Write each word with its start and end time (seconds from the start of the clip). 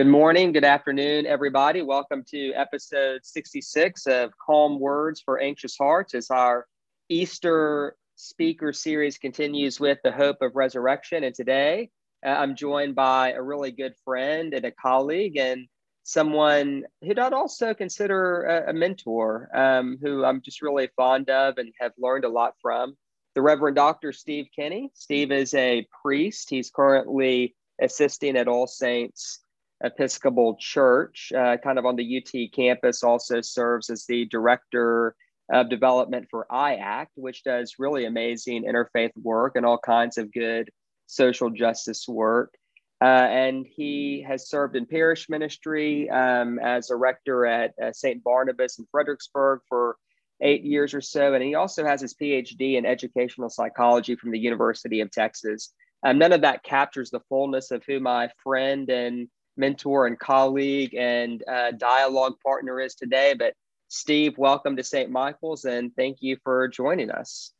Good 0.00 0.06
morning, 0.06 0.52
good 0.52 0.64
afternoon, 0.64 1.26
everybody. 1.26 1.82
Welcome 1.82 2.24
to 2.30 2.54
episode 2.54 3.20
66 3.22 4.06
of 4.06 4.32
Calm 4.38 4.80
Words 4.80 5.20
for 5.20 5.38
Anxious 5.38 5.76
Hearts 5.76 6.14
as 6.14 6.30
our 6.30 6.66
Easter 7.10 7.96
speaker 8.16 8.72
series 8.72 9.18
continues 9.18 9.78
with 9.78 9.98
the 10.02 10.10
hope 10.10 10.38
of 10.40 10.56
resurrection. 10.56 11.22
And 11.22 11.34
today 11.34 11.90
uh, 12.24 12.30
I'm 12.30 12.56
joined 12.56 12.94
by 12.94 13.32
a 13.32 13.42
really 13.42 13.72
good 13.72 13.92
friend 14.02 14.54
and 14.54 14.64
a 14.64 14.70
colleague 14.70 15.36
and 15.36 15.66
someone 16.02 16.84
who 17.02 17.10
I'd 17.10 17.34
also 17.34 17.74
consider 17.74 18.44
a, 18.44 18.70
a 18.70 18.72
mentor, 18.72 19.50
um, 19.54 19.98
who 20.00 20.24
I'm 20.24 20.40
just 20.40 20.62
really 20.62 20.88
fond 20.96 21.28
of 21.28 21.58
and 21.58 21.74
have 21.78 21.92
learned 21.98 22.24
a 22.24 22.30
lot 22.30 22.54
from. 22.62 22.96
The 23.34 23.42
Reverend 23.42 23.76
Dr. 23.76 24.14
Steve 24.14 24.46
Kinney. 24.56 24.92
Steve 24.94 25.30
is 25.30 25.52
a 25.52 25.86
priest. 26.02 26.48
He's 26.48 26.70
currently 26.70 27.54
assisting 27.82 28.38
at 28.38 28.48
All 28.48 28.66
Saints 28.66 29.40
Episcopal 29.82 30.56
Church, 30.58 31.32
uh, 31.36 31.56
kind 31.56 31.78
of 31.78 31.86
on 31.86 31.96
the 31.96 32.18
UT 32.18 32.52
campus, 32.52 33.02
also 33.02 33.40
serves 33.40 33.90
as 33.90 34.04
the 34.06 34.26
director 34.26 35.14
of 35.52 35.68
development 35.68 36.28
for 36.30 36.46
IACT, 36.50 37.08
which 37.16 37.42
does 37.42 37.76
really 37.78 38.04
amazing 38.04 38.64
interfaith 38.64 39.10
work 39.16 39.56
and 39.56 39.66
all 39.66 39.78
kinds 39.78 40.18
of 40.18 40.32
good 40.32 40.70
social 41.06 41.50
justice 41.50 42.06
work. 42.06 42.54
Uh, 43.02 43.26
and 43.30 43.66
he 43.66 44.24
has 44.26 44.48
served 44.48 44.76
in 44.76 44.84
parish 44.84 45.28
ministry 45.28 46.08
um, 46.10 46.58
as 46.58 46.90
a 46.90 46.96
rector 46.96 47.46
at 47.46 47.72
uh, 47.82 47.92
St. 47.92 48.22
Barnabas 48.22 48.78
in 48.78 48.86
Fredericksburg 48.90 49.60
for 49.68 49.96
eight 50.42 50.62
years 50.62 50.92
or 50.92 51.00
so. 51.00 51.34
And 51.34 51.42
he 51.42 51.54
also 51.54 51.84
has 51.84 52.02
his 52.02 52.14
PhD 52.14 52.76
in 52.76 52.84
educational 52.84 53.48
psychology 53.48 54.16
from 54.16 54.30
the 54.30 54.38
University 54.38 55.00
of 55.00 55.10
Texas. 55.10 55.72
Um, 56.04 56.18
none 56.18 56.32
of 56.32 56.42
that 56.42 56.62
captures 56.62 57.10
the 57.10 57.20
fullness 57.28 57.70
of 57.70 57.82
who 57.86 58.00
my 58.00 58.30
friend 58.42 58.88
and 58.90 59.28
mentor 59.56 60.06
and 60.06 60.18
colleague 60.18 60.94
and 60.94 61.42
uh, 61.48 61.72
dialogue 61.72 62.34
partner 62.44 62.80
is 62.80 62.94
today. 62.94 63.34
But 63.38 63.54
Steve, 63.88 64.38
welcome 64.38 64.76
to 64.76 64.84
St. 64.84 65.10
Michael's 65.10 65.64
and 65.64 65.94
thank 65.96 66.18
you 66.20 66.36
for 66.42 66.68
joining 66.68 67.10
us. 67.10 67.52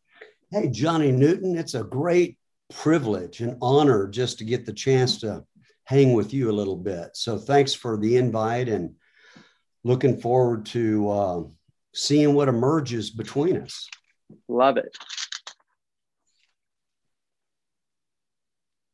Hey, 0.50 0.68
Johnny 0.68 1.12
Newton, 1.12 1.56
it's 1.56 1.74
a 1.74 1.84
great 1.84 2.38
privilege 2.72 3.40
and 3.40 3.56
honor 3.60 4.08
just 4.08 4.38
to 4.38 4.44
get 4.44 4.66
the 4.66 4.72
chance 4.72 5.18
to 5.20 5.44
hang 5.84 6.12
with 6.12 6.32
you 6.32 6.50
a 6.50 6.52
little 6.52 6.76
bit. 6.76 7.10
So 7.14 7.36
thanks 7.36 7.74
for 7.74 7.96
the 7.96 8.16
invite 8.16 8.68
and 8.68 8.94
looking 9.82 10.20
forward 10.20 10.66
to 10.66 11.10
uh, 11.10 11.42
seeing 11.94 12.34
what 12.34 12.48
emerges 12.48 13.10
between 13.10 13.56
us. 13.56 13.88
Love 14.48 14.76
it. 14.76 14.96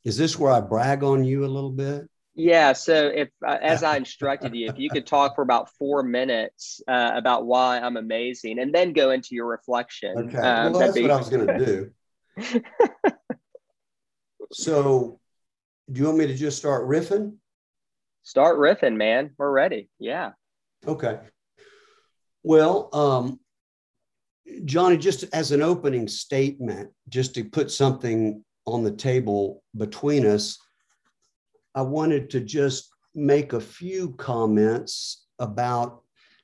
Is 0.04 0.16
this 0.16 0.38
where 0.38 0.52
I 0.52 0.60
brag 0.60 1.02
on 1.02 1.24
you 1.24 1.44
a 1.44 1.48
little 1.48 1.72
bit? 1.72 2.08
Yeah. 2.36 2.74
So 2.74 3.08
if, 3.08 3.30
uh, 3.44 3.56
as 3.62 3.82
I 3.82 3.96
instructed 3.96 4.54
you, 4.54 4.68
if 4.68 4.78
you 4.78 4.90
could 4.90 5.06
talk 5.06 5.34
for 5.34 5.42
about 5.42 5.70
four 5.78 6.02
minutes 6.02 6.82
uh, 6.86 7.12
about 7.14 7.46
why 7.46 7.80
I'm 7.80 7.96
amazing, 7.96 8.58
and 8.58 8.74
then 8.74 8.92
go 8.92 9.10
into 9.10 9.34
your 9.34 9.46
reflection. 9.46 10.16
Okay. 10.16 10.38
Um, 10.38 10.72
well, 10.72 10.80
that's 10.80 10.94
be- 10.94 11.02
what 11.02 11.10
I 11.10 11.16
was 11.16 11.30
going 11.30 11.46
to 11.46 11.58
do. 11.58 11.90
so, 14.52 15.18
do 15.90 15.98
you 15.98 16.06
want 16.06 16.18
me 16.18 16.26
to 16.26 16.34
just 16.34 16.58
start 16.58 16.86
riffing? 16.86 17.36
Start 18.22 18.58
riffing, 18.58 18.96
man. 18.96 19.30
We're 19.38 19.50
ready. 19.50 19.88
Yeah. 19.98 20.32
Okay. 20.86 21.20
Well, 22.42 22.90
um, 22.92 23.40
Johnny, 24.66 24.98
just 24.98 25.24
as 25.32 25.52
an 25.52 25.62
opening 25.62 26.06
statement, 26.06 26.90
just 27.08 27.34
to 27.34 27.44
put 27.44 27.70
something 27.70 28.44
on 28.66 28.84
the 28.84 28.92
table 28.92 29.62
between 29.76 30.26
us 30.26 30.58
I 31.76 31.82
wanted 31.82 32.30
to 32.30 32.40
just 32.40 32.88
make 33.14 33.52
a 33.52 33.60
few 33.60 34.12
comments 34.14 35.26
about 35.38 36.00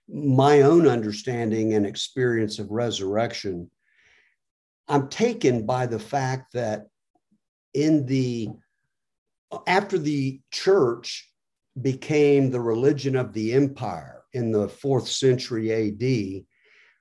my 0.07 0.61
own 0.61 0.87
understanding 0.87 1.73
and 1.73 1.87
experience 1.87 2.59
of 2.59 2.71
resurrection. 2.71 3.71
I'm 4.89 5.09
taken 5.09 5.65
by 5.65 5.87
the 5.87 5.99
fact 5.99 6.53
that 6.53 6.89
in 7.73 8.05
the 8.05 8.51
after 9.67 9.97
the 9.97 10.41
church 10.51 11.31
became 11.81 12.51
the 12.51 12.61
religion 12.61 13.17
of 13.17 13.33
the 13.33 13.55
empire 13.55 14.25
in 14.35 14.53
the 14.53 14.69
fourth 14.69 15.09
century 15.09 15.73
AD, 15.73 16.45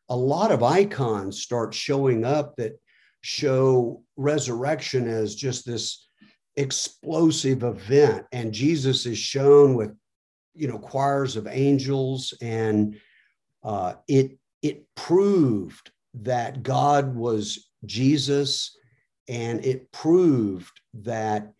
a 0.10 0.16
lot 0.16 0.52
of 0.52 0.64
icons 0.64 1.42
start 1.42 1.74
showing 1.74 2.24
up 2.24 2.56
that 2.56 2.80
show 3.22 4.04
resurrection 4.16 5.10
as 5.10 5.36
just 5.36 5.66
this 5.66 6.08
explosive 6.62 7.64
event. 7.64 8.26
And 8.32 8.54
jesus 8.54 9.06
is 9.06 9.18
shown 9.18 9.76
with 9.76 9.92
you 10.54 10.68
know 10.68 10.80
choirs 10.80 11.36
of 11.36 11.48
angels 11.48 12.34
and 12.42 12.96
uh, 13.64 13.94
it 14.08 14.38
it 14.62 14.86
proved 14.96 15.92
that 16.14 16.62
god 16.62 17.16
was 17.16 17.70
jesus 17.86 18.78
and 19.30 19.64
it 19.66 19.92
proved 19.92 20.82
that 20.94 21.54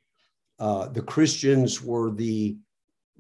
uh, 0.60 0.88
the 0.90 1.02
christians 1.02 1.82
were 1.82 2.12
the 2.12 2.58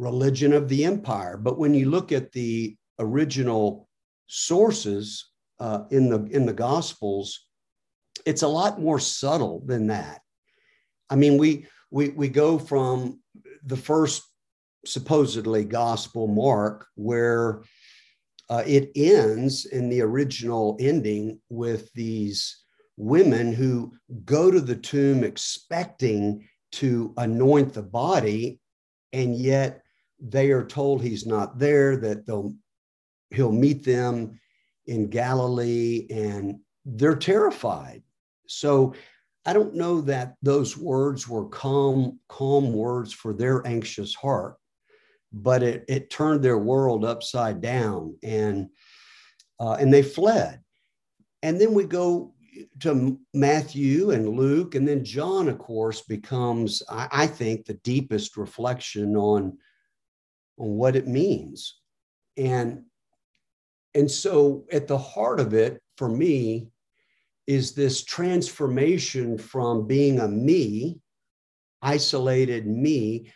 religion 0.02 0.52
of 0.52 0.68
the 0.68 0.84
empire. 0.84 1.38
But 1.38 1.60
when 1.60 1.74
you 1.74 1.90
look 1.90 2.12
at 2.12 2.32
the 2.32 2.76
original 3.00 3.88
sources 4.28 5.30
uh, 5.60 5.84
in 5.92 6.10
the 6.10 6.24
in 6.26 6.46
the 6.46 6.54
gospels 6.54 7.48
it's 8.26 8.42
a 8.42 8.48
lot 8.48 8.80
more 8.80 9.00
subtle 9.00 9.62
than 9.66 9.88
that 9.88 10.22
I 11.12 11.16
mean, 11.16 11.38
we 11.38 11.68
we 11.92 12.10
we 12.10 12.30
go 12.30 12.58
from 12.58 13.20
the 13.64 13.78
first 13.78 14.24
supposedly 14.86 15.64
gospel 15.64 16.28
mark 16.28 16.88
where 16.96 17.62
uh, 18.50 18.64
it 18.66 18.92
ends 18.96 19.66
in 19.66 19.90
the 19.90 20.02
original 20.02 20.76
ending 20.80 21.40
with 21.50 21.92
these 21.94 22.64
women 22.98 23.54
who 23.54 23.94
go 24.26 24.50
to 24.50 24.60
the 24.60 24.76
tomb 24.76 25.24
expecting 25.24 26.48
to 26.72 27.14
anoint 27.18 27.74
the 27.74 27.84
body 27.84 28.60
and 29.14 29.36
yet 29.36 29.84
they 30.20 30.52
are 30.52 30.66
told 30.66 31.02
he's 31.02 31.26
not 31.26 31.60
there 31.60 31.96
that 31.98 32.26
they'll 32.26 32.54
he'll 33.30 33.52
meet 33.52 33.84
them 33.84 34.40
in 34.88 35.10
galilee 35.10 36.08
and 36.10 36.60
they're 36.86 37.16
terrified. 37.16 38.02
So 38.48 38.94
I 39.46 39.54
don't 39.54 39.74
know 39.74 40.02
that 40.02 40.36
those 40.42 40.78
words 40.78 41.28
were 41.28 41.46
calm, 41.46 42.20
calm 42.28 42.74
words 42.74 43.12
for 43.12 43.34
their 43.34 43.66
anxious 43.66 44.14
heart, 44.14 44.56
but 45.34 45.64
it, 45.64 45.86
it 45.88 46.10
turned 46.10 46.44
their 46.44 46.60
world 46.60 47.04
upside 47.04 47.62
down 47.62 48.18
and, 48.22 48.70
uh, 49.60 49.78
and 49.80 49.92
they 49.92 50.04
fled. 50.04 50.62
And 51.42 51.60
then 51.60 51.74
we 51.74 51.86
go 51.86 52.36
to 52.82 53.20
Matthew 53.34 54.12
and 54.12 54.30
Luke, 54.30 54.76
and 54.76 54.88
then 54.88 55.04
John, 55.04 55.48
of 55.48 55.58
course, 55.58 56.02
becomes, 56.02 56.84
I, 56.90 57.08
I 57.12 57.28
think, 57.28 57.66
the 57.66 57.76
deepest 57.76 58.38
reflection 58.38 59.16
on, 59.16 59.58
on 60.60 60.70
what 60.70 60.96
it 60.96 61.08
means. 61.08 61.80
And, 62.38 62.84
and 63.96 64.10
so 64.10 64.66
at 64.72 64.88
the 64.88 64.98
heart 64.98 65.40
of 65.40 65.54
it, 65.54 65.82
for 65.98 66.10
me, 66.10 66.71
is 67.48 67.74
this 67.74 68.04
transformation 68.04 69.38
from 69.38 69.88
being 69.88 70.20
a 70.20 70.28
me, 70.28 71.00
isolated 71.82 72.68
me, 72.68 73.32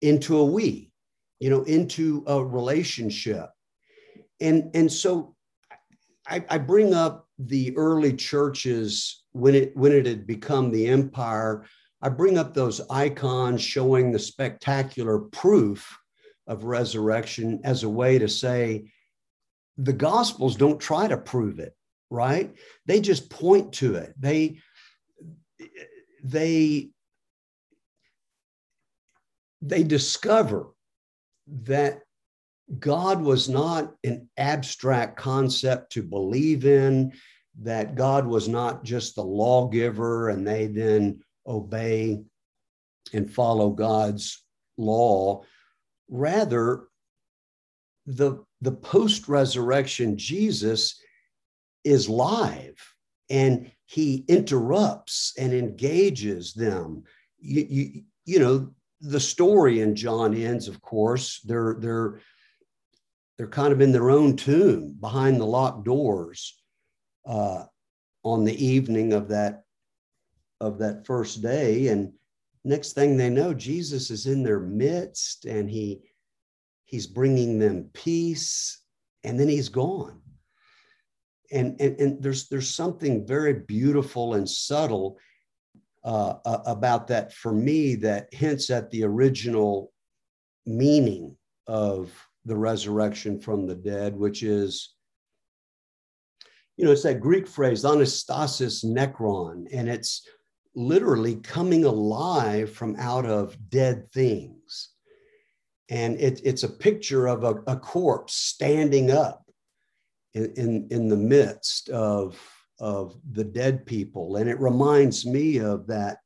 into 0.00 0.38
a 0.38 0.44
we, 0.44 0.92
you 1.40 1.50
know, 1.50 1.62
into 1.62 2.22
a 2.26 2.42
relationship. 2.44 3.50
And, 4.40 4.70
and 4.74 4.90
so 4.90 5.34
I, 6.26 6.44
I 6.48 6.58
bring 6.58 6.94
up 6.94 7.28
the 7.38 7.76
early 7.76 8.14
churches 8.14 9.24
when 9.32 9.54
it 9.54 9.76
when 9.76 9.92
it 9.92 10.06
had 10.06 10.26
become 10.26 10.70
the 10.70 10.86
empire. 10.86 11.64
I 12.00 12.08
bring 12.08 12.38
up 12.38 12.54
those 12.54 12.80
icons 12.90 13.60
showing 13.60 14.12
the 14.12 14.18
spectacular 14.18 15.18
proof 15.18 15.98
of 16.46 16.64
resurrection 16.64 17.60
as 17.64 17.82
a 17.82 17.88
way 17.88 18.18
to 18.18 18.28
say 18.28 18.90
the 19.78 19.92
gospels 19.92 20.56
don't 20.56 20.78
try 20.78 21.08
to 21.08 21.16
prove 21.16 21.58
it 21.58 21.74
right? 22.14 22.54
They 22.86 23.00
just 23.00 23.28
point 23.28 23.74
to 23.74 23.96
it. 23.96 24.14
They 24.18 24.60
they 26.22 26.90
they 29.60 29.82
discover 29.82 30.68
that 31.64 32.00
God 32.78 33.20
was 33.20 33.48
not 33.48 33.94
an 34.04 34.28
abstract 34.36 35.16
concept 35.16 35.92
to 35.92 36.02
believe 36.02 36.64
in, 36.64 37.12
that 37.62 37.94
God 37.94 38.26
was 38.26 38.48
not 38.48 38.84
just 38.84 39.14
the 39.14 39.24
lawgiver 39.24 40.28
and 40.30 40.46
they 40.46 40.66
then 40.66 41.20
obey 41.46 42.22
and 43.12 43.30
follow 43.30 43.70
God's 43.70 44.42
law. 44.76 45.42
Rather, 46.08 46.88
the, 48.06 48.44
the 48.60 48.72
post 48.72 49.28
resurrection 49.28 50.16
Jesus 50.16 51.00
is 51.84 52.08
live 52.08 52.76
and 53.30 53.70
he 53.86 54.24
interrupts 54.28 55.34
and 55.38 55.52
engages 55.52 56.54
them. 56.54 57.04
You, 57.38 57.66
you, 57.68 58.02
you 58.24 58.38
know, 58.38 58.74
the 59.00 59.20
story 59.20 59.80
in 59.80 59.94
John 59.94 60.34
ends, 60.34 60.68
of 60.68 60.80
course, 60.80 61.40
they're, 61.44 61.76
they're, 61.78 62.20
they're 63.36 63.48
kind 63.48 63.72
of 63.72 63.80
in 63.80 63.92
their 63.92 64.10
own 64.10 64.36
tomb 64.36 64.96
behind 65.00 65.40
the 65.40 65.46
locked 65.46 65.84
doors 65.84 66.60
uh, 67.26 67.64
on 68.22 68.44
the 68.44 68.64
evening 68.64 69.12
of 69.12 69.28
that 69.28 69.64
of 70.60 70.78
that 70.78 71.04
first 71.04 71.42
day 71.42 71.88
and 71.88 72.12
next 72.64 72.92
thing 72.92 73.16
they 73.16 73.28
know 73.28 73.52
jesus 73.52 74.10
is 74.10 74.26
in 74.26 74.42
their 74.42 74.60
midst 74.60 75.44
and 75.44 75.68
he 75.68 76.00
he's 76.84 77.06
bringing 77.06 77.58
them 77.58 77.90
peace 77.92 78.82
and 79.24 79.38
then 79.38 79.48
he's 79.48 79.68
gone 79.68 80.20
and 81.52 81.80
and, 81.80 82.00
and 82.00 82.22
there's 82.22 82.48
there's 82.48 82.74
something 82.74 83.26
very 83.26 83.54
beautiful 83.54 84.34
and 84.34 84.48
subtle 84.48 85.18
uh, 86.04 86.34
about 86.66 87.06
that 87.08 87.32
for 87.32 87.52
me 87.52 87.94
that 87.96 88.28
hints 88.32 88.70
at 88.70 88.90
the 88.90 89.04
original 89.04 89.90
meaning 90.66 91.36
of 91.66 92.12
the 92.44 92.56
resurrection 92.56 93.40
from 93.40 93.66
the 93.66 93.74
dead, 93.74 94.14
which 94.14 94.42
is, 94.42 94.94
you 96.76 96.84
know, 96.84 96.92
it's 96.92 97.04
that 97.04 97.20
Greek 97.20 97.48
phrase, 97.48 97.84
anastasis 97.84 98.84
necron, 98.84 99.64
and 99.72 99.88
it's 99.88 100.26
literally 100.74 101.36
coming 101.36 101.84
alive 101.84 102.70
from 102.70 102.96
out 102.98 103.24
of 103.24 103.56
dead 103.70 104.10
things. 104.12 104.90
And 105.88 106.20
it, 106.20 106.40
it's 106.44 106.64
a 106.64 106.68
picture 106.68 107.28
of 107.28 107.44
a, 107.44 107.54
a 107.66 107.76
corpse 107.76 108.34
standing 108.34 109.10
up 109.10 109.43
in, 110.34 110.88
in, 110.90 111.08
the 111.08 111.16
midst 111.16 111.88
of, 111.90 112.38
of 112.80 113.14
the 113.32 113.44
dead 113.44 113.86
people. 113.86 114.36
And 114.36 114.50
it 114.50 114.58
reminds 114.58 115.24
me 115.24 115.58
of 115.58 115.86
that, 115.86 116.18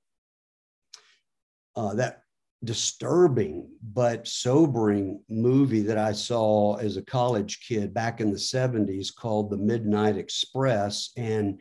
uh, 1.77 1.95
that 1.95 2.23
disturbing 2.65 3.69
but 3.83 4.27
sobering 4.27 5.23
movie 5.29 5.83
that 5.83 5.99
I 5.99 6.13
saw 6.13 6.77
as 6.77 6.97
a 6.97 7.03
college 7.03 7.61
kid 7.67 7.95
back 7.95 8.21
in 8.21 8.33
the 8.33 8.39
70s 8.39 9.15
called 9.15 9.51
The 9.51 9.59
Midnight 9.59 10.17
Express. 10.17 11.11
And 11.17 11.61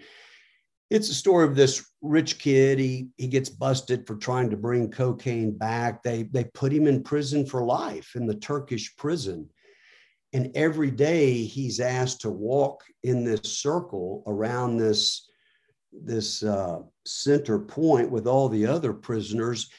it's 0.90 1.10
a 1.10 1.14
story 1.14 1.46
of 1.46 1.56
this 1.56 1.86
rich 2.02 2.40
kid. 2.40 2.80
He, 2.80 3.10
he 3.18 3.28
gets 3.28 3.50
busted 3.50 4.08
for 4.08 4.16
trying 4.16 4.50
to 4.50 4.58
bring 4.58 4.90
cocaine 4.90 5.56
back. 5.56 6.02
They, 6.02 6.24
they 6.24 6.46
put 6.46 6.72
him 6.72 6.88
in 6.88 7.04
prison 7.04 7.46
for 7.46 7.66
life 7.66 8.16
in 8.16 8.26
the 8.26 8.36
Turkish 8.36 8.96
prison. 8.96 9.50
And 10.34 10.52
every 10.56 10.92
day 10.92 11.44
he's 11.44 11.80
asked 11.80 12.22
to 12.22 12.30
walk 12.30 12.84
in 13.04 13.24
this 13.24 13.42
circle 13.44 14.24
around 14.28 14.78
this, 14.78 15.30
this 15.92 16.44
uh, 16.44 16.80
center 17.06 17.60
point 17.60 18.12
with 18.12 18.28
all 18.28 18.50
the 18.50 18.66
other 18.66 18.94
prisoners 18.94 19.70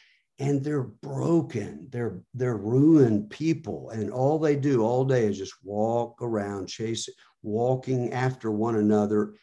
and 0.40 0.62
they're 0.62 0.82
broken. 0.82 1.88
They're 1.90 2.22
they're 2.32 2.56
ruined 2.56 3.28
people. 3.28 3.90
And 3.90 4.10
all 4.10 4.38
they 4.38 4.54
do 4.54 4.82
all 4.82 5.04
day 5.04 5.26
is 5.26 5.38
just 5.38 5.54
walk 5.64 6.22
around 6.22 6.68
chasing 6.68 7.14
walking 7.42 8.12
after 8.12 8.50
one 8.50 8.76
another 8.76 9.34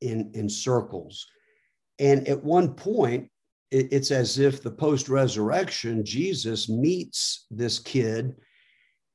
in 0.00 0.30
in 0.34 0.48
circles. 0.48 1.26
And 1.98 2.26
at 2.28 2.42
one 2.42 2.74
point 2.74 3.30
it's 3.70 4.10
as 4.10 4.38
if 4.38 4.62
the 4.62 4.70
post 4.70 5.08
resurrection 5.08 6.04
jesus 6.04 6.68
meets 6.68 7.46
this 7.50 7.78
kid 7.78 8.34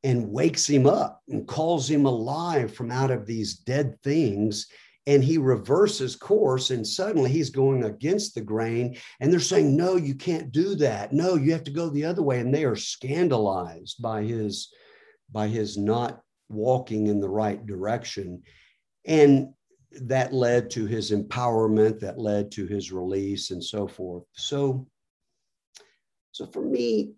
and 0.03 0.31
wakes 0.31 0.67
him 0.67 0.85
up 0.85 1.21
and 1.29 1.47
calls 1.47 1.89
him 1.89 2.05
alive 2.05 2.73
from 2.73 2.91
out 2.91 3.11
of 3.11 3.25
these 3.25 3.55
dead 3.55 3.97
things. 4.03 4.67
And 5.05 5.23
he 5.23 5.37
reverses 5.37 6.15
course 6.15 6.69
and 6.69 6.85
suddenly 6.85 7.29
he's 7.29 7.49
going 7.49 7.83
against 7.83 8.35
the 8.35 8.41
grain. 8.41 8.97
And 9.19 9.31
they're 9.31 9.39
saying 9.39 9.75
no 9.75 9.95
you 9.95 10.15
can't 10.15 10.51
do 10.51 10.75
that. 10.75 11.13
No 11.13 11.35
you 11.35 11.51
have 11.51 11.63
to 11.65 11.71
go 11.71 11.89
the 11.89 12.05
other 12.05 12.21
way. 12.21 12.39
And 12.39 12.53
they 12.53 12.65
are 12.65 12.75
scandalized 12.75 14.01
by 14.01 14.23
his 14.23 14.69
by 15.31 15.47
his 15.47 15.77
not 15.77 16.21
walking 16.49 17.07
in 17.07 17.19
the 17.19 17.29
right 17.29 17.65
direction. 17.65 18.43
And 19.05 19.49
that 20.01 20.33
led 20.33 20.69
to 20.71 20.85
his 20.85 21.11
empowerment 21.11 21.99
that 21.99 22.17
led 22.17 22.51
to 22.51 22.65
his 22.65 22.91
release 22.91 23.51
and 23.51 23.63
so 23.63 23.87
forth. 23.87 24.23
So 24.33 24.87
so 26.31 26.45
for 26.47 26.61
me 26.63 27.13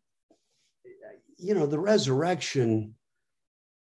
you 1.38 1.54
know 1.54 1.66
the 1.66 1.80
resurrection 1.80 2.96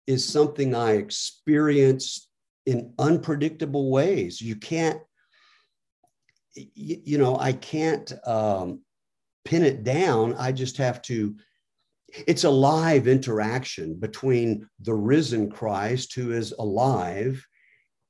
is 0.07 0.28
something 0.28 0.74
i 0.74 0.94
experienced 0.94 2.30
in 2.69 2.94
unpredictable 3.00 3.90
ways. 3.90 4.40
You 4.40 4.56
can't, 4.56 5.00
you, 6.54 7.01
you 7.04 7.18
know, 7.18 7.36
I 7.36 7.54
can't 7.54 8.12
um, 8.28 8.81
pin 9.44 9.63
it 9.63 9.84
down. 9.84 10.36
I 10.36 10.51
just 10.51 10.78
have 10.78 11.01
to. 11.04 11.36
It's 12.28 12.44
a 12.44 12.50
live 12.50 13.07
interaction 13.07 13.96
between 13.96 14.68
the 14.81 14.94
risen 14.94 15.50
Christ, 15.50 16.13
who 16.13 16.31
is 16.31 16.54
alive, 16.60 17.44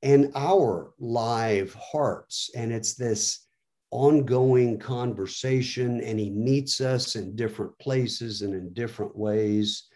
and 0.02 0.30
our 0.34 0.92
live 0.98 1.74
hearts. 1.74 2.50
And 2.54 2.70
it's 2.70 2.94
this 2.94 3.46
ongoing 3.90 4.78
conversation, 4.78 6.00
and 6.00 6.18
he 6.18 6.30
meets 6.30 6.80
us 6.80 7.16
in 7.16 7.36
different 7.36 7.76
places 7.78 8.42
and 8.42 8.54
in 8.54 8.72
different 8.72 9.16
ways. 9.16 9.88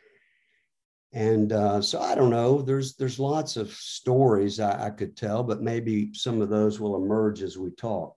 And 1.12 1.52
uh, 1.52 1.81
so 1.81 2.00
I 2.00 2.17
don't 2.17 2.31
know. 2.31 2.61
There's 2.61 2.96
there's 2.96 3.20
lots 3.20 3.56
of 3.56 3.73
stories 3.73 4.58
I, 4.58 4.87
I, 4.87 4.91
could 4.91 5.17
tell, 5.17 5.44
but 5.44 5.62
maybe 5.62 6.12
some 6.12 6.43
of 6.43 6.49
those 6.49 6.81
will 6.81 6.96
emerge 6.96 7.43
as 7.43 7.56
we 7.56 7.70
talk. 7.70 8.17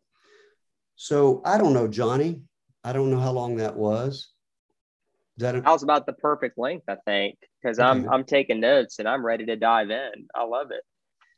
So 0.96 1.42
I 1.46 1.60
don't 1.60 1.74
know, 1.74 1.88
Johnny. 1.88 2.42
I 2.84 2.94
don't 2.94 3.12
know 3.12 3.20
how 3.20 3.32
long 3.32 3.58
that 3.58 3.76
was. 3.76 4.32
That, 5.38 5.52
that 5.52 5.66
was 5.66 5.84
about 5.84 6.08
the 6.08 6.14
perfect 6.14 6.58
length, 6.58 6.86
I 6.88 6.96
think, 7.06 7.38
because 7.62 7.80
okay. 7.80 7.88
I'm 7.88 8.10
I'm 8.10 8.24
taking 8.24 8.60
notes 8.60 8.98
and 8.98 9.08
I'm 9.08 9.24
ready 9.24 9.46
to 9.46 9.56
dive 9.56 9.92
in. 9.92 10.28
I 10.34 10.44
love 10.44 10.72
it. 10.72 10.82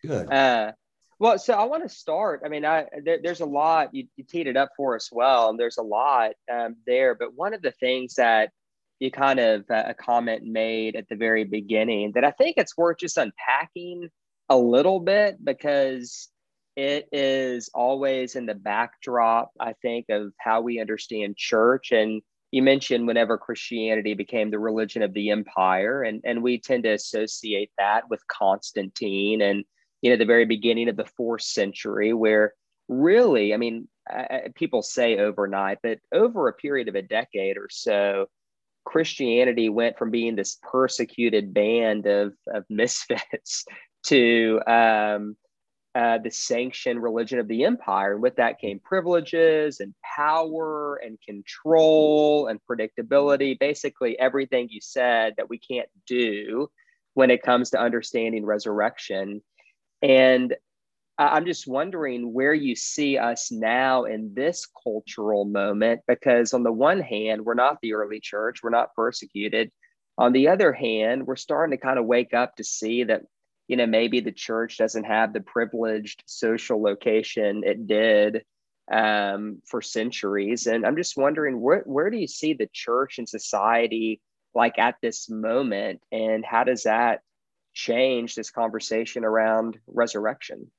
Good. 0.08 0.32
Uh, 0.32 0.72
well, 1.20 1.38
so 1.38 1.54
I 1.54 1.66
want 1.66 1.84
to 1.84 1.90
start. 1.90 2.42
I 2.46 2.50
mean, 2.50 2.66
I 2.66 2.86
there, 3.04 3.20
there's 3.22 3.42
a 3.42 3.46
lot 3.46 3.94
you, 3.94 4.08
you 4.16 4.24
teed 4.24 4.48
it 4.48 4.58
up 4.58 4.70
for 4.78 4.96
us 4.96 5.10
well, 5.12 5.50
and 5.50 5.60
there's 5.60 5.78
a 5.78 5.84
lot 5.84 6.32
um, 6.52 6.78
there. 6.88 7.14
But 7.14 7.36
one 7.36 7.54
of 7.54 7.62
the 7.62 7.72
things 7.72 8.16
that 8.16 8.52
you 9.00 9.12
kind 9.12 9.40
of 9.40 9.66
uh, 9.70 9.84
a 9.88 9.94
comment 9.94 10.44
made 10.44 10.96
at 10.96 11.08
the 11.10 11.16
very 11.16 11.44
beginning 11.44 12.14
that 12.16 12.24
I 12.24 12.32
think 12.32 12.56
it's 12.58 12.78
worth 12.78 12.98
just 13.00 13.18
unpacking 13.18 14.10
a 14.50 14.58
little 14.58 15.00
bit 15.00 15.44
because 15.44 16.30
it 16.76 17.10
is 17.12 17.70
always 17.74 18.36
in 18.36 18.46
the 18.46 18.56
backdrop, 18.56 19.52
I 19.60 19.74
think, 19.82 20.06
of 20.10 20.32
how 20.40 20.62
we 20.62 20.80
understand 20.80 21.36
church. 21.36 21.92
And 21.92 22.22
you 22.52 22.64
mentioned 22.64 23.06
whenever 23.06 23.38
Christianity 23.38 24.14
became 24.14 24.52
the 24.52 24.60
religion 24.60 25.02
of 25.02 25.14
the 25.14 25.32
empire, 25.32 26.04
and, 26.04 26.22
and 26.24 26.42
we 26.42 26.60
tend 26.60 26.84
to 26.84 26.94
associate 26.94 27.72
that 27.78 28.10
with 28.10 28.26
Constantine 28.28 29.42
and 29.42 29.66
you 30.02 30.10
know 30.10 30.18
the 30.18 30.26
very 30.26 30.46
beginning 30.46 30.90
of 30.90 30.98
the 30.98 31.06
fourth 31.06 31.44
century, 31.44 32.14
where 32.14 32.54
really, 32.88 33.54
I 33.54 33.58
mean, 33.58 33.88
uh, 34.12 34.50
people 34.56 34.82
say 34.82 35.18
overnight, 35.18 35.80
but 35.84 36.00
over 36.14 36.48
a 36.48 36.54
period 36.54 36.88
of 36.88 36.96
a 36.96 37.02
decade 37.02 37.58
or 37.58 37.68
so, 37.70 38.26
Christianity 38.86 39.70
went 39.70 39.98
from 39.98 40.10
being 40.10 40.36
this 40.36 40.58
persecuted 40.64 41.54
band 41.54 42.08
of, 42.08 42.34
of 42.54 42.66
misfits 42.70 43.66
to 44.08 44.60
um, 44.66 45.38
uh, 45.94 46.18
the 46.18 46.32
sanctioned 46.32 47.02
religion 47.02 47.40
of 47.40 47.48
the 47.48 47.66
empire. 47.66 48.14
And 48.14 48.22
with 48.22 48.38
that 48.38 48.60
came 48.60 48.80
privileges 48.80 49.80
and 49.80 49.94
power 50.04 50.96
and 50.96 51.20
control 51.22 52.48
and 52.48 52.60
predictability. 52.70 53.60
Basically, 53.60 54.18
everything 54.18 54.68
you 54.70 54.82
said 54.82 55.36
that 55.38 55.50
we 55.50 55.60
can't 55.60 55.90
do 56.08 56.70
when 57.14 57.32
it 57.32 57.44
comes 57.44 57.72
to 57.72 57.80
understanding 57.80 58.46
resurrection. 58.46 59.42
And 60.02 60.56
I'm 61.18 61.46
just 61.46 61.68
wondering 61.68 62.34
where 62.34 62.54
you 62.54 62.76
see 62.76 63.18
us 63.18 63.52
now 63.52 64.06
in 64.06 64.34
this 64.34 64.66
cultural 64.84 65.44
moment, 65.44 66.00
because 66.08 66.54
on 66.54 66.64
the 66.64 66.72
one 66.72 67.02
hand, 67.02 67.44
we're 67.44 67.56
not 67.56 67.78
the 67.82 67.94
early 67.94 68.22
church, 68.22 68.64
we're 68.64 68.70
not 68.70 68.96
persecuted. 68.96 69.70
On 70.18 70.32
the 70.32 70.48
other 70.48 70.72
hand, 70.72 71.28
we're 71.28 71.36
starting 71.36 71.78
to 71.78 71.82
kind 71.82 72.00
of 72.00 72.06
wake 72.06 72.34
up 72.34 72.56
to 72.56 72.64
see 72.64 73.04
that, 73.04 73.24
you 73.68 73.76
know, 73.76 73.86
maybe 73.86 74.22
the 74.22 74.32
church 74.32 74.78
doesn't 74.78 75.04
have 75.04 75.34
the 75.34 75.42
privileged 75.42 76.24
social 76.26 76.82
location 76.82 77.64
it 77.66 77.86
did 77.86 78.44
um, 78.90 79.62
for 79.66 79.82
centuries. 79.82 80.68
And 80.68 80.86
I'm 80.86 80.96
just 80.96 81.18
wondering 81.18 81.60
where, 81.60 81.84
where 81.86 82.10
do 82.10 82.18
you 82.18 82.28
see 82.28 82.54
the 82.54 82.70
church 82.72 83.18
and 83.18 83.28
society 83.28 84.22
like 84.56 84.80
at 84.80 84.96
this 85.02 85.30
moment 85.30 86.02
and 86.12 86.46
how 86.46 86.64
does 86.64 86.84
that 86.84 87.20
change 87.80 88.36
this 88.36 88.52
conversation 88.52 89.24
around 89.24 89.80
resurrection. 89.88 90.70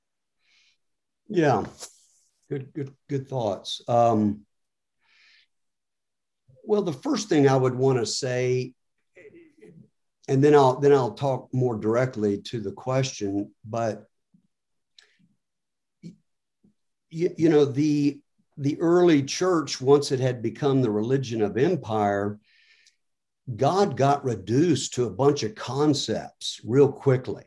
Yeah. 1.29 1.65
Good 2.49 2.73
good 2.75 2.95
good 3.09 3.29
thoughts. 3.29 3.81
Um, 3.89 4.47
well 6.71 6.83
the 6.83 6.93
first 6.93 7.29
thing 7.29 7.49
i 7.49 7.57
would 7.57 7.75
want 7.75 7.99
to 7.99 8.07
say 8.07 8.73
and 10.29 10.43
then 10.45 10.55
i'll 10.55 10.79
then 10.79 10.93
i'll 10.93 11.15
talk 11.15 11.49
more 11.53 11.77
directly 11.77 12.41
to 12.41 12.61
the 12.61 12.71
question 12.71 13.51
but 13.65 14.05
you, 17.11 17.35
you 17.37 17.49
know 17.49 17.65
the 17.65 18.21
the 18.57 18.81
early 18.81 19.23
church 19.23 19.81
once 19.81 20.13
it 20.13 20.21
had 20.21 20.43
become 20.43 20.81
the 20.81 20.91
religion 20.91 21.43
of 21.43 21.57
empire 21.57 22.39
God 23.57 23.97
got 23.97 24.25
reduced 24.25 24.95
to 24.95 25.05
a 25.05 25.11
bunch 25.11 25.43
of 25.43 25.55
concepts 25.55 26.61
real 26.65 26.91
quickly. 26.91 27.45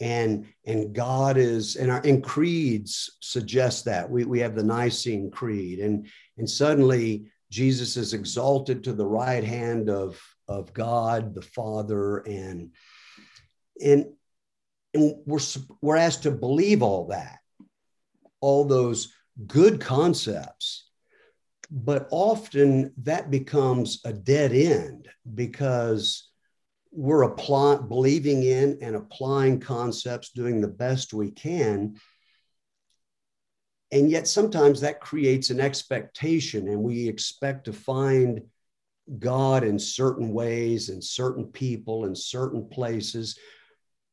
And, 0.00 0.46
and 0.66 0.94
God 0.94 1.36
is, 1.36 1.76
and 1.76 1.90
our 1.90 2.00
and 2.00 2.24
creeds 2.24 3.18
suggest 3.20 3.84
that. 3.84 4.10
We, 4.10 4.24
we 4.24 4.40
have 4.40 4.54
the 4.54 4.62
Nicene 4.62 5.30
Creed, 5.30 5.78
and, 5.78 6.06
and 6.38 6.48
suddenly 6.48 7.30
Jesus 7.50 7.96
is 7.96 8.14
exalted 8.14 8.84
to 8.84 8.92
the 8.92 9.06
right 9.06 9.44
hand 9.44 9.90
of, 9.90 10.20
of 10.48 10.72
God 10.72 11.34
the 11.34 11.42
Father, 11.42 12.18
and, 12.18 12.70
and, 13.84 14.06
and 14.94 15.14
we're, 15.26 15.40
we're 15.82 15.96
asked 15.96 16.22
to 16.22 16.30
believe 16.30 16.82
all 16.82 17.08
that, 17.08 17.40
all 18.40 18.64
those 18.64 19.12
good 19.46 19.80
concepts 19.80 20.89
but 21.70 22.08
often 22.10 22.92
that 22.98 23.30
becomes 23.30 24.00
a 24.04 24.12
dead 24.12 24.52
end 24.52 25.08
because 25.34 26.28
we're 26.90 27.22
applying, 27.22 27.86
believing 27.86 28.42
in 28.42 28.78
and 28.82 28.96
applying 28.96 29.60
concepts, 29.60 30.30
doing 30.30 30.60
the 30.60 30.68
best 30.68 31.14
we 31.14 31.30
can. 31.30 31.94
And 33.92 34.10
yet 34.10 34.26
sometimes 34.26 34.80
that 34.80 35.00
creates 35.00 35.50
an 35.50 35.60
expectation, 35.60 36.68
and 36.68 36.82
we 36.82 37.08
expect 37.08 37.66
to 37.66 37.72
find 37.72 38.42
God 39.18 39.64
in 39.64 39.78
certain 39.78 40.32
ways 40.32 40.88
and 40.88 41.02
certain 41.02 41.46
people 41.46 42.04
in 42.04 42.14
certain 42.14 42.68
places. 42.68 43.38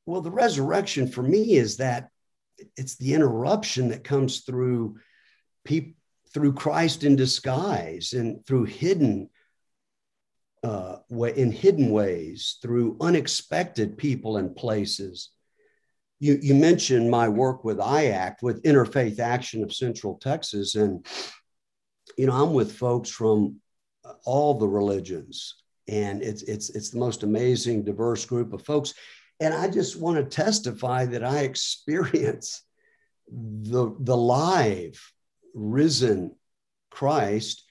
Well, 0.05 0.21
the 0.21 0.31
resurrection 0.31 1.07
for 1.07 1.21
me 1.21 1.53
is 1.53 1.77
that 1.77 2.09
it's 2.75 2.95
the 2.95 3.13
interruption 3.13 3.89
that 3.89 4.03
comes 4.03 4.41
through 4.41 4.97
people 5.63 5.96
through 6.33 6.53
Christ 6.53 7.03
in 7.03 7.15
disguise 7.15 8.13
and 8.13 8.45
through 8.45 8.65
hidden 8.65 9.29
uh, 10.63 10.97
in 11.35 11.51
hidden 11.51 11.91
ways, 11.91 12.57
through 12.61 12.97
unexpected 12.99 13.97
people 13.97 14.37
and 14.37 14.55
places. 14.55 15.29
You, 16.19 16.39
you 16.41 16.55
mentioned 16.55 17.11
my 17.11 17.29
work 17.29 17.63
with 17.63 17.77
IACT, 17.77 18.41
with 18.41 18.63
Interfaith 18.63 19.19
Action 19.19 19.63
of 19.63 19.73
Central 19.73 20.17
Texas, 20.17 20.75
and 20.75 21.05
you 22.17 22.25
know 22.25 22.33
I'm 22.33 22.53
with 22.53 22.75
folks 22.75 23.09
from 23.09 23.61
all 24.25 24.55
the 24.55 24.67
religions, 24.67 25.55
and 25.87 26.23
it's 26.23 26.41
it's 26.43 26.69
it's 26.71 26.89
the 26.89 26.99
most 26.99 27.23
amazing, 27.23 27.83
diverse 27.83 28.25
group 28.25 28.51
of 28.51 28.63
folks. 28.63 28.93
And 29.39 29.53
I 29.53 29.69
just 29.69 29.99
want 29.99 30.17
to 30.17 30.23
testify 30.23 31.05
that 31.05 31.23
I 31.23 31.39
experience 31.51 32.63
the 33.31 33.95
the 33.99 34.17
live 34.17 34.99
risen 35.57 36.35
Christ 36.89 37.63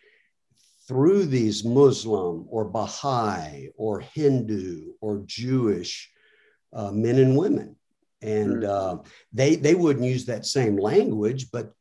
through 0.89 1.27
these 1.27 1.65
Muslim 1.65 2.47
or 2.49 2.65
Baha'i 2.65 3.71
or 3.77 4.01
Hindu 4.01 4.93
or 5.01 5.23
Jewish 5.27 6.11
uh, 6.73 6.93
men 6.93 7.19
and 7.19 7.37
women. 7.37 7.77
And 8.23 8.65
uh, 8.65 8.99
they, 9.33 9.57
they 9.57 9.75
wouldn't 9.75 10.05
use 10.05 10.27
that 10.27 10.47
same 10.47 10.77
language, 10.77 11.51
but 11.51 11.73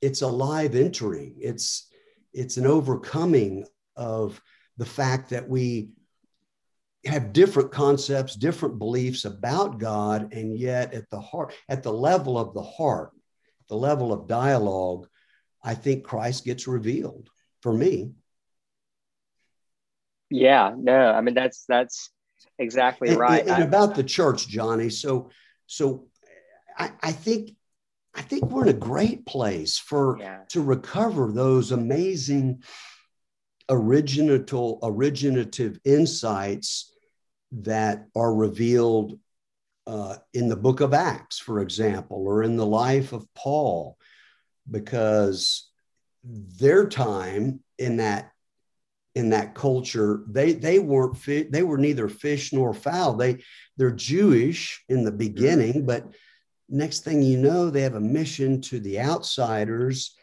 it's 0.00 0.22
a 0.22 0.28
live 0.28 0.74
entering. 0.74 1.36
It's, 1.40 1.88
it's 2.32 2.56
an 2.56 2.66
overcoming 2.66 3.66
of 3.96 4.40
the 4.76 4.86
fact 4.86 5.30
that 5.30 5.48
we 5.48 5.90
have 7.04 7.32
different 7.32 7.70
concepts, 7.70 8.34
different 8.34 8.78
beliefs 8.78 9.24
about 9.24 9.78
God, 9.78 10.32
and 10.32 10.58
yet 10.58 10.92
at 10.92 11.08
the 11.10 11.20
heart, 11.20 11.54
at 11.68 11.82
the 11.82 11.92
level 11.92 12.38
of 12.38 12.52
the 12.52 12.62
heart, 12.62 13.10
the 13.68 13.76
level 13.76 14.12
of 14.12 14.28
dialogue, 14.28 15.06
I 15.66 15.74
think 15.74 16.04
Christ 16.04 16.44
gets 16.44 16.68
revealed 16.68 17.28
for 17.60 17.72
me. 17.72 18.12
Yeah, 20.30 20.72
no, 20.76 21.10
I 21.10 21.20
mean 21.20 21.34
that's 21.34 21.64
that's 21.68 22.10
exactly 22.58 23.08
and, 23.08 23.18
right. 23.18 23.42
And, 23.42 23.50
and 23.50 23.62
about 23.64 23.96
the 23.96 24.04
church, 24.04 24.48
Johnny. 24.48 24.90
So 24.90 25.30
so 25.66 26.06
I, 26.78 26.92
I 27.02 27.12
think 27.12 27.50
I 28.14 28.22
think 28.22 28.44
we're 28.44 28.62
in 28.62 28.68
a 28.68 28.72
great 28.72 29.26
place 29.26 29.76
for 29.76 30.18
yeah. 30.20 30.38
to 30.50 30.62
recover 30.62 31.32
those 31.32 31.72
amazing 31.72 32.62
originative 33.68 34.78
originative 34.82 35.80
insights 35.84 36.92
that 37.50 38.06
are 38.14 38.34
revealed 38.34 39.18
uh, 39.88 40.16
in 40.32 40.48
the 40.48 40.56
book 40.56 40.80
of 40.80 40.94
Acts, 40.94 41.38
for 41.38 41.60
example, 41.60 42.24
or 42.26 42.42
in 42.44 42.56
the 42.56 42.66
life 42.66 43.12
of 43.12 43.26
Paul, 43.34 43.96
because 44.70 45.70
their 46.24 46.88
time 46.88 47.60
in 47.78 47.98
that 47.98 48.32
in 49.14 49.30
that 49.30 49.54
culture 49.54 50.24
they 50.28 50.52
they 50.52 50.78
weren't 50.78 51.16
fi- 51.16 51.48
they 51.48 51.62
were 51.62 51.78
neither 51.78 52.08
fish 52.08 52.52
nor 52.52 52.74
fowl. 52.74 53.14
They 53.14 53.42
they're 53.76 53.90
jewish 53.90 54.84
in 54.88 55.04
the 55.04 55.12
beginning 55.12 55.86
but 55.86 56.04
next 56.68 57.04
thing 57.04 57.22
you 57.22 57.38
know 57.38 57.70
they 57.70 57.82
have 57.82 57.94
a 57.94 58.00
mission 58.00 58.60
to 58.60 58.80
the 58.80 59.00
outsiders 59.00 60.16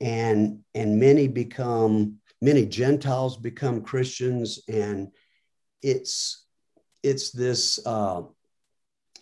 and 0.00 0.60
and 0.74 0.98
many 0.98 1.28
become 1.28 2.16
many 2.40 2.64
gentiles 2.64 3.36
become 3.36 3.82
christians 3.82 4.60
and 4.68 5.08
it's 5.82 6.44
it's 7.04 7.30
this 7.30 7.78
uh, 7.86 8.22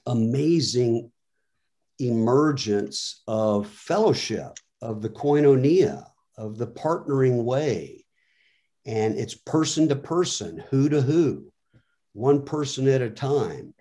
amazing 0.07 1.11
emergence 2.09 3.23
of 3.27 3.69
fellowship, 3.69 4.53
of 4.81 5.03
the 5.03 5.09
koinonia, 5.09 6.05
of 6.37 6.59
the 6.59 6.67
partnering 6.67 7.45
way. 7.45 8.05
And 8.85 9.19
it's 9.19 9.35
person 9.35 9.89
to 9.89 9.97
person, 9.97 10.63
who 10.71 10.89
to 10.89 11.01
who, 11.01 11.53
one 12.13 12.45
person 12.45 12.89
at 12.89 13.03
a 13.03 13.11
time. 13.11 13.75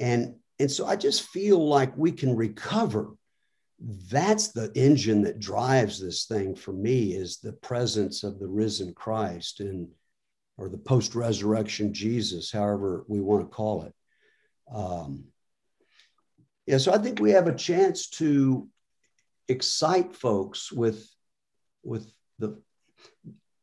And, 0.00 0.36
and 0.58 0.70
so 0.70 0.86
I 0.86 0.96
just 0.96 1.28
feel 1.28 1.66
like 1.66 1.96
we 1.96 2.12
can 2.12 2.34
recover. 2.34 3.14
That's 4.10 4.48
the 4.48 4.70
engine 4.74 5.22
that 5.22 5.38
drives 5.40 6.00
this 6.00 6.26
thing 6.26 6.54
for 6.54 6.72
me 6.72 7.14
is 7.14 7.38
the 7.38 7.52
presence 7.52 8.24
of 8.24 8.38
the 8.38 8.48
risen 8.48 8.94
Christ 8.94 9.60
and 9.60 9.88
or 10.58 10.68
the 10.68 10.78
post-resurrection 10.78 11.94
Jesus, 11.94 12.52
however 12.52 13.04
we 13.08 13.20
want 13.20 13.42
to 13.42 13.48
call 13.48 13.82
it. 13.84 13.94
Um, 14.72 15.24
yeah, 16.66 16.78
so 16.78 16.92
I 16.92 16.98
think 16.98 17.20
we 17.20 17.32
have 17.32 17.48
a 17.48 17.54
chance 17.54 18.08
to 18.10 18.68
excite 19.48 20.14
folks 20.14 20.70
with 20.70 21.08
with 21.82 22.10
the 22.38 22.60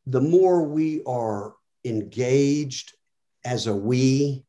the 0.06 0.20
more 0.20 0.64
we 0.64 1.02
are 1.06 1.54
engaged 1.84 2.94
as 3.44 3.66
a 3.66 3.74
we, 3.74 4.44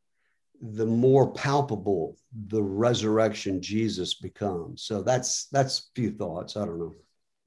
the 0.61 0.85
more 0.85 1.31
palpable 1.33 2.17
the 2.47 2.61
resurrection 2.61 3.61
Jesus 3.61 4.15
becomes. 4.15 4.83
So 4.83 5.01
that's 5.01 5.45
that's 5.45 5.79
a 5.79 5.83
few 5.95 6.11
thoughts. 6.11 6.57
I 6.57 6.65
don't 6.65 6.79
know. 6.79 6.95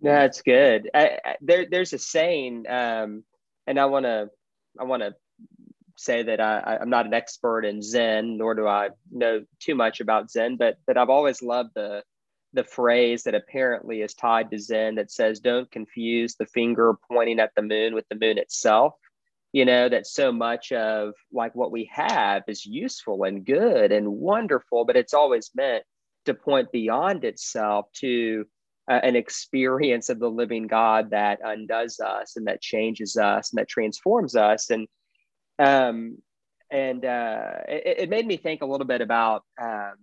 That's 0.00 0.42
good. 0.42 0.90
I, 0.94 1.18
I, 1.24 1.36
there, 1.40 1.66
there's 1.70 1.92
a 1.92 1.98
saying, 1.98 2.66
um, 2.68 3.24
and 3.66 3.78
I 3.78 3.86
want 3.86 4.04
to 4.04 4.30
I 4.78 4.84
want 4.84 5.02
to 5.02 5.14
say 5.96 6.22
that 6.22 6.40
I, 6.40 6.78
I'm 6.80 6.90
not 6.90 7.06
an 7.06 7.14
expert 7.14 7.64
in 7.64 7.82
Zen, 7.82 8.36
nor 8.36 8.54
do 8.54 8.66
I 8.66 8.90
know 9.10 9.44
too 9.60 9.74
much 9.74 10.00
about 10.00 10.30
Zen, 10.30 10.56
but 10.56 10.76
but 10.86 10.96
I've 10.96 11.10
always 11.10 11.42
loved 11.42 11.70
the 11.74 12.02
the 12.52 12.64
phrase 12.64 13.24
that 13.24 13.34
apparently 13.34 14.02
is 14.02 14.14
tied 14.14 14.50
to 14.50 14.58
Zen 14.58 14.96
that 14.96 15.10
says, 15.10 15.40
"Don't 15.40 15.70
confuse 15.70 16.36
the 16.36 16.46
finger 16.46 16.94
pointing 17.10 17.40
at 17.40 17.52
the 17.56 17.62
moon 17.62 17.94
with 17.94 18.06
the 18.08 18.16
moon 18.16 18.38
itself." 18.38 18.94
You 19.52 19.64
know 19.64 19.88
that 19.88 20.06
so 20.06 20.32
much 20.32 20.72
of 20.72 21.14
like 21.32 21.54
what 21.54 21.70
we 21.70 21.88
have 21.92 22.42
is 22.48 22.66
useful 22.66 23.24
and 23.24 23.44
good 23.44 23.92
and 23.92 24.08
wonderful, 24.08 24.84
but 24.84 24.96
it's 24.96 25.14
always 25.14 25.50
meant 25.54 25.84
to 26.24 26.34
point 26.34 26.72
beyond 26.72 27.24
itself 27.24 27.86
to 28.00 28.46
uh, 28.90 29.00
an 29.02 29.16
experience 29.16 30.08
of 30.08 30.18
the 30.18 30.30
living 30.30 30.66
God 30.66 31.10
that 31.10 31.38
undoes 31.42 32.00
us 32.00 32.36
and 32.36 32.46
that 32.46 32.60
changes 32.60 33.16
us 33.16 33.52
and 33.52 33.58
that 33.58 33.68
transforms 33.68 34.36
us. 34.36 34.70
And 34.70 34.88
um, 35.58 36.18
and 36.70 37.04
uh, 37.04 37.52
it, 37.68 37.98
it, 38.00 38.10
made 38.10 38.26
me 38.26 38.36
think 38.36 38.62
a 38.62 38.66
little 38.66 38.86
bit 38.86 39.00
about 39.00 39.44
um, 39.60 39.94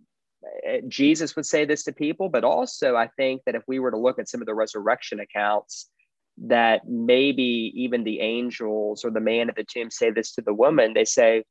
Jesus 0.88 1.36
would 1.36 1.46
say 1.46 1.65
this 1.65 1.84
to 1.84 1.91
people, 1.91 2.29
but 2.29 2.43
also 2.43 2.96
I 2.96 3.08
think 3.17 3.41
that 3.46 3.55
if 3.55 3.63
we 3.67 3.79
were 3.79 3.91
to 3.91 3.98
look 3.98 4.20
at 4.20 4.29
some 4.29 4.41
of 4.41 4.48
the 4.48 4.53
resurrection 4.53 5.20
accounts, 5.20 5.89
that 6.38 6.88
maybe 6.88 7.72
even 7.75 8.03
the 8.03 8.20
angels 8.22 9.03
or 9.03 9.12
the 9.12 9.20
man 9.20 9.50
at 9.50 9.55
the 9.55 9.65
tomb 9.65 9.91
say 9.91 10.12
this 10.12 10.34
to 10.34 10.41
the 10.41 10.53
woman. 10.53 10.93
They 10.93 11.05
say, 11.05 11.43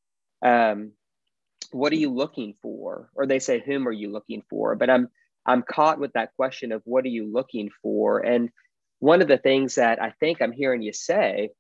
um, 0.42 0.92
"What 1.70 1.92
are 1.92 1.96
you 1.96 2.10
looking 2.10 2.54
for?" 2.62 3.10
Or 3.14 3.26
they 3.26 3.38
say, 3.38 3.60
"Whom 3.60 3.86
are 3.86 3.92
you 3.92 4.10
looking 4.10 4.42
for?" 4.48 4.74
But 4.74 4.90
I'm 4.90 5.08
I'm 5.46 5.62
caught 5.62 6.00
with 6.00 6.12
that 6.14 6.34
question 6.34 6.72
of 6.72 6.82
what 6.84 7.04
are 7.04 7.08
you 7.08 7.30
looking 7.30 7.70
for? 7.82 8.20
And 8.20 8.50
one 8.98 9.22
of 9.22 9.28
the 9.28 9.38
things 9.38 9.76
that 9.76 10.02
I 10.02 10.10
think 10.20 10.40
I'm 10.40 10.52
hearing 10.52 10.82
you 10.82 10.92
say 10.92 11.50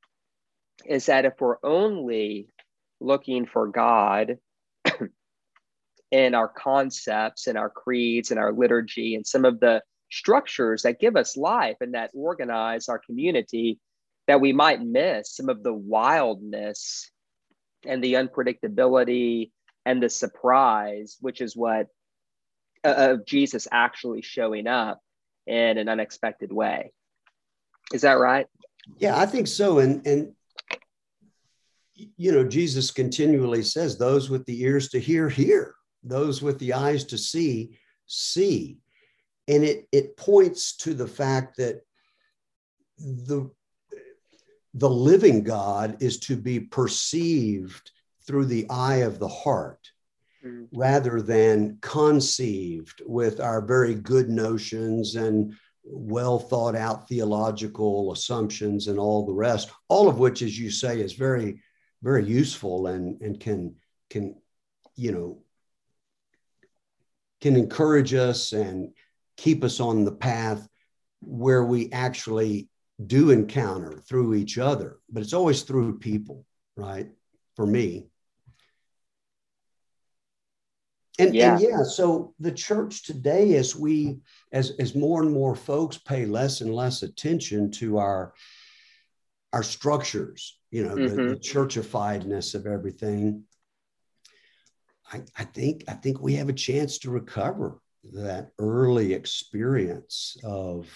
is 0.86 1.06
that 1.06 1.24
if 1.24 1.34
we're 1.40 1.58
only 1.62 2.48
looking 3.00 3.46
for 3.46 3.68
God 3.68 4.38
in 6.10 6.34
our 6.34 6.48
concepts 6.48 7.46
and 7.46 7.56
our 7.56 7.70
creeds 7.70 8.30
and 8.30 8.38
our 8.38 8.52
liturgy 8.52 9.14
and 9.14 9.26
some 9.26 9.44
of 9.44 9.60
the 9.60 9.82
structures 10.10 10.82
that 10.82 11.00
give 11.00 11.16
us 11.16 11.36
life 11.36 11.76
and 11.80 11.94
that 11.94 12.10
organize 12.14 12.88
our 12.88 12.98
community, 12.98 13.78
that 14.26 14.40
we 14.40 14.52
might 14.52 14.82
miss 14.82 15.34
some 15.34 15.48
of 15.48 15.62
the 15.62 15.72
wildness 15.72 17.10
and 17.86 18.02
the 18.02 18.14
unpredictability 18.14 19.50
and 19.86 20.02
the 20.02 20.10
surprise, 20.10 21.16
which 21.20 21.40
is 21.40 21.56
what 21.56 21.86
uh, 22.84 22.94
of 23.12 23.26
Jesus 23.26 23.66
actually 23.70 24.22
showing 24.22 24.66
up 24.66 25.00
in 25.46 25.78
an 25.78 25.88
unexpected 25.88 26.52
way. 26.52 26.92
Is 27.92 28.02
that 28.02 28.18
right? 28.18 28.46
Yeah, 28.98 29.18
I 29.18 29.26
think 29.26 29.46
so. 29.46 29.78
And 29.78 30.06
and 30.06 30.32
you 32.16 32.32
know, 32.32 32.44
Jesus 32.44 32.90
continually 32.90 33.62
says, 33.62 33.96
"Those 33.96 34.30
with 34.30 34.44
the 34.46 34.62
ears 34.62 34.88
to 34.90 35.00
hear, 35.00 35.28
hear; 35.28 35.74
those 36.02 36.42
with 36.42 36.58
the 36.58 36.72
eyes 36.72 37.04
to 37.06 37.18
see, 37.18 37.78
see." 38.06 38.78
And 39.48 39.64
it 39.64 39.88
it 39.92 40.16
points 40.16 40.76
to 40.78 40.94
the 40.94 41.08
fact 41.08 41.56
that 41.56 41.82
the 42.98 43.50
the 44.74 44.90
living 44.90 45.42
God 45.42 45.96
is 46.00 46.18
to 46.20 46.36
be 46.36 46.60
perceived 46.60 47.90
through 48.26 48.46
the 48.46 48.68
eye 48.70 48.98
of 48.98 49.18
the 49.18 49.28
heart 49.28 49.90
mm. 50.44 50.68
rather 50.72 51.20
than 51.20 51.78
conceived 51.80 53.02
with 53.04 53.40
our 53.40 53.60
very 53.60 53.94
good 53.94 54.28
notions 54.28 55.16
and 55.16 55.54
well 55.82 56.38
thought 56.38 56.76
out 56.76 57.08
theological 57.08 58.12
assumptions 58.12 58.86
and 58.86 58.98
all 58.98 59.26
the 59.26 59.32
rest, 59.32 59.70
all 59.88 60.08
of 60.08 60.18
which, 60.18 60.42
as 60.42 60.58
you 60.58 60.70
say, 60.70 61.00
is 61.00 61.14
very, 61.14 61.60
very 62.02 62.24
useful 62.24 62.86
and, 62.86 63.20
and 63.20 63.38
can, 63.40 63.76
can, 64.08 64.36
you 64.96 65.12
know, 65.12 65.42
can 67.40 67.56
encourage 67.56 68.14
us 68.14 68.52
and 68.52 68.92
keep 69.36 69.64
us 69.64 69.80
on 69.80 70.04
the 70.04 70.12
path 70.12 70.66
where 71.20 71.64
we 71.64 71.90
actually 71.92 72.68
do 73.06 73.30
encounter 73.30 73.98
through 74.06 74.34
each 74.34 74.58
other. 74.58 74.98
But 75.10 75.22
it's 75.22 75.32
always 75.32 75.62
through 75.62 75.98
people, 75.98 76.44
right? 76.76 77.10
For 77.56 77.66
me. 77.66 78.06
And 81.18 81.34
yeah. 81.34 81.52
and 81.52 81.62
yeah, 81.62 81.82
so 81.82 82.34
the 82.40 82.52
church 82.52 83.04
today, 83.04 83.56
as 83.56 83.76
we 83.76 84.20
as 84.52 84.70
as 84.78 84.94
more 84.94 85.22
and 85.22 85.30
more 85.30 85.54
folks 85.54 85.98
pay 85.98 86.24
less 86.24 86.62
and 86.62 86.74
less 86.74 87.02
attention 87.02 87.70
to 87.72 87.98
our 87.98 88.32
our 89.52 89.62
structures, 89.62 90.58
you 90.70 90.84
know, 90.84 90.94
mm-hmm. 90.94 91.16
the, 91.16 91.22
the 91.30 91.36
churchifiedness 91.36 92.54
of 92.54 92.66
everything. 92.66 93.44
I, 95.12 95.22
I 95.36 95.44
think 95.44 95.84
I 95.88 95.94
think 95.94 96.20
we 96.20 96.34
have 96.34 96.48
a 96.48 96.54
chance 96.54 96.98
to 96.98 97.10
recover 97.10 97.80
that 98.12 98.52
early 98.58 99.12
experience 99.12 100.36
of 100.44 100.88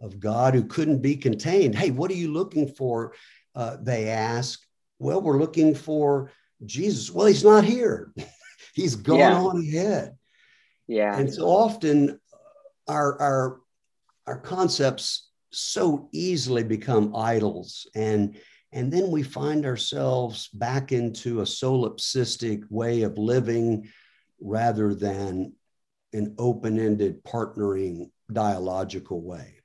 of 0.00 0.18
God 0.18 0.54
who 0.54 0.64
couldn't 0.64 1.02
be 1.02 1.16
contained. 1.16 1.74
Hey, 1.74 1.90
what 1.90 2.10
are 2.10 2.14
you 2.14 2.32
looking 2.32 2.66
for? 2.66 3.14
Uh, 3.54 3.76
they 3.80 4.08
ask. 4.08 4.60
Well, 4.98 5.20
we're 5.20 5.38
looking 5.38 5.74
for 5.74 6.30
Jesus. 6.64 7.10
Well, 7.10 7.26
he's 7.26 7.44
not 7.44 7.64
here. 7.64 8.12
he's 8.74 8.96
gone 8.96 9.18
yeah. 9.18 9.40
on 9.40 9.60
ahead. 9.60 10.16
Yeah. 10.86 11.16
And 11.16 11.32
so 11.32 11.46
often 11.46 12.18
our 12.88 13.20
our 13.20 13.60
our 14.26 14.38
concepts 14.38 15.28
so 15.52 16.08
easily 16.12 16.62
become 16.62 17.14
idols 17.14 17.88
and 17.94 18.36
and 18.72 18.92
then 18.92 19.10
we 19.10 19.22
find 19.22 19.66
ourselves 19.66 20.48
back 20.48 20.92
into 20.92 21.40
a 21.40 21.44
solipsistic 21.44 22.62
way 22.70 23.02
of 23.02 23.18
living 23.18 23.88
rather 24.40 24.94
than 24.94 25.52
an 26.12 26.34
open-ended 26.38 27.22
partnering 27.24 28.10
dialogical 28.32 29.20
way 29.20 29.56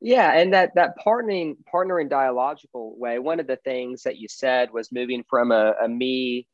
yeah 0.00 0.32
and 0.34 0.52
that 0.54 0.74
that 0.74 0.94
partnering 1.04 1.56
partnering 1.72 2.08
dialogical 2.08 2.98
way 2.98 3.18
one 3.18 3.40
of 3.40 3.46
the 3.46 3.56
things 3.56 4.02
that 4.02 4.16
you 4.16 4.28
said 4.28 4.70
was 4.72 4.92
moving 4.92 5.24
from 5.28 5.50
a, 5.50 5.74
a 5.82 5.88
me 5.88 6.46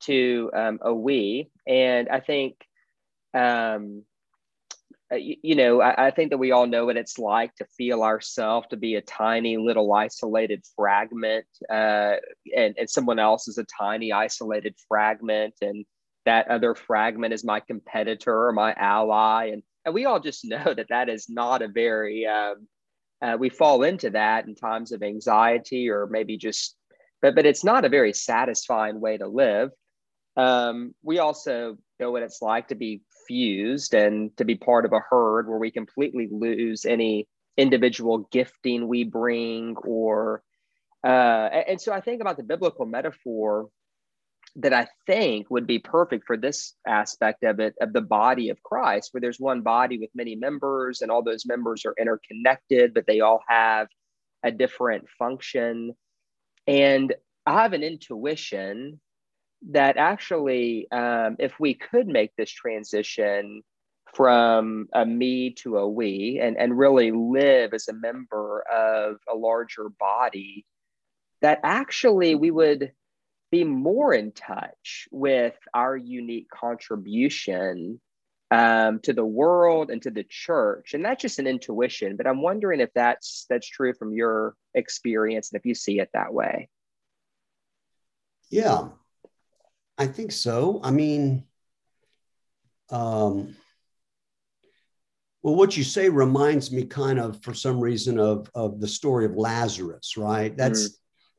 to 0.00 0.50
um, 0.54 0.78
a 0.82 0.94
we. 0.94 1.50
And 1.66 2.08
I 2.08 2.20
think, 2.20 2.56
um, 3.34 4.04
you, 5.12 5.36
you, 5.42 5.54
know, 5.54 5.80
I, 5.80 6.06
I, 6.06 6.10
think 6.10 6.30
that 6.30 6.38
we 6.38 6.52
all 6.52 6.66
know 6.66 6.86
what 6.86 6.96
it's 6.96 7.18
like 7.18 7.54
to 7.56 7.64
feel 7.76 8.02
ourselves 8.02 8.68
to 8.70 8.76
be 8.76 8.94
a 8.94 9.02
tiny 9.02 9.56
little 9.56 9.92
isolated 9.92 10.64
fragment, 10.76 11.46
uh, 11.68 12.16
and, 12.56 12.74
and 12.78 12.88
someone 12.88 13.18
else 13.18 13.48
is 13.48 13.58
a 13.58 13.66
tiny 13.78 14.12
isolated 14.12 14.74
fragment, 14.88 15.54
and 15.60 15.84
that 16.26 16.48
other 16.48 16.74
fragment 16.74 17.34
is 17.34 17.44
my 17.44 17.60
competitor 17.60 18.46
or 18.48 18.52
my 18.52 18.72
ally, 18.74 19.46
and 19.46 19.62
and 19.84 19.94
we 19.94 20.04
all 20.04 20.20
just 20.20 20.44
know 20.44 20.74
that 20.74 20.88
that 20.90 21.08
is 21.08 21.28
not 21.28 21.62
a 21.62 21.68
very 21.68 22.26
um, 22.26 22.68
uh, 23.22 23.36
we 23.38 23.48
fall 23.48 23.82
into 23.82 24.10
that 24.10 24.46
in 24.46 24.54
times 24.54 24.92
of 24.92 25.02
anxiety 25.02 25.88
or 25.90 26.06
maybe 26.06 26.36
just 26.36 26.76
but 27.20 27.34
but 27.34 27.46
it's 27.46 27.64
not 27.64 27.84
a 27.84 27.88
very 27.88 28.12
satisfying 28.12 29.00
way 29.00 29.18
to 29.18 29.26
live. 29.26 29.70
Um, 30.36 30.94
we 31.02 31.18
also 31.18 31.76
know 31.98 32.10
what 32.12 32.22
it's 32.22 32.40
like 32.40 32.68
to 32.68 32.74
be 32.74 33.02
fused 33.30 33.94
and 33.94 34.36
to 34.36 34.44
be 34.44 34.56
part 34.56 34.84
of 34.84 34.92
a 34.92 34.98
herd 35.08 35.48
where 35.48 35.58
we 35.58 35.70
completely 35.70 36.28
lose 36.32 36.84
any 36.84 37.28
individual 37.56 38.28
gifting 38.32 38.88
we 38.88 39.04
bring 39.04 39.76
or 39.84 40.42
uh, 41.04 41.48
and 41.68 41.80
so 41.80 41.92
i 41.92 42.00
think 42.00 42.20
about 42.20 42.36
the 42.36 42.42
biblical 42.42 42.86
metaphor 42.86 43.68
that 44.56 44.72
i 44.72 44.88
think 45.06 45.48
would 45.48 45.66
be 45.66 45.78
perfect 45.78 46.24
for 46.26 46.36
this 46.36 46.74
aspect 46.88 47.44
of 47.44 47.60
it 47.60 47.74
of 47.80 47.92
the 47.92 48.00
body 48.00 48.48
of 48.48 48.60
christ 48.64 49.10
where 49.12 49.20
there's 49.20 49.38
one 49.38 49.60
body 49.60 49.96
with 49.96 50.10
many 50.12 50.34
members 50.34 51.00
and 51.00 51.10
all 51.10 51.22
those 51.22 51.46
members 51.46 51.84
are 51.84 51.94
interconnected 52.00 52.92
but 52.92 53.06
they 53.06 53.20
all 53.20 53.40
have 53.46 53.86
a 54.42 54.50
different 54.50 55.08
function. 55.18 55.94
And 56.66 57.14
i 57.46 57.62
have 57.62 57.72
an 57.72 57.82
intuition 57.82 59.00
that 59.68 59.96
actually, 59.96 60.90
um, 60.90 61.36
if 61.38 61.58
we 61.60 61.74
could 61.74 62.06
make 62.06 62.34
this 62.36 62.50
transition 62.50 63.62
from 64.14 64.88
a 64.92 65.04
me 65.04 65.50
to 65.50 65.78
a 65.78 65.88
we 65.88 66.40
and, 66.42 66.56
and 66.56 66.76
really 66.76 67.12
live 67.12 67.74
as 67.74 67.88
a 67.88 67.92
member 67.92 68.62
of 68.62 69.16
a 69.32 69.36
larger 69.36 69.88
body, 69.88 70.66
that 71.42 71.60
actually 71.62 72.34
we 72.34 72.50
would 72.50 72.92
be 73.50 73.64
more 73.64 74.14
in 74.14 74.32
touch 74.32 75.08
with 75.10 75.54
our 75.74 75.96
unique 75.96 76.48
contribution 76.50 78.00
um, 78.50 79.00
to 79.00 79.12
the 79.12 79.24
world 79.24 79.90
and 79.90 80.02
to 80.02 80.10
the 80.10 80.24
church. 80.28 80.94
And 80.94 81.04
that's 81.04 81.22
just 81.22 81.38
an 81.38 81.46
intuition, 81.46 82.16
but 82.16 82.26
I'm 82.26 82.42
wondering 82.42 82.80
if 82.80 82.90
that's 82.94 83.46
that's 83.48 83.68
true 83.68 83.94
from 83.94 84.12
your 84.12 84.54
experience 84.74 85.52
and 85.52 85.58
if 85.58 85.66
you 85.66 85.74
see 85.74 86.00
it 86.00 86.10
that 86.14 86.32
way. 86.32 86.68
Yeah, 88.50 88.88
I 90.00 90.06
think 90.06 90.32
so. 90.32 90.80
I 90.82 90.92
mean, 90.92 91.44
um, 92.88 93.54
well, 95.42 95.54
what 95.54 95.76
you 95.76 95.84
say 95.84 96.08
reminds 96.08 96.72
me 96.72 96.84
kind 96.84 97.18
of, 97.18 97.42
for 97.42 97.52
some 97.52 97.78
reason, 97.78 98.18
of 98.18 98.50
of 98.54 98.80
the 98.80 98.88
story 98.88 99.26
of 99.26 99.36
Lazarus, 99.36 100.16
right? 100.16 100.56
That's 100.56 100.88
mm. 100.88 100.92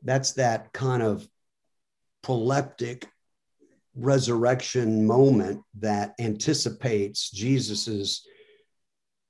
that's 0.04 0.34
that 0.34 0.71
kind 0.74 1.02
of 1.02 1.28
proleptic 2.24 3.06
resurrection 3.95 5.08
moment 5.08 5.63
that 5.80 6.13
anticipates 6.19 7.32
Jesus's 7.32 8.28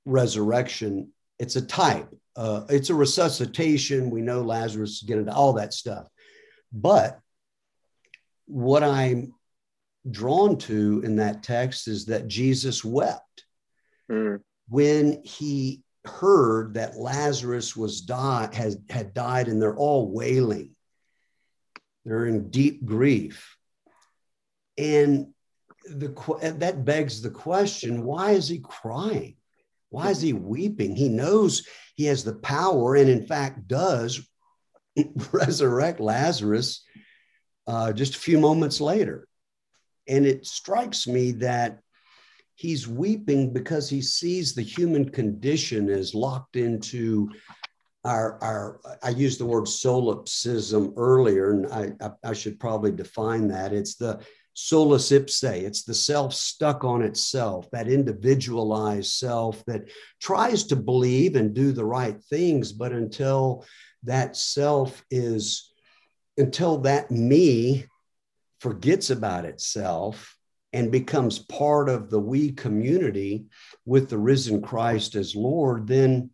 resurrection. 0.04 1.10
It's 1.38 1.56
a 1.56 1.64
type. 1.64 2.14
Uh, 2.36 2.66
it's 2.68 2.90
a 2.90 2.94
resuscitation. 2.94 4.10
We 4.10 4.20
know 4.20 4.42
Lazarus 4.42 5.02
get 5.02 5.16
into 5.16 5.32
all 5.32 5.54
that 5.54 5.72
stuff, 5.72 6.06
but 6.70 7.21
what 8.52 8.82
I'm 8.82 9.34
drawn 10.10 10.58
to 10.58 11.00
in 11.04 11.16
that 11.16 11.42
text 11.42 11.88
is 11.88 12.06
that 12.06 12.28
Jesus 12.28 12.84
wept 12.84 13.44
mm. 14.10 14.40
when 14.68 15.22
he 15.24 15.82
heard 16.04 16.74
that 16.74 16.96
Lazarus 16.96 17.76
was 17.76 18.02
died 18.02 18.54
has 18.54 18.76
had 18.90 19.14
died 19.14 19.48
and 19.48 19.60
they're 19.60 19.76
all 19.76 20.10
wailing. 20.10 20.70
They're 22.04 22.26
in 22.26 22.50
deep 22.50 22.84
grief. 22.84 23.56
And 24.76 25.28
the 25.84 26.08
that 26.58 26.84
begs 26.84 27.22
the 27.22 27.30
question, 27.30 28.04
why 28.04 28.32
is 28.32 28.48
he 28.48 28.58
crying? 28.58 29.36
Why 29.90 30.10
is 30.10 30.20
he 30.20 30.32
weeping? 30.32 30.96
He 30.96 31.08
knows 31.08 31.66
he 31.96 32.06
has 32.06 32.24
the 32.24 32.34
power 32.34 32.96
and, 32.96 33.08
in 33.08 33.26
fact, 33.26 33.68
does 33.68 34.26
resurrect 35.32 36.00
Lazarus 36.00 36.84
uh, 37.66 37.92
just 37.92 38.16
a 38.16 38.20
few 38.20 38.38
moments 38.38 38.80
later. 38.80 39.26
And 40.08 40.26
it 40.26 40.46
strikes 40.46 41.06
me 41.06 41.32
that 41.32 41.78
he's 42.54 42.88
weeping 42.88 43.52
because 43.52 43.88
he 43.88 44.02
sees 44.02 44.54
the 44.54 44.62
human 44.62 45.08
condition 45.08 45.88
as 45.88 46.14
locked 46.14 46.56
into 46.56 47.30
our, 48.04 48.42
our 48.42 48.80
I 49.02 49.10
used 49.10 49.38
the 49.38 49.46
word 49.46 49.68
solipsism 49.68 50.94
earlier, 50.96 51.52
and 51.52 51.66
I, 51.72 51.92
I, 52.04 52.30
I 52.30 52.32
should 52.32 52.58
probably 52.58 52.90
define 52.90 53.48
that. 53.48 53.72
It's 53.72 53.94
the 53.94 54.20
solus 54.54 55.12
ipse, 55.12 55.42
it's 55.44 55.84
the 55.84 55.94
self 55.94 56.34
stuck 56.34 56.84
on 56.84 57.02
itself, 57.02 57.70
that 57.70 57.88
individualized 57.88 59.12
self 59.12 59.64
that 59.66 59.88
tries 60.20 60.64
to 60.64 60.76
believe 60.76 61.36
and 61.36 61.54
do 61.54 61.72
the 61.72 61.84
right 61.84 62.20
things, 62.24 62.72
but 62.72 62.92
until 62.92 63.64
that 64.02 64.36
self 64.36 65.04
is, 65.10 65.71
until 66.36 66.78
that 66.78 67.10
me 67.10 67.86
forgets 68.60 69.10
about 69.10 69.44
itself 69.44 70.36
and 70.72 70.90
becomes 70.90 71.38
part 71.38 71.88
of 71.88 72.08
the 72.08 72.20
we 72.20 72.52
community 72.52 73.44
with 73.84 74.08
the 74.08 74.18
risen 74.18 74.62
Christ 74.62 75.14
as 75.14 75.34
Lord, 75.34 75.86
then 75.86 76.30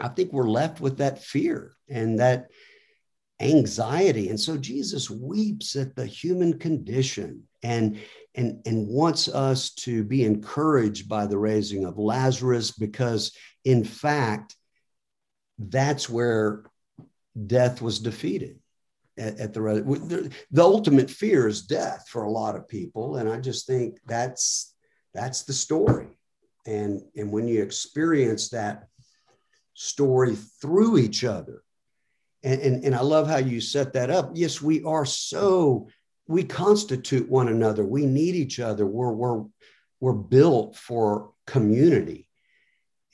I 0.00 0.08
think 0.08 0.32
we're 0.32 0.48
left 0.48 0.80
with 0.80 0.98
that 0.98 1.22
fear 1.22 1.72
and 1.88 2.18
that 2.18 2.46
anxiety. 3.40 4.28
And 4.28 4.40
so 4.40 4.56
Jesus 4.56 5.08
weeps 5.08 5.76
at 5.76 5.94
the 5.94 6.06
human 6.06 6.58
condition 6.58 7.44
and, 7.62 8.00
and, 8.34 8.60
and 8.66 8.88
wants 8.88 9.28
us 9.28 9.70
to 9.74 10.02
be 10.02 10.24
encouraged 10.24 11.08
by 11.08 11.26
the 11.26 11.38
raising 11.38 11.84
of 11.84 11.98
Lazarus 11.98 12.72
because, 12.72 13.32
in 13.64 13.84
fact, 13.84 14.56
that's 15.58 16.08
where 16.08 16.64
death 17.46 17.80
was 17.80 18.00
defeated 18.00 18.58
at, 19.20 19.38
at 19.38 19.54
the 19.54 20.32
the 20.50 20.62
ultimate 20.62 21.10
fear 21.10 21.46
is 21.46 21.62
death 21.62 22.06
for 22.08 22.22
a 22.22 22.30
lot 22.30 22.56
of 22.56 22.66
people 22.68 23.16
and 23.16 23.28
i 23.28 23.38
just 23.38 23.66
think 23.66 23.98
that's 24.06 24.70
that's 25.14 25.42
the 25.42 25.52
story. 25.52 26.08
And 26.66 27.02
and 27.16 27.32
when 27.32 27.48
you 27.48 27.62
experience 27.62 28.50
that 28.50 28.88
story 29.74 30.36
through 30.60 30.98
each 30.98 31.24
other 31.24 31.62
and, 32.42 32.60
and 32.60 32.84
and 32.84 32.94
i 32.94 33.00
love 33.00 33.26
how 33.26 33.38
you 33.38 33.60
set 33.60 33.94
that 33.94 34.10
up. 34.10 34.32
Yes 34.34 34.60
we 34.60 34.82
are 34.84 35.06
so 35.06 35.88
we 36.28 36.44
constitute 36.44 37.28
one 37.28 37.48
another. 37.48 37.84
We 37.84 38.06
need 38.06 38.36
each 38.36 38.60
other. 38.60 38.86
We're 38.86 39.12
we're 39.12 39.44
we're 40.00 40.12
built 40.12 40.76
for 40.76 41.32
community. 41.46 42.28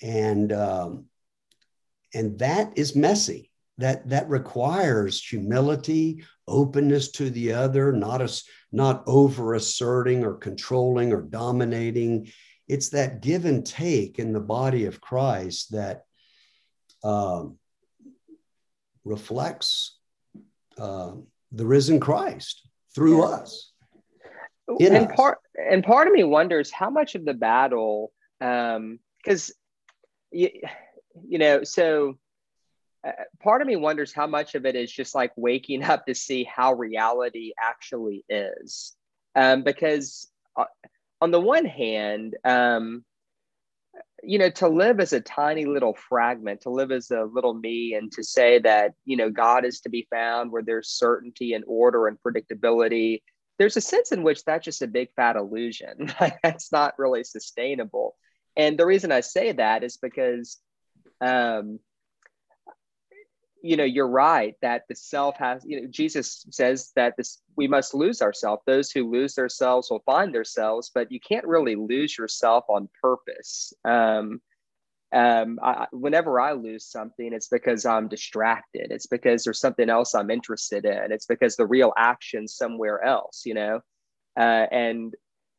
And 0.03 0.53
um, 0.53 1.07
and 2.13 2.39
that 2.41 2.77
is 2.77 2.97
messy 2.97 3.51
that 3.79 4.09
that 4.09 4.29
requires 4.29 5.23
humility 5.23 6.25
openness 6.49 7.11
to 7.11 7.31
the 7.31 7.53
other 7.53 7.93
not 7.93 8.23
as 8.23 8.45
not 8.73 9.03
over 9.07 9.55
asserting 9.55 10.25
or 10.25 10.35
controlling 10.35 11.13
or 11.13 11.23
dominating 11.23 12.31
it's 12.69 12.89
that 12.91 13.23
give 13.23 13.45
and 13.45 13.65
take 13.67 14.19
in 14.19 14.33
the 14.33 14.41
body 14.41 14.87
of 14.87 15.01
christ 15.01 15.73
that 15.73 16.05
um, 17.05 17.59
reflects 19.05 19.99
uh, 20.79 21.13
the 21.53 21.67
risen 21.67 22.01
christ 22.01 22.69
through 22.95 23.19
yeah. 23.19 23.27
us 23.27 23.73
and 24.81 25.09
us. 25.09 25.17
part 25.17 25.39
and 25.71 25.85
part 25.85 26.07
of 26.07 26.13
me 26.13 26.25
wonders 26.25 26.71
how 26.71 26.91
much 26.91 27.15
of 27.15 27.25
the 27.25 27.35
battle 27.35 28.13
because 28.39 29.51
um, 29.51 29.55
you, 30.33 30.51
you 31.27 31.39
know 31.39 31.63
so 31.63 32.17
part 33.41 33.63
of 33.63 33.69
me 33.69 33.77
wonders 33.77 34.13
how 34.13 34.27
much 34.27 34.55
of 34.55 34.67
it 34.67 34.75
is 34.75 34.91
just 34.91 35.15
like 35.15 35.33
waking 35.37 35.83
up 35.83 36.07
to 36.07 36.15
see 36.15 36.45
how 36.45 36.73
reality 36.73 37.53
actually 37.63 38.25
is. 38.29 38.95
Um, 39.35 39.63
because 39.63 40.31
uh, 40.57 40.65
on 41.21 41.31
the 41.31 41.41
one 41.41 41.65
hand, 41.65 42.37
um, 42.45 43.05
you 44.23 44.39
know, 44.39 44.51
to 44.51 44.69
live 44.69 44.99
as 44.99 45.13
a 45.13 45.21
tiny 45.21 45.67
little 45.67 45.95
fragment, 46.09 46.63
to 46.63 46.71
live 46.71 46.91
as 46.91 47.11
a 47.11 47.25
little 47.25 47.55
me, 47.55 47.95
and 47.95 48.11
to 48.13 48.25
say 48.25 48.59
that, 48.61 48.95
you 49.05 49.17
know, 49.17 49.31
God 49.31 49.65
is 49.65 49.81
to 49.81 49.89
be 49.89 50.09
found 50.11 50.51
where 50.51 50.63
there's 50.63 50.89
certainty 50.89 51.53
and 51.53 51.65
order 51.67 52.09
and 52.09 52.19
predictability, 52.27 53.23
there's 53.59 53.77
a 53.77 53.81
sense 53.81 54.13
in 54.13 54.23
which 54.23 54.45
that's 54.45 54.65
just 54.65 54.83
a 54.83 54.87
big 54.87 55.09
fat 55.17 55.37
illusion. 55.37 56.13
that's 56.43 56.73
not 56.73 56.99
really 56.99 57.25
sustainable. 57.25 58.17
And 58.57 58.79
the 58.79 58.87
reason 58.87 59.13
I 59.13 59.21
say 59.21 59.53
that 59.53 59.85
is 59.85 59.97
because 59.97 60.59
um, 61.21 61.79
you 63.63 63.77
know 63.77 63.85
you're 63.85 64.09
right 64.09 64.55
that 64.63 64.83
the 64.89 64.95
self 64.95 65.37
has 65.37 65.65
you 65.65 65.81
know 65.81 65.87
jesus 65.89 66.47
says 66.51 66.93
that 66.95 67.15
this 67.17 67.43
we 67.57 67.67
must 67.67 67.95
lose 67.95 68.21
ourselves. 68.21 68.63
Those 68.67 68.91
who 68.91 69.11
lose 69.11 69.35
themselves 69.35 69.91
will 69.91 70.03
find 70.05 70.35
themselves 70.35 70.91
but 70.95 71.11
you 71.11 71.21
can't 71.21 71.47
really 71.47 71.75
lose 71.75 72.17
yourself 72.19 72.65
on 72.69 72.89
purpose. 73.01 73.73
Um, 73.85 74.41
um, 75.13 75.61
I, 75.63 75.87
whenever 75.93 76.41
i 76.41 76.53
lose 76.53 76.85
something 76.85 77.33
it's 77.33 77.49
because 77.49 77.87
i'm 77.87 78.09
distracted. 78.09 78.89
It's 78.91 79.07
because 79.07 79.45
there's 79.45 79.61
something 79.61 79.89
else 79.89 80.15
i'm 80.15 80.31
interested 80.31 80.85
in. 80.85 81.13
It's 81.13 81.27
because 81.27 81.57
the 81.57 81.67
real 81.67 81.93
action 81.97 82.47
somewhere 82.49 83.03
else 83.03 83.43
you 83.47 83.55
know? 83.55 83.81
Uh, 84.39 84.67
and 84.71 85.15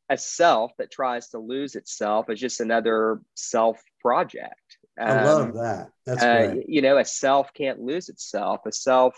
a 0.10 0.17
self 0.17 0.71
that 0.77 0.91
tries 0.91 1.29
to 1.29 1.39
lose 1.39 1.75
itself 1.75 2.29
is 2.29 2.39
just 2.39 2.62
another 2.62 3.21
self 3.36 3.81
project 4.01 4.66
I 4.99 5.23
love 5.23 5.49
um, 5.49 5.57
that. 5.57 5.91
That's 6.05 6.23
uh, 6.23 6.47
great. 6.47 6.69
You 6.69 6.81
know, 6.81 6.97
a 6.97 7.05
self 7.05 7.53
can't 7.53 7.81
lose 7.81 8.10
itself. 8.10 8.62
A 8.65 8.71
self 8.71 9.15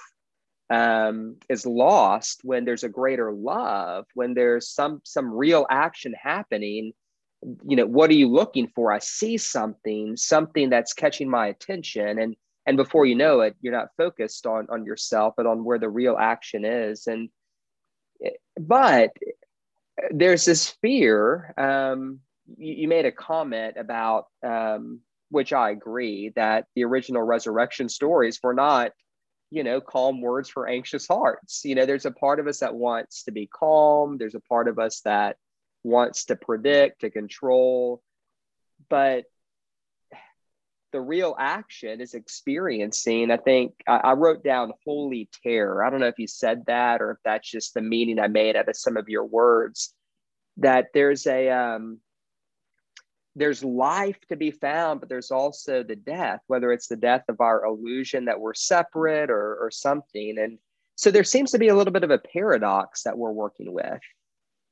um, 0.70 1.38
is 1.50 1.66
lost 1.66 2.42
when 2.44 2.66
there's 2.66 2.84
a 2.84 2.90
greater 2.90 3.32
love, 3.32 4.06
when 4.14 4.34
there's 4.34 4.70
some 4.70 5.02
some 5.04 5.32
real 5.32 5.66
action 5.70 6.14
happening. 6.14 6.94
You 7.66 7.78
know, 7.78 7.86
what 7.86 8.10
are 8.10 8.16
you 8.16 8.28
looking 8.28 8.68
for? 8.68 8.92
I 8.92 9.00
see 9.00 9.38
something, 9.38 10.18
something 10.18 10.70
that's 10.70 10.94
catching 10.94 11.30
my 11.30 11.48
attention, 11.48 12.20
and 12.20 12.36
and 12.66 12.78
before 12.78 13.06
you 13.06 13.16
know 13.16 13.42
it, 13.42 13.56
you're 13.62 13.74
not 13.74 13.96
focused 13.98 14.46
on 14.46 14.68
on 14.70 14.86
yourself, 14.86 15.34
but 15.38 15.46
on 15.46 15.64
where 15.64 15.80
the 15.80 15.90
real 15.90 16.18
action 16.20 16.66
is. 16.66 17.08
And 17.08 17.30
but 18.60 19.12
there's 20.12 20.46
this 20.46 20.70
fear. 20.82 21.54
Um, 21.58 22.20
you, 22.58 22.74
you 22.74 22.88
made 22.88 23.06
a 23.06 23.12
comment 23.12 23.76
about 23.78 24.26
um, 24.44 25.02
which 25.30 25.54
I 25.54 25.72
agree 25.72 26.32
that 26.36 26.66
the 26.76 26.84
original 26.84 27.22
resurrection 27.22 27.90
stories 27.90 28.40
were 28.42 28.54
not, 28.54 28.92
you 29.52 29.64
know, 29.64 29.82
calm 29.82 30.22
words 30.22 30.50
for 30.50 30.68
anxious 30.68 31.08
hearts. 31.08 31.62
You 31.64 31.76
know, 31.76 31.86
there's 31.86 32.06
a 32.06 32.12
part 32.12 32.40
of 32.40 32.48
us 32.48 32.60
that 32.60 32.76
wants 32.76 33.24
to 33.24 33.32
be 33.32 33.48
calm, 33.48 34.18
there's 34.18 34.36
a 34.36 34.42
part 34.42 34.68
of 34.68 34.80
us 34.80 35.02
that 35.02 35.38
wants 35.84 36.26
to 36.26 36.36
predict, 36.36 37.02
to 37.02 37.10
control. 37.10 38.02
But 38.90 39.26
the 40.92 41.02
real 41.02 41.36
action 41.38 42.02
is 42.02 42.14
experiencing. 42.14 43.32
I 43.32 43.38
think 43.38 43.74
I, 43.88 43.98
I, 43.98 44.14
wrote 44.14 44.44
down 44.44 44.74
holy 44.86 45.30
terror. 45.44 45.84
I 45.84 45.90
don't 45.90 46.00
know 46.00 46.08
if 46.08 46.18
you 46.18 46.28
said 46.28 46.64
that 46.66 47.02
or 47.02 47.12
if 47.12 47.18
that's 47.24 47.50
just 47.50 47.74
the 47.74 47.82
meaning 47.82 48.20
I 48.20 48.28
made 48.28 48.56
out 48.56 48.68
of 48.70 48.76
some 48.76 48.98
of 48.98 49.08
your 49.08 49.26
words. 49.26 49.94
That 50.58 50.88
there's 50.94 51.28
a 51.28 51.50
um, 51.50 52.00
there's 53.40 53.64
life 53.64 54.20
to 54.28 54.36
be 54.36 54.52
found, 54.52 55.00
but 55.00 55.10
there's 55.10 55.32
also 55.32 55.82
the 55.82 55.96
death, 55.96 56.42
whether 56.48 56.72
it's 56.72 56.88
the 56.88 56.98
death 56.98 57.24
of 57.30 57.40
our 57.40 57.66
illusion 57.66 58.26
that 58.26 58.40
we're 58.40 58.54
separate 58.54 59.32
or, 59.32 59.56
or 59.56 59.72
something. 59.72 60.38
And 60.38 60.60
so 60.96 61.10
there 61.10 61.24
seems 61.24 61.52
to 61.52 61.58
be 61.58 61.70
a 61.70 61.76
little 61.76 61.94
bit 61.94 62.04
of 62.04 62.12
a 62.12 62.20
paradox 62.20 63.04
that 63.04 63.18
we're 63.18 63.32
working 63.32 63.74
with. 63.74 64.02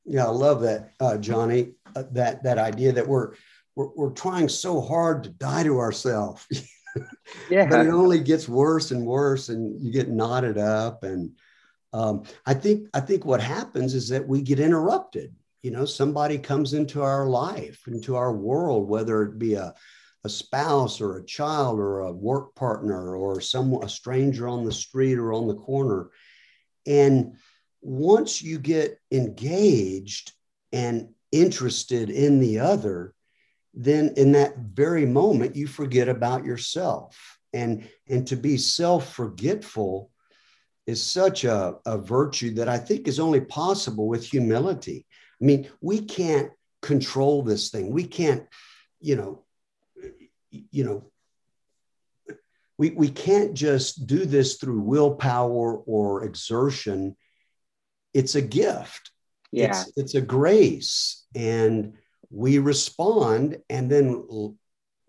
Yeah, 0.05 0.25
I 0.25 0.29
love 0.29 0.61
that, 0.61 0.91
uh, 0.99 1.17
Johnny. 1.17 1.71
Uh, 1.95 2.03
that 2.11 2.43
that 2.43 2.57
idea 2.57 2.93
that 2.93 3.07
we're, 3.07 3.33
we're 3.75 3.89
we're 3.95 4.11
trying 4.11 4.47
so 4.47 4.79
hard 4.79 5.23
to 5.23 5.29
die 5.29 5.63
to 5.63 5.79
ourselves. 5.79 6.45
yeah, 7.49 7.67
but 7.69 7.85
it 7.85 7.89
only 7.89 8.19
gets 8.19 8.47
worse 8.47 8.91
and 8.91 9.05
worse, 9.05 9.49
and 9.49 9.81
you 9.81 9.91
get 9.91 10.09
knotted 10.09 10.57
up. 10.57 11.03
And 11.03 11.31
um, 11.91 12.23
I 12.45 12.53
think 12.53 12.87
I 12.93 13.01
think 13.01 13.25
what 13.25 13.41
happens 13.41 13.93
is 13.93 14.07
that 14.09 14.25
we 14.25 14.41
get 14.41 14.61
interrupted 14.61 15.33
you 15.63 15.71
know 15.71 15.85
somebody 15.85 16.37
comes 16.37 16.73
into 16.73 17.01
our 17.01 17.27
life 17.27 17.81
into 17.87 18.15
our 18.15 18.33
world 18.33 18.87
whether 18.87 19.23
it 19.23 19.39
be 19.39 19.55
a, 19.55 19.73
a 20.27 20.29
spouse 20.29 20.99
or 20.99 21.17
a 21.17 21.25
child 21.25 21.79
or 21.79 22.01
a 22.01 22.11
work 22.11 22.53
partner 22.53 23.15
or 23.15 23.39
some 23.39 23.73
a 23.81 23.87
stranger 23.87 24.45
on 24.45 24.65
the 24.65 24.73
street 24.73 25.15
or 25.15 25.31
on 25.31 25.47
the 25.47 25.55
corner. 25.55 26.09
And 26.85 27.37
once 27.81 28.41
you 28.41 28.59
get 28.59 28.99
engaged 29.09 30.33
and 30.73 31.13
interested 31.31 32.09
in 32.09 32.39
the 32.39 32.59
other 32.59 33.13
then 33.73 34.13
in 34.17 34.33
that 34.33 34.57
very 34.57 35.05
moment 35.05 35.55
you 35.55 35.65
forget 35.65 36.09
about 36.09 36.43
yourself. 36.43 37.39
And 37.53 37.87
and 38.09 38.27
to 38.27 38.35
be 38.35 38.57
self-forgetful 38.57 40.11
is 40.87 41.01
such 41.01 41.45
a, 41.45 41.75
a 41.85 41.97
virtue 41.97 42.53
that 42.55 42.69
i 42.69 42.77
think 42.77 43.07
is 43.07 43.19
only 43.19 43.41
possible 43.41 44.07
with 44.07 44.25
humility 44.25 45.05
I 45.41 45.45
mean, 45.45 45.69
we 45.81 45.99
can't 46.01 46.51
control 46.81 47.43
this 47.43 47.69
thing. 47.69 47.91
We 47.91 48.05
can't, 48.05 48.45
you 48.99 49.15
know, 49.15 49.43
you 50.49 50.83
know, 50.83 51.11
we, 52.77 52.91
we 52.91 53.09
can't 53.09 53.53
just 53.53 54.07
do 54.07 54.25
this 54.25 54.57
through 54.57 54.81
willpower 54.81 55.75
or 55.77 56.23
exertion. 56.23 57.15
It's 58.13 58.35
a 58.35 58.41
gift. 58.41 59.11
Yeah. 59.51 59.69
It's, 59.69 59.91
it's 59.95 60.15
a 60.15 60.21
grace. 60.21 61.25
And 61.35 61.93
we 62.29 62.57
respond, 62.59 63.61
and 63.69 63.89
then 63.89 64.57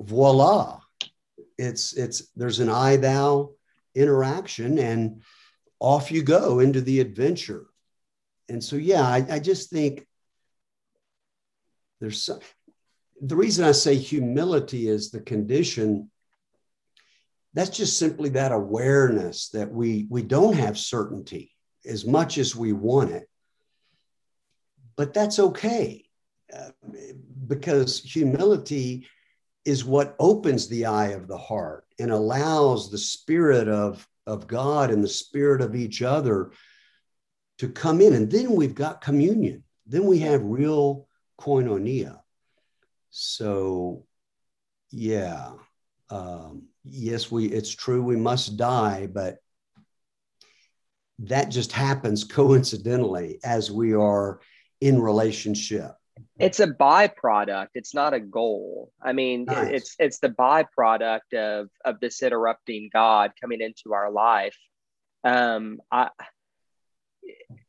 voila, 0.00 0.80
it's 1.58 1.92
it's 1.94 2.30
there's 2.36 2.60
an 2.60 2.68
I 2.68 2.94
thou 2.94 3.50
interaction, 3.94 4.78
and 4.78 5.22
off 5.80 6.12
you 6.12 6.22
go 6.22 6.60
into 6.60 6.80
the 6.80 7.00
adventure. 7.00 7.66
And 8.48 8.62
so, 8.62 8.76
yeah, 8.76 9.02
I, 9.02 9.26
I 9.28 9.38
just 9.40 9.70
think 9.70 10.06
there's 12.00 12.22
some, 12.22 12.40
the 13.20 13.36
reason 13.36 13.64
I 13.64 13.72
say 13.72 13.96
humility 13.96 14.88
is 14.88 15.10
the 15.10 15.20
condition. 15.20 16.10
That's 17.54 17.76
just 17.76 17.98
simply 17.98 18.30
that 18.30 18.52
awareness 18.52 19.48
that 19.50 19.70
we 19.70 20.06
we 20.08 20.22
don't 20.22 20.54
have 20.54 20.78
certainty 20.78 21.52
as 21.84 22.04
much 22.04 22.38
as 22.38 22.54
we 22.54 22.72
want 22.72 23.10
it, 23.10 23.28
but 24.96 25.12
that's 25.14 25.38
okay 25.38 26.04
uh, 26.54 26.70
because 27.46 28.00
humility 28.00 29.06
is 29.64 29.84
what 29.84 30.14
opens 30.18 30.68
the 30.68 30.86
eye 30.86 31.08
of 31.08 31.26
the 31.26 31.38
heart 31.38 31.84
and 31.98 32.10
allows 32.10 32.90
the 32.90 32.98
spirit 32.98 33.68
of 33.68 34.06
of 34.26 34.46
God 34.46 34.90
and 34.90 35.02
the 35.02 35.08
spirit 35.08 35.62
of 35.62 35.74
each 35.74 36.02
other 36.02 36.52
to 37.58 37.68
come 37.68 38.00
in. 38.00 38.12
And 38.12 38.30
then 38.30 38.52
we've 38.52 38.74
got 38.74 39.00
communion. 39.00 39.64
Then 39.86 40.04
we 40.04 40.18
have 40.20 40.42
real 40.44 41.07
koinonia. 41.40 42.20
So, 43.10 44.04
yeah, 44.90 45.52
um, 46.10 46.64
yes, 46.84 47.30
we. 47.30 47.46
It's 47.46 47.74
true 47.74 48.02
we 48.02 48.16
must 48.16 48.56
die, 48.56 49.08
but 49.12 49.38
that 51.20 51.50
just 51.50 51.72
happens 51.72 52.24
coincidentally 52.40 53.38
as 53.44 53.70
we 53.70 53.94
are 53.94 54.40
in 54.80 55.00
relationship. 55.00 55.92
It's 56.38 56.60
a 56.60 56.66
byproduct. 56.66 57.68
It's 57.74 57.94
not 57.94 58.14
a 58.14 58.20
goal. 58.20 58.92
I 59.02 59.12
mean, 59.12 59.44
nice. 59.44 59.68
it's 59.72 59.96
it's 59.98 60.18
the 60.18 60.30
byproduct 60.30 61.34
of 61.34 61.68
of 61.84 62.00
this 62.00 62.22
interrupting 62.22 62.90
God 62.92 63.32
coming 63.40 63.60
into 63.60 63.92
our 63.92 64.10
life. 64.10 64.56
Um, 65.24 65.80
I 65.90 66.10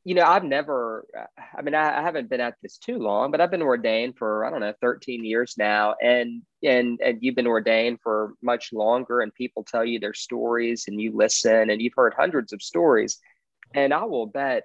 you 0.09 0.15
know, 0.15 0.23
I've 0.23 0.43
never, 0.43 1.05
uh, 1.15 1.25
I 1.55 1.61
mean, 1.61 1.75
I, 1.75 1.99
I, 1.99 2.01
haven't 2.01 2.31
been 2.31 2.41
at 2.41 2.55
this 2.63 2.79
too 2.79 2.97
long, 2.97 3.29
but 3.29 3.39
I've 3.39 3.51
been 3.51 3.61
ordained 3.61 4.17
for, 4.17 4.43
I 4.43 4.49
don't 4.49 4.61
know, 4.61 4.73
13 4.81 5.23
years 5.23 5.53
now. 5.55 5.93
And, 6.01 6.41
and, 6.63 6.99
and 6.99 7.19
you've 7.21 7.35
been 7.35 7.45
ordained 7.45 7.99
for 8.01 8.33
much 8.41 8.73
longer 8.73 9.21
and 9.21 9.31
people 9.31 9.63
tell 9.63 9.85
you 9.85 9.99
their 9.99 10.15
stories 10.15 10.85
and 10.87 10.99
you 10.99 11.15
listen 11.15 11.69
and 11.69 11.79
you've 11.79 11.93
heard 11.95 12.15
hundreds 12.17 12.53
of 12.53 12.63
stories. 12.63 13.19
And 13.75 13.93
I 13.93 14.05
will 14.05 14.25
bet 14.25 14.63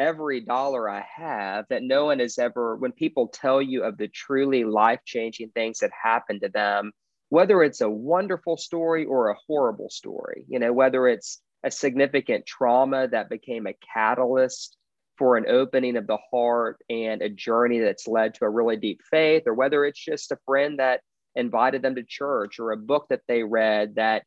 every 0.00 0.40
dollar 0.40 0.90
I 0.90 1.06
have 1.14 1.66
that 1.70 1.84
no 1.84 2.06
one 2.06 2.18
has 2.18 2.36
ever, 2.36 2.74
when 2.74 2.90
people 2.90 3.28
tell 3.28 3.62
you 3.62 3.84
of 3.84 3.96
the 3.96 4.08
truly 4.08 4.64
life 4.64 4.98
changing 5.06 5.50
things 5.50 5.78
that 5.78 5.92
happened 6.02 6.40
to 6.40 6.48
them, 6.48 6.90
whether 7.28 7.62
it's 7.62 7.82
a 7.82 7.88
wonderful 7.88 8.56
story 8.56 9.04
or 9.04 9.28
a 9.28 9.36
horrible 9.46 9.90
story, 9.90 10.44
you 10.48 10.58
know, 10.58 10.72
whether 10.72 11.06
it's, 11.06 11.40
a 11.66 11.70
significant 11.70 12.46
trauma 12.46 13.08
that 13.08 13.28
became 13.28 13.66
a 13.66 13.76
catalyst 13.92 14.76
for 15.18 15.36
an 15.36 15.46
opening 15.48 15.96
of 15.96 16.06
the 16.06 16.18
heart 16.30 16.78
and 16.88 17.22
a 17.22 17.28
journey 17.28 17.80
that's 17.80 18.06
led 18.06 18.34
to 18.34 18.44
a 18.44 18.48
really 18.48 18.76
deep 18.76 19.00
faith, 19.10 19.42
or 19.46 19.54
whether 19.54 19.84
it's 19.84 20.02
just 20.02 20.30
a 20.30 20.38
friend 20.46 20.78
that 20.78 21.00
invited 21.34 21.82
them 21.82 21.96
to 21.96 22.04
church 22.04 22.60
or 22.60 22.70
a 22.70 22.76
book 22.76 23.06
that 23.10 23.22
they 23.26 23.42
read 23.42 23.96
that 23.96 24.22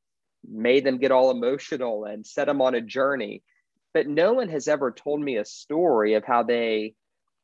made 0.48 0.84
them 0.84 0.98
get 0.98 1.12
all 1.12 1.32
emotional 1.32 2.04
and 2.04 2.28
set 2.28 2.46
them 2.46 2.62
on 2.62 2.76
a 2.76 2.82
journey. 2.82 3.42
But 3.94 4.08
no 4.08 4.34
one 4.34 4.50
has 4.50 4.68
ever 4.68 4.92
told 4.92 5.22
me 5.22 5.38
a 5.38 5.46
story 5.46 6.16
of 6.16 6.26
how 6.26 6.44
they 6.44 6.94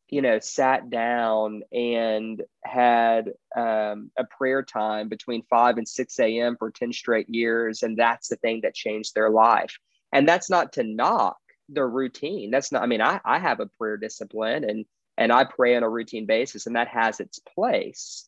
you 0.10 0.22
know, 0.22 0.40
sat 0.40 0.90
down 0.90 1.64
and 1.72 2.44
had 2.64 3.32
um, 3.56 4.12
a 4.18 4.24
prayer 4.24 4.64
time 4.64 5.10
between 5.10 5.44
5 5.50 5.78
and 5.78 5.88
6 5.88 6.20
a.m. 6.20 6.56
for 6.58 6.72
10 6.72 6.94
straight 6.94 7.30
years. 7.30 7.84
And 7.84 7.98
that's 7.98 8.28
the 8.28 8.36
thing 8.38 8.62
that 8.62 8.76
changed 8.76 9.16
their 9.16 9.30
life. 9.30 9.78
And 10.14 10.28
that's 10.28 10.50
not 10.50 10.74
to 10.74 10.84
knock 10.84 11.38
their 11.70 11.90
routine. 11.90 12.52
That's 12.52 12.72
not, 12.72 12.84
I 12.84 12.86
mean, 12.86 13.02
I, 13.02 13.20
I 13.26 13.40
have 13.40 13.60
a 13.60 13.66
prayer 13.66 13.98
discipline 13.98 14.64
and 14.64 14.86
and 15.18 15.32
I 15.32 15.46
pray 15.46 15.76
on 15.76 15.84
a 15.84 15.90
routine 15.90 16.26
basis, 16.26 16.68
and 16.68 16.76
that 16.76 16.90
has 16.90 17.20
its 17.20 17.40
place. 17.40 18.28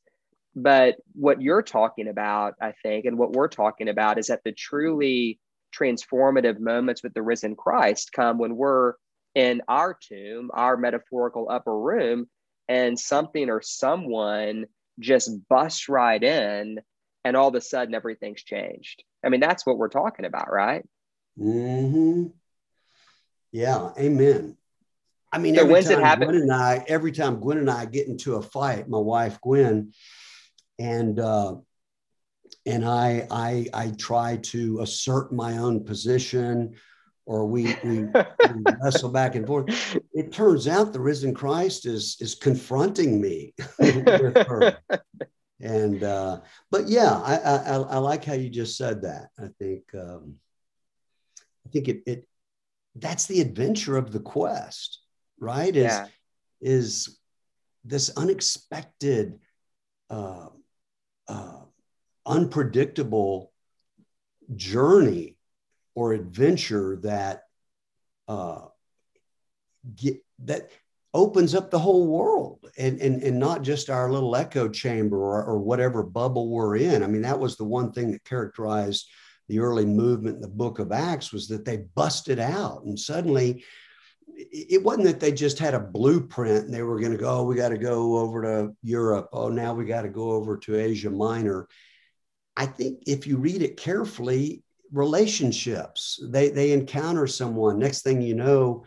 But 0.56 0.96
what 1.14 1.42
you're 1.42 1.62
talking 1.62 2.08
about, 2.08 2.56
I 2.62 2.74
think, 2.82 3.06
and 3.06 3.18
what 3.18 3.34
we're 3.34 3.50
talking 3.50 3.90
about 3.90 4.18
is 4.18 4.28
that 4.28 4.44
the 4.44 4.52
truly 4.52 5.40
transformative 5.78 6.60
moments 6.60 7.04
with 7.04 7.14
the 7.14 7.22
risen 7.22 7.56
Christ 7.56 8.14
come 8.14 8.38
when 8.38 8.56
we're 8.56 8.94
in 9.38 9.62
our 9.68 9.94
tomb, 9.94 10.50
our 10.52 10.76
metaphorical 10.78 11.48
upper 11.48 11.80
room, 11.80 12.28
and 12.68 13.00
something 13.00 13.52
or 13.52 13.62
someone 13.62 14.66
just 15.00 15.30
busts 15.48 15.88
right 15.88 16.24
in, 16.24 16.80
and 17.24 17.38
all 17.38 17.48
of 17.48 17.54
a 17.54 17.62
sudden 17.62 17.94
everything's 17.94 18.42
changed. 18.42 19.04
I 19.24 19.30
mean, 19.30 19.40
that's 19.40 19.64
what 19.64 19.78
we're 19.78 19.90
talking 19.90 20.26
about, 20.26 20.52
right? 20.52 20.84
Hmm. 21.38 22.26
Yeah. 23.52 23.92
Amen. 24.00 24.58
I 25.32 25.38
mean, 25.38 25.54
so 25.54 25.62
every 25.62 25.84
time 25.84 26.24
it 26.24 26.26
Gwen 26.26 26.36
and 26.36 26.52
I, 26.52 26.84
every 26.88 27.12
time 27.12 27.40
Gwen 27.40 27.60
and 27.60 27.70
I 27.70 27.86
get 27.86 28.08
into 28.08 28.38
a 28.38 28.42
fight, 28.42 28.90
my 28.90 28.98
wife 28.98 29.40
Gwen, 29.42 29.94
and 30.80 31.20
uh, 31.20 31.58
and 32.66 32.84
I, 32.84 33.28
I 33.30 33.68
I 33.72 33.92
try 33.92 34.38
to 34.38 34.80
assert 34.82 35.32
my 35.32 35.60
own 35.60 35.84
position 35.84 36.76
or 37.28 37.46
we, 37.46 37.76
we, 37.84 38.00
we 38.04 38.64
wrestle 38.82 39.10
back 39.10 39.36
and 39.36 39.46
forth. 39.46 39.98
It 40.14 40.32
turns 40.32 40.68
out 40.68 40.94
the 40.94 41.00
risen 41.00 41.34
Christ 41.34 41.86
is 41.86 42.18
is 42.20 42.34
confronting 42.34 43.22
me 43.22 43.54
with 43.80 44.36
her. 44.48 44.78
And 45.60 46.04
uh, 46.04 46.42
but 46.72 46.88
yeah, 46.88 47.12
I, 47.12 47.36
I, 47.36 47.76
I 47.76 47.98
like 47.98 48.24
how 48.24 48.34
you 48.34 48.50
just 48.50 48.78
said 48.78 49.02
that. 49.02 49.30
I 49.38 49.48
think 49.60 49.84
um, 49.94 50.36
I 51.66 51.70
think 51.70 51.88
it 51.90 52.04
it 52.06 52.28
that's 52.96 53.26
the 53.26 53.42
adventure 53.42 53.98
of 53.98 54.12
the 54.12 54.20
quest, 54.20 55.00
right? 55.40 55.76
Is 55.76 55.92
yeah. 55.92 56.08
is 56.62 57.20
this 57.84 58.10
unexpected, 58.18 59.40
uh, 60.10 60.48
uh, 61.28 61.62
unpredictable 62.26 63.52
journey 64.56 65.37
or 65.98 66.14
adventure 66.14 67.00
that 67.02 67.42
uh, 68.28 68.62
get, 69.96 70.24
that 70.38 70.70
opens 71.12 71.56
up 71.56 71.72
the 71.72 71.80
whole 71.80 72.06
world 72.06 72.64
and, 72.78 73.02
and, 73.02 73.24
and 73.24 73.40
not 73.40 73.64
just 73.64 73.90
our 73.90 74.12
little 74.12 74.36
echo 74.36 74.70
chamber 74.70 75.18
or, 75.18 75.44
or 75.44 75.58
whatever 75.58 76.04
bubble 76.04 76.52
we're 76.52 76.76
in. 76.78 77.02
I 77.02 77.08
mean, 77.08 77.24
that 77.24 77.40
was 77.40 77.58
the 77.58 77.64
one 77.64 77.92
thing 77.92 78.12
that 78.12 78.24
characterized 78.24 79.10
the 79.48 79.58
early 79.58 79.88
movement 79.88 80.36
in 80.36 80.42
the 80.42 80.48
book 80.48 80.78
of 80.78 80.92
Acts 80.92 81.34
was 81.34 81.48
that 81.48 81.66
they 81.66 81.78
busted 81.96 82.38
out 82.38 82.84
and 82.84 83.00
suddenly 83.00 83.64
it 84.36 84.84
wasn't 84.84 85.08
that 85.08 85.20
they 85.20 85.32
just 85.32 85.58
had 85.58 85.74
a 85.74 85.80
blueprint 85.80 86.66
and 86.66 86.74
they 86.74 86.84
were 86.84 87.00
going 87.00 87.12
to 87.12 87.18
go, 87.18 87.40
oh, 87.40 87.44
we 87.44 87.56
got 87.56 87.70
to 87.70 87.78
go 87.80 88.20
over 88.20 88.44
to 88.44 88.76
Europe. 88.84 89.30
Oh, 89.34 89.50
now 89.50 89.74
we 89.74 89.86
got 89.86 90.04
to 90.04 90.10
go 90.10 90.30
over 90.30 90.58
to 90.58 90.80
Asia 90.80 91.10
Minor. 91.10 91.68
I 92.56 92.68
think 92.68 93.00
if 93.08 93.26
you 93.26 93.38
read 93.38 93.64
it 93.64 93.78
carefully, 93.78 94.62
relationships. 94.92 96.20
They 96.24 96.50
they 96.50 96.72
encounter 96.72 97.28
someone. 97.28 97.80
Next 97.80 98.02
thing 98.02 98.22
you 98.22 98.36
know, 98.36 98.86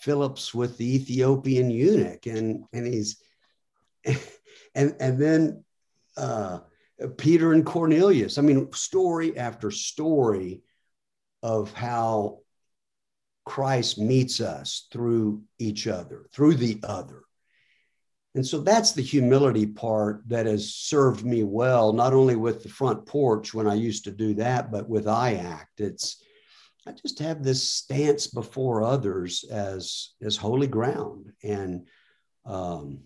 Philip's 0.00 0.54
with 0.54 0.76
the 0.76 0.96
Ethiopian 0.96 1.70
eunuch, 1.70 2.26
and 2.26 2.64
and 2.72 2.86
he's 2.86 3.22
and 4.74 4.94
and 5.00 5.18
then 5.18 5.64
uh, 6.16 6.60
Peter 7.16 7.52
and 7.52 7.64
Cornelius. 7.64 8.38
I 8.38 8.42
mean, 8.42 8.72
story 8.72 9.36
after 9.36 9.70
story 9.70 10.62
of 11.42 11.72
how 11.72 12.40
Christ 13.44 13.98
meets 13.98 14.40
us 14.40 14.86
through 14.92 15.42
each 15.58 15.86
other, 15.86 16.26
through 16.32 16.54
the 16.54 16.80
other. 16.82 17.22
And 18.34 18.46
so 18.46 18.60
that's 18.60 18.92
the 18.92 19.02
humility 19.02 19.66
part 19.66 20.22
that 20.28 20.46
has 20.46 20.74
served 20.74 21.24
me 21.24 21.42
well, 21.42 21.92
not 21.92 22.12
only 22.12 22.36
with 22.36 22.62
the 22.62 22.68
front 22.68 23.04
porch 23.04 23.52
when 23.52 23.66
I 23.66 23.74
used 23.74 24.04
to 24.04 24.12
do 24.12 24.34
that, 24.34 24.70
but 24.70 24.88
with 24.88 25.06
IACT. 25.06 25.66
It's 25.78 26.22
I 26.86 26.92
just 26.92 27.18
have 27.18 27.42
this 27.42 27.68
stance 27.68 28.28
before 28.28 28.82
others 28.82 29.44
as 29.50 30.10
as 30.22 30.36
holy 30.36 30.68
ground. 30.68 31.32
And 31.42 31.88
um, 32.46 33.00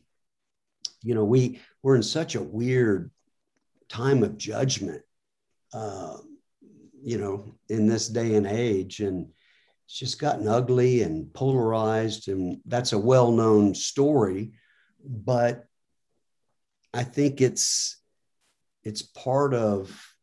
you 1.03 1.15
know, 1.15 1.25
we 1.25 1.61
we're 1.83 1.97
in 1.97 2.03
such 2.03 2.35
a 2.35 2.43
weird 2.43 3.11
time 3.89 4.23
of 4.23 4.37
judgment, 4.37 5.03
uh, 5.73 6.19
you 7.03 7.19
know, 7.19 7.55
in 7.69 7.87
this 7.87 8.09
day 8.09 8.35
and 8.35 8.47
age. 8.47 9.01
And 9.01 9.29
it's 9.87 9.99
just 9.99 10.19
gotten 10.19 10.49
ugly 10.49 11.03
and 11.03 11.33
polarized. 11.33 12.29
And 12.29 12.61
that's 12.67 12.93
a 12.93 12.99
well-known 12.99 13.75
story 13.75 14.53
but 15.05 15.67
I 16.93 17.05
think 17.05 17.41
it's 17.41 18.01
it's 18.83 19.03
part 19.03 19.55
of 19.55 20.15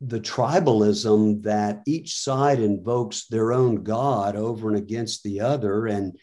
the 0.00 0.20
tribalism 0.20 1.44
that 1.44 1.82
each 1.86 2.18
side 2.18 2.58
invokes 2.58 3.26
their 3.26 3.52
own 3.52 3.84
God 3.84 4.34
over 4.34 4.68
and 4.68 4.76
against 4.76 5.22
the 5.22 5.40
other. 5.40 5.86
And 5.86 6.18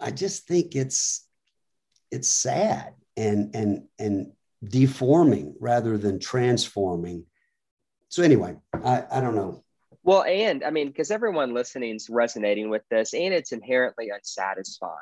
I 0.00 0.10
just 0.10 0.46
think 0.46 0.74
it's 0.74 1.26
it's 2.10 2.28
sad 2.28 2.94
and 3.16 3.54
and 3.54 3.84
and 3.98 4.32
deforming 4.64 5.54
rather 5.60 5.98
than 5.98 6.18
transforming. 6.18 7.26
So 8.08 8.22
anyway, 8.22 8.56
I, 8.72 9.04
I 9.10 9.20
don't 9.20 9.34
know. 9.34 9.62
Well, 10.02 10.22
and 10.22 10.64
I 10.64 10.70
mean, 10.70 10.86
because 10.86 11.10
everyone 11.10 11.52
listening 11.52 11.96
is 11.96 12.08
resonating 12.08 12.70
with 12.70 12.82
this, 12.90 13.12
and 13.12 13.34
it's 13.34 13.52
inherently 13.52 14.10
unsatisfying. 14.10 14.92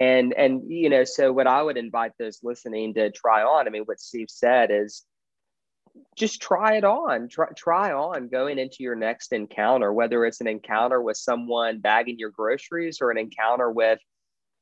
And 0.00 0.34
and 0.34 0.62
you 0.70 0.90
know, 0.90 1.04
so 1.04 1.32
what 1.32 1.46
I 1.46 1.62
would 1.62 1.76
invite 1.76 2.12
those 2.18 2.40
listening 2.42 2.94
to 2.94 3.10
try 3.10 3.42
on, 3.42 3.66
I 3.66 3.70
mean, 3.70 3.84
what 3.84 4.00
Steve 4.00 4.28
said 4.28 4.70
is 4.72 5.04
just 6.16 6.42
try 6.42 6.76
it 6.76 6.84
on. 6.84 7.28
Try 7.28 7.46
try 7.56 7.92
on 7.92 8.28
going 8.28 8.58
into 8.58 8.78
your 8.80 8.96
next 8.96 9.32
encounter, 9.32 9.92
whether 9.92 10.24
it's 10.24 10.40
an 10.40 10.48
encounter 10.48 11.00
with 11.00 11.16
someone 11.16 11.80
bagging 11.80 12.18
your 12.18 12.30
groceries 12.30 12.98
or 13.00 13.10
an 13.10 13.18
encounter 13.18 13.70
with 13.70 14.00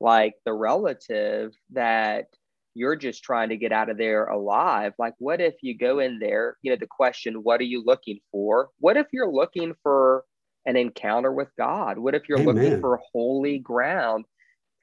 like 0.00 0.34
the 0.44 0.52
relative 0.52 1.52
that 1.70 2.26
you're 2.74 2.96
just 2.96 3.22
trying 3.22 3.50
to 3.50 3.56
get 3.56 3.72
out 3.72 3.90
of 3.90 3.98
there 3.98 4.26
alive. 4.26 4.94
Like, 4.98 5.14
what 5.18 5.40
if 5.40 5.54
you 5.62 5.76
go 5.76 5.98
in 5.98 6.18
there? 6.18 6.56
You 6.62 6.72
know, 6.72 6.78
the 6.78 6.86
question, 6.86 7.42
what 7.42 7.60
are 7.60 7.64
you 7.64 7.82
looking 7.84 8.18
for? 8.30 8.70
What 8.78 8.96
if 8.96 9.06
you're 9.12 9.32
looking 9.32 9.74
for 9.82 10.24
an 10.66 10.76
encounter 10.76 11.32
with 11.32 11.48
God? 11.58 11.98
What 11.98 12.14
if 12.14 12.28
you're 12.28 12.40
Amen. 12.40 12.54
looking 12.54 12.80
for 12.80 13.00
holy 13.12 13.58
ground? 13.58 14.24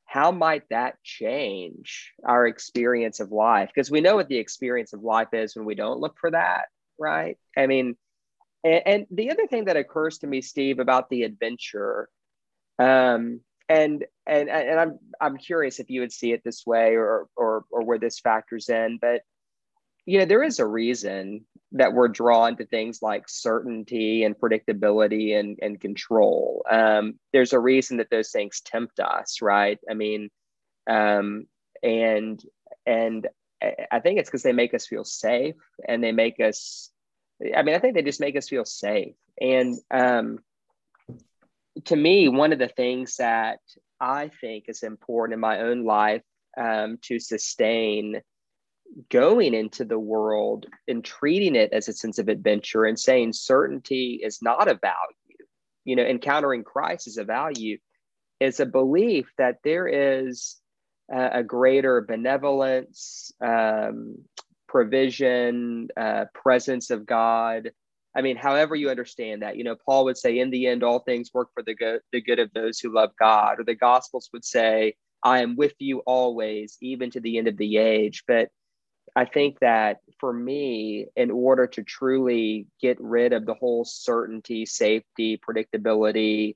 How 0.09 0.31
might 0.31 0.63
that 0.71 0.95
change 1.03 2.13
our 2.25 2.47
experience 2.47 3.19
of 3.19 3.31
life? 3.31 3.69
Because 3.73 3.91
we 3.91 4.01
know 4.01 4.15
what 4.15 4.27
the 4.27 4.39
experience 4.39 4.91
of 4.93 5.03
life 5.03 5.27
is 5.33 5.55
when 5.55 5.65
we 5.65 5.75
don't 5.75 5.99
look 5.99 6.17
for 6.19 6.31
that, 6.31 6.65
right? 6.97 7.37
I 7.55 7.67
mean, 7.67 7.95
and, 8.63 8.81
and 8.87 9.05
the 9.11 9.29
other 9.29 9.45
thing 9.45 9.65
that 9.65 9.77
occurs 9.77 10.17
to 10.19 10.27
me, 10.27 10.41
Steve, 10.41 10.79
about 10.79 11.11
the 11.11 11.21
adventure, 11.21 12.09
um, 12.79 13.41
and 13.69 14.03
and 14.25 14.49
and 14.49 14.79
I'm 14.79 14.99
I'm 15.21 15.37
curious 15.37 15.79
if 15.79 15.91
you 15.91 16.01
would 16.01 16.11
see 16.11 16.31
it 16.31 16.41
this 16.43 16.65
way 16.65 16.95
or 16.95 17.27
or 17.35 17.65
or 17.69 17.83
where 17.83 17.99
this 17.99 18.19
factors 18.19 18.67
in, 18.67 18.97
but 18.99 19.21
you 20.09 20.17
know 20.17 20.25
there 20.25 20.41
is 20.41 20.57
a 20.57 20.65
reason 20.65 21.45
that 21.73 21.93
we're 21.93 22.07
drawn 22.07 22.57
to 22.57 22.65
things 22.65 22.99
like 23.03 23.29
certainty 23.29 24.23
and 24.23 24.35
predictability 24.35 25.39
and 25.39 25.59
and 25.61 25.79
control. 25.79 26.65
Um, 26.69 27.19
there's 27.31 27.53
a 27.53 27.59
reason 27.59 27.97
that 27.97 28.09
those 28.09 28.31
things 28.31 28.61
tempt 28.61 28.99
us, 28.99 29.39
right? 29.39 29.77
I 29.87 29.93
mean, 29.93 30.31
um, 30.89 31.45
and 31.83 32.43
and 32.87 33.27
I 33.91 33.99
think 33.99 34.17
it's 34.17 34.29
because 34.29 34.41
they 34.41 34.51
make 34.51 34.73
us 34.73 34.87
feel 34.87 35.03
safe 35.03 35.55
and 35.87 36.03
they 36.03 36.11
make 36.11 36.39
us. 36.39 36.89
I 37.55 37.61
mean, 37.61 37.75
I 37.75 37.79
think 37.79 37.93
they 37.93 38.01
just 38.01 38.19
make 38.19 38.35
us 38.35 38.49
feel 38.49 38.65
safe 38.65 39.13
and. 39.39 39.75
Um, 39.91 40.39
to 41.85 41.95
me, 41.95 42.27
one 42.27 42.51
of 42.51 42.59
the 42.59 42.67
things 42.67 43.15
that 43.17 43.59
I 44.01 44.31
think 44.41 44.65
is 44.67 44.83
important 44.83 45.35
in 45.35 45.39
my 45.39 45.61
own 45.61 45.85
life 45.85 46.23
um, 46.57 46.97
to 47.03 47.19
sustain 47.19 48.21
going 49.10 49.54
into 49.54 49.86
the 49.86 49.99
world 49.99 50.65
and 50.88 51.04
treating 51.04 51.56
it 51.56 51.71
as 51.73 51.88
a 51.88 51.93
sense 51.93 52.19
of 52.19 52.28
adventure 52.28 52.86
and 52.86 52.99
saying 52.99 53.34
certainty 53.34 54.19
is 54.23 54.41
not 54.41 54.67
a 54.67 54.75
value, 54.75 55.45
you 55.86 55.95
know, 55.95 56.04
encountering 56.04 56.63
Christ 56.63 57.08
is 57.08 57.17
a 57.17 57.23
value, 57.23 57.78
is 58.39 58.60
a 58.60 58.65
belief 58.65 59.32
that 59.38 59.58
there 59.63 59.88
is 59.88 60.58
a, 61.12 61.43
greater 61.43 62.02
benevolence, 62.02 63.32
um, 63.41 64.17
provision, 64.67 65.89
uh, 65.97 66.25
presence 66.34 66.91
of 66.91 67.06
God 67.06 67.71
I 68.15 68.21
mean, 68.21 68.38
however 68.38 68.75
you 68.75 68.89
understand 68.89 69.43
that, 69.43 69.58
you 69.58 69.63
know, 69.63 69.75
Paul 69.75 70.06
would 70.06 70.17
say, 70.17 70.39
in 70.39 70.49
the 70.49 70.67
end, 70.67 70.84
all 70.84 70.99
things 70.99 71.32
work 71.34 71.49
for 71.54 71.62
the 71.63 71.75
good, 71.75 72.02
the 72.12 72.21
good 72.21 72.39
of 72.39 72.52
those 72.54 72.80
who 72.80 72.93
love 72.93 73.12
God, 73.19 73.60
or 73.60 73.63
the 73.63 73.75
Gospels 73.75 74.30
would 74.34 74.43
say, 74.43 74.95
I 75.23 75.41
am 75.41 75.56
with 75.56 75.75
you 75.80 75.99
always, 75.99 76.78
even 76.82 77.12
to 77.12 77.19
the 77.19 77.38
end 77.38 77.47
of 77.47 77.58
the 77.58 77.78
age. 77.78 78.23
But 78.28 78.49
I 79.15 79.25
think 79.25 79.59
that 79.59 79.97
for 80.19 80.31
me, 80.31 81.07
in 81.15 81.31
order 81.31 81.67
to 81.67 81.83
truly 81.83 82.67
get 82.81 82.99
rid 82.99 83.33
of 83.33 83.45
the 83.45 83.53
whole 83.53 83.85
certainty, 83.85 84.65
safety, 84.65 85.37
predictability, 85.37 86.55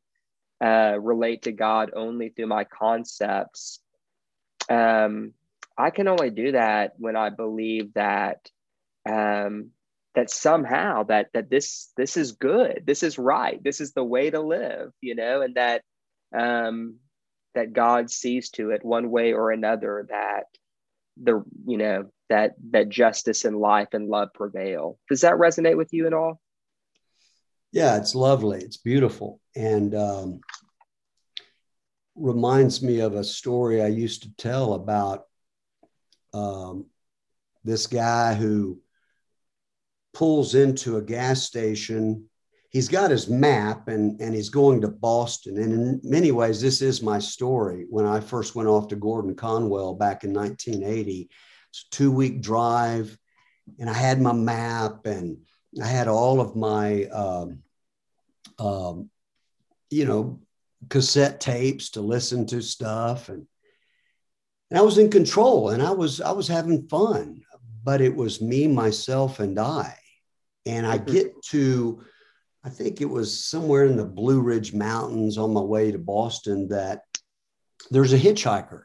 uh, 0.63 0.97
relate 0.99 1.43
to 1.43 1.51
God 1.51 1.91
only 1.95 2.29
through 2.29 2.47
my 2.47 2.63
concepts, 2.63 3.79
um, 4.69 5.33
I 5.77 5.89
can 5.89 6.07
only 6.07 6.29
do 6.29 6.51
that 6.53 6.93
when 6.97 7.15
I 7.15 7.29
believe 7.29 7.93
that 7.95 8.49
um, 9.09 9.71
that 10.15 10.29
somehow 10.29 11.03
that 11.03 11.29
that 11.33 11.49
this 11.49 11.91
this 11.97 12.17
is 12.17 12.33
good. 12.33 12.83
This 12.85 13.03
is 13.03 13.17
right. 13.17 13.61
This 13.63 13.81
is 13.81 13.93
the 13.93 14.03
way 14.03 14.29
to 14.29 14.39
live 14.39 14.91
you 15.01 15.15
know 15.15 15.41
and 15.41 15.55
that 15.55 15.81
um 16.35 16.95
that 17.53 17.73
god 17.73 18.09
sees 18.09 18.49
to 18.49 18.71
it 18.71 18.83
one 18.83 19.11
way 19.11 19.33
or 19.33 19.51
another 19.51 20.07
that 20.09 20.45
the 21.21 21.43
you 21.67 21.77
know 21.77 22.05
that 22.34 22.54
that 22.72 22.89
justice 22.89 23.46
and 23.46 23.58
life 23.58 23.89
and 23.93 24.10
love 24.10 24.30
prevail 24.34 24.98
does 25.10 25.22
that 25.22 25.36
resonate 25.36 25.78
with 25.78 25.93
you 25.93 26.08
at 26.08 26.13
all 26.13 26.39
yeah 27.72 27.98
it's 27.98 28.15
lovely 28.15 28.60
it's 28.60 28.78
beautiful 28.78 29.39
and 29.56 29.96
um 29.96 30.41
reminds 32.15 32.84
me 32.84 33.00
of 33.00 33.15
a 33.15 33.24
story 33.24 33.82
i 33.82 33.88
used 33.88 34.24
to 34.24 34.36
tell 34.36 34.74
about 34.74 35.24
um 36.34 36.86
this 37.63 37.88
guy 37.88 38.34
who 38.34 38.80
pulls 40.13 40.56
into 40.56 40.98
a 40.98 41.02
gas 41.02 41.43
station. 41.43 42.30
He's 42.69 42.88
got 42.88 43.12
his 43.12 43.30
map 43.30 43.88
and, 43.88 44.19
and 44.22 44.34
he's 44.34 44.50
going 44.50 44.82
to 44.82 44.88
Boston. 44.88 45.58
And 45.58 45.74
in 45.74 46.02
many 46.04 46.32
ways, 46.32 46.62
this 46.62 46.82
is 46.82 47.04
my 47.04 47.19
story. 47.19 47.86
When 47.89 48.06
I 48.06 48.19
first 48.19 48.56
went 48.56 48.69
off 48.69 48.88
to 48.89 48.96
Gordon 48.96 49.36
Conwell 49.36 49.93
back 49.93 50.24
in 50.24 50.34
1980, 50.34 51.30
it's 51.73 51.86
a 51.88 51.95
two 51.95 52.12
week 52.12 52.39
drive, 52.39 53.17
and 53.79 53.89
I 53.89 53.93
had 53.93 54.21
my 54.21 54.31
map 54.31 55.07
and 55.07 55.39
I 55.81 55.88
had 55.88 56.07
all 56.07 56.39
of 56.39 56.55
my, 56.55 57.05
um, 57.05 57.63
um, 58.59 59.09
you 59.89 60.05
know, 60.05 60.39
cassette 60.89 61.39
tapes 61.39 61.91
to 61.91 62.01
listen 62.01 62.45
to 62.45 62.62
stuff 62.62 63.29
and 63.29 63.47
and 64.69 64.77
I 64.77 64.81
was 64.81 64.97
in 64.97 65.09
control 65.09 65.69
and 65.69 65.81
I 65.81 65.91
was 65.91 66.21
I 66.21 66.31
was 66.31 66.47
having 66.47 66.88
fun, 66.88 67.41
but 67.83 68.01
it 68.01 68.15
was 68.15 68.41
me, 68.41 68.67
myself, 68.67 69.39
and 69.39 69.59
I. 69.59 69.97
And 70.65 70.86
I 70.86 70.97
get 70.97 71.33
to, 71.49 72.03
I 72.63 72.69
think 72.69 73.01
it 73.01 73.09
was 73.09 73.43
somewhere 73.43 73.86
in 73.86 73.97
the 73.97 74.05
Blue 74.05 74.41
Ridge 74.41 74.73
Mountains 74.73 75.38
on 75.38 75.53
my 75.53 75.62
way 75.62 75.91
to 75.91 75.99
Boston 75.99 76.69
that 76.69 77.01
there's 77.91 78.13
a 78.13 78.17
hitchhiker. 78.17 78.83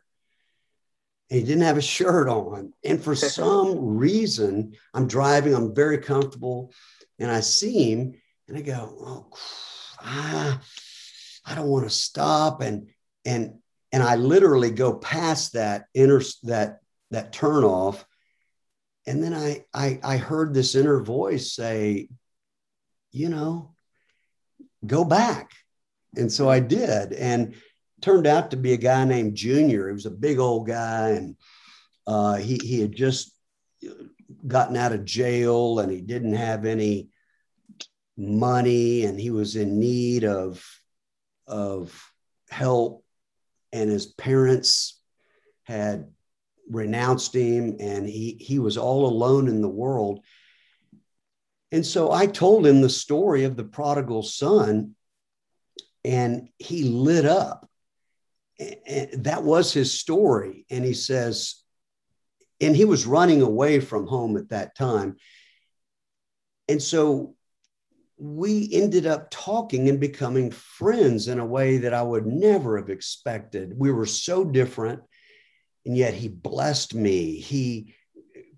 He 1.29 1.43
didn't 1.43 1.63
have 1.63 1.77
a 1.77 1.83
shirt 1.83 2.29
on. 2.29 2.73
And 2.85 3.03
for 3.03 3.15
some 3.17 3.97
reason, 3.97 4.75
I'm 4.95 5.07
driving, 5.07 5.55
I'm 5.55 5.75
very 5.75 5.99
comfortable, 5.99 6.73
and 7.19 7.31
I 7.31 7.41
see 7.41 7.93
him 7.93 8.15
and 8.49 8.57
I 8.57 8.63
go, 8.63 8.75
oh, 9.01 9.27
ah, 10.01 10.61
I 11.45 11.55
don't 11.55 11.69
want 11.69 11.85
to 11.85 11.91
stop. 11.91 12.61
And, 12.63 12.89
and, 13.25 13.59
and 13.93 14.03
I 14.03 14.17
literally 14.17 14.71
go 14.71 14.95
past 14.95 15.55
that 15.55 15.87
inner, 15.95 16.23
that, 16.45 16.81
that 17.11 17.33
turn 17.33 17.65
off 17.65 18.05
and 19.09 19.25
then 19.25 19.33
I, 19.33 19.65
I 19.73 19.99
i 20.03 20.17
heard 20.19 20.53
this 20.53 20.75
inner 20.75 21.01
voice 21.01 21.55
say 21.55 22.09
you 23.11 23.29
know 23.31 23.75
go 24.87 25.05
back 25.05 25.51
and 26.17 26.31
so 26.31 26.49
i 26.49 26.61
did 26.61 27.13
and 27.15 27.55
turned 28.01 28.27
out 28.27 28.51
to 28.51 28.57
be 28.57 28.73
a 28.73 28.79
guy 28.79 29.05
named 29.05 29.37
junior. 29.37 29.89
He 29.89 29.95
was 29.95 30.07
a 30.07 30.11
big 30.11 30.39
old 30.39 30.67
guy 30.67 31.11
and 31.11 31.37
uh, 32.07 32.37
he, 32.37 32.59
he 32.63 32.81
had 32.81 32.95
just 32.95 33.35
gotten 34.47 34.77
out 34.77 34.93
of 34.93 35.05
jail 35.05 35.81
and 35.81 35.91
he 35.91 36.01
didn't 36.01 36.35
have 36.35 36.65
any 36.65 37.09
money 38.17 39.05
and 39.05 39.19
he 39.19 39.31
was 39.31 39.57
in 39.57 39.79
need 39.79 40.25
of 40.25 40.65
of 41.47 42.13
help. 42.51 43.05
And 43.73 43.91
his 43.91 44.07
parents 44.07 45.01
had 45.65 46.11
renounced 46.71 47.35
him 47.35 47.77
and 47.81 48.07
he 48.07 48.37
he 48.41 48.59
was 48.59 48.77
all 48.77 49.07
alone 49.07 49.49
in 49.49 49.61
the 49.61 49.69
world. 49.69 50.21
And 51.71 51.85
so 51.85 52.11
i 52.11 52.27
told 52.27 52.67
him 52.67 52.81
the 52.81 52.89
story 52.89 53.45
of 53.45 53.57
the 53.57 53.65
prodigal 53.65 54.23
son 54.23 54.95
and 56.05 56.49
he 56.59 56.85
lit 56.85 57.27
up 57.27 57.68
and 58.59 59.25
that 59.25 59.45
was 59.45 59.73
his 59.73 59.99
story 59.99 60.67
and 60.71 60.85
he 60.85 60.95
says 60.95 61.63
and 62.61 62.75
he 62.75 62.85
was 62.85 63.07
running 63.07 63.41
away 63.41 63.79
from 63.79 64.07
home 64.07 64.37
at 64.37 64.49
that 64.49 64.75
time 64.77 65.17
and 66.69 66.83
so 66.83 67.35
we 68.19 68.69
ended 68.73 69.07
up 69.07 69.31
talking 69.31 69.89
and 69.89 70.01
becoming 70.01 70.51
friends 70.51 71.29
in 71.29 71.39
a 71.39 71.47
way 71.47 71.79
that 71.79 71.95
I 71.95 72.03
would 72.03 72.27
never 72.27 72.77
have 72.77 72.91
expected. 72.91 73.73
We 73.77 73.93
were 73.93 74.07
so 74.07 74.45
different 74.45 75.03
and 75.87 75.97
yet 75.97 76.15
he 76.15 76.29
blessed 76.29 76.95
me. 76.95 77.39
He 77.39 77.95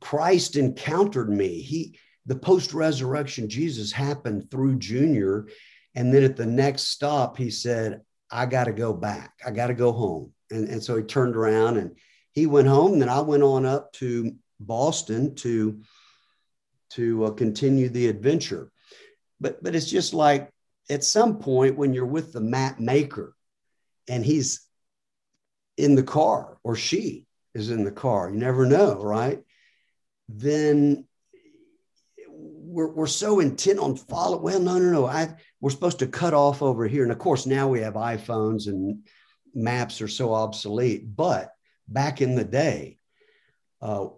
Christ 0.01 0.57
encountered 0.57 1.29
me. 1.29 1.61
He 1.61 1.99
the 2.27 2.37
post-resurrection 2.37 3.49
Jesus 3.49 3.93
happened 3.93 4.51
through 4.51 4.77
Junior. 4.77 5.49
And 5.95 6.13
then 6.13 6.23
at 6.23 6.37
the 6.37 6.47
next 6.47 6.89
stop, 6.89 7.37
he 7.37 7.51
said, 7.51 8.03
I 8.31 8.47
got 8.47 8.65
to 8.65 8.73
go 8.73 8.93
back. 8.93 9.33
I 9.45 9.51
got 9.51 9.69
to 9.69 9.75
go 9.75 9.93
home. 9.93 10.33
And, 10.51 10.69
and 10.69 10.83
so 10.83 10.97
he 10.97 11.03
turned 11.03 11.37
around 11.37 11.77
and 11.77 11.97
he 12.33 12.47
went 12.47 12.69
home. 12.69 12.95
And 12.95 13.03
then 13.03 13.09
I 13.09 13.21
went 13.21 13.43
on 13.43 13.67
up 13.67 13.93
to 13.95 14.35
Boston 14.59 15.35
to, 15.37 15.81
to 16.91 17.25
uh, 17.25 17.31
continue 17.33 17.89
the 17.89 18.09
adventure. 18.09 18.71
But, 19.41 19.63
but 19.63 19.75
it's 19.75 19.91
just 19.91 20.15
like 20.15 20.51
at 20.89 21.05
some 21.05 21.39
point 21.39 21.77
when 21.77 21.95
you're 21.95 22.07
with 22.07 22.33
the 22.33 22.41
map 22.41 22.79
maker 22.79 23.35
and 24.09 24.25
he's 24.25 24.67
in 25.77 25.95
the 25.95 26.03
car 26.03 26.59
or 26.63 26.77
she 26.77 27.27
is 27.55 27.71
in 27.71 27.85
the 27.85 27.93
car, 27.93 28.31
you 28.31 28.37
never 28.37 28.67
know, 28.67 29.03
right? 29.03 29.41
Then 30.29 31.07
we're, 32.29 32.93
we're 32.93 33.07
so 33.07 33.41
intent 33.41 33.79
on 33.79 33.97
follow. 33.97 34.39
Well, 34.39 34.61
no, 34.61 34.79
no, 34.79 34.91
no. 34.91 35.07
I 35.07 35.35
we're 35.61 35.71
supposed 35.71 35.99
to 35.99 36.07
cut 36.07 36.35
off 36.35 36.63
over 36.63 36.87
here. 36.87 37.03
And 37.03 37.13
of 37.13 37.19
course, 37.19 37.47
now 37.47 37.69
we 37.69 37.81
have 37.81 37.95
iPhones 37.95 38.67
and 38.67 39.07
maps 39.55 40.01
are 40.01 40.09
so 40.09 40.33
obsolete. 40.33 41.15
But 41.15 41.53
back 41.89 42.23
in 42.23 42.35
the 42.35 42.45
day, 42.45 42.99
uh, 43.83 44.09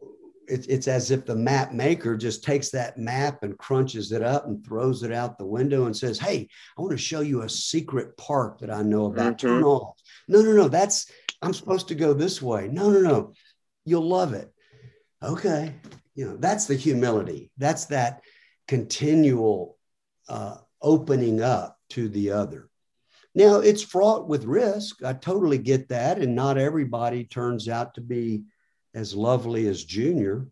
it, 0.48 0.66
it's 0.68 0.88
as 0.88 1.10
if 1.10 1.24
the 1.24 1.36
map 1.36 1.72
maker 1.72 2.16
just 2.16 2.44
takes 2.44 2.70
that 2.70 2.98
map 2.98 3.42
and 3.42 3.58
crunches 3.58 4.12
it 4.12 4.22
up 4.22 4.46
and 4.46 4.64
throws 4.64 5.02
it 5.02 5.12
out 5.12 5.38
the 5.38 5.46
window 5.46 5.86
and 5.86 5.96
says, 5.96 6.18
Hey, 6.18 6.48
I 6.76 6.82
want 6.82 6.92
to 6.92 6.98
show 6.98 7.20
you 7.20 7.42
a 7.42 7.48
secret 7.48 8.16
park 8.16 8.60
that 8.60 8.70
I 8.70 8.82
know 8.82 9.06
about. 9.06 9.38
Mm-hmm. 9.38 9.46
Turn 9.46 9.64
off. 9.64 9.96
No, 10.28 10.42
no, 10.42 10.52
no. 10.52 10.68
That's, 10.68 11.10
I'm 11.40 11.54
supposed 11.54 11.88
to 11.88 11.94
go 11.94 12.12
this 12.12 12.40
way. 12.40 12.68
No, 12.70 12.90
no, 12.90 13.00
no. 13.00 13.32
You'll 13.84 14.08
love 14.08 14.32
it. 14.34 14.52
Okay. 15.22 15.74
You 16.14 16.26
know, 16.26 16.36
that's 16.36 16.66
the 16.66 16.74
humility. 16.74 17.50
That's 17.56 17.86
that 17.86 18.22
continual 18.68 19.78
uh, 20.28 20.56
opening 20.82 21.42
up 21.42 21.78
to 21.90 22.08
the 22.08 22.30
other. 22.30 22.68
Now, 23.34 23.60
it's 23.60 23.82
fraught 23.82 24.28
with 24.28 24.44
risk. 24.44 25.02
I 25.02 25.14
totally 25.14 25.58
get 25.58 25.88
that. 25.88 26.18
And 26.18 26.34
not 26.34 26.58
everybody 26.58 27.24
turns 27.24 27.68
out 27.68 27.94
to 27.94 28.00
be 28.00 28.44
as 28.94 29.14
lovely 29.14 29.66
as 29.68 29.84
Junior. 29.84 30.48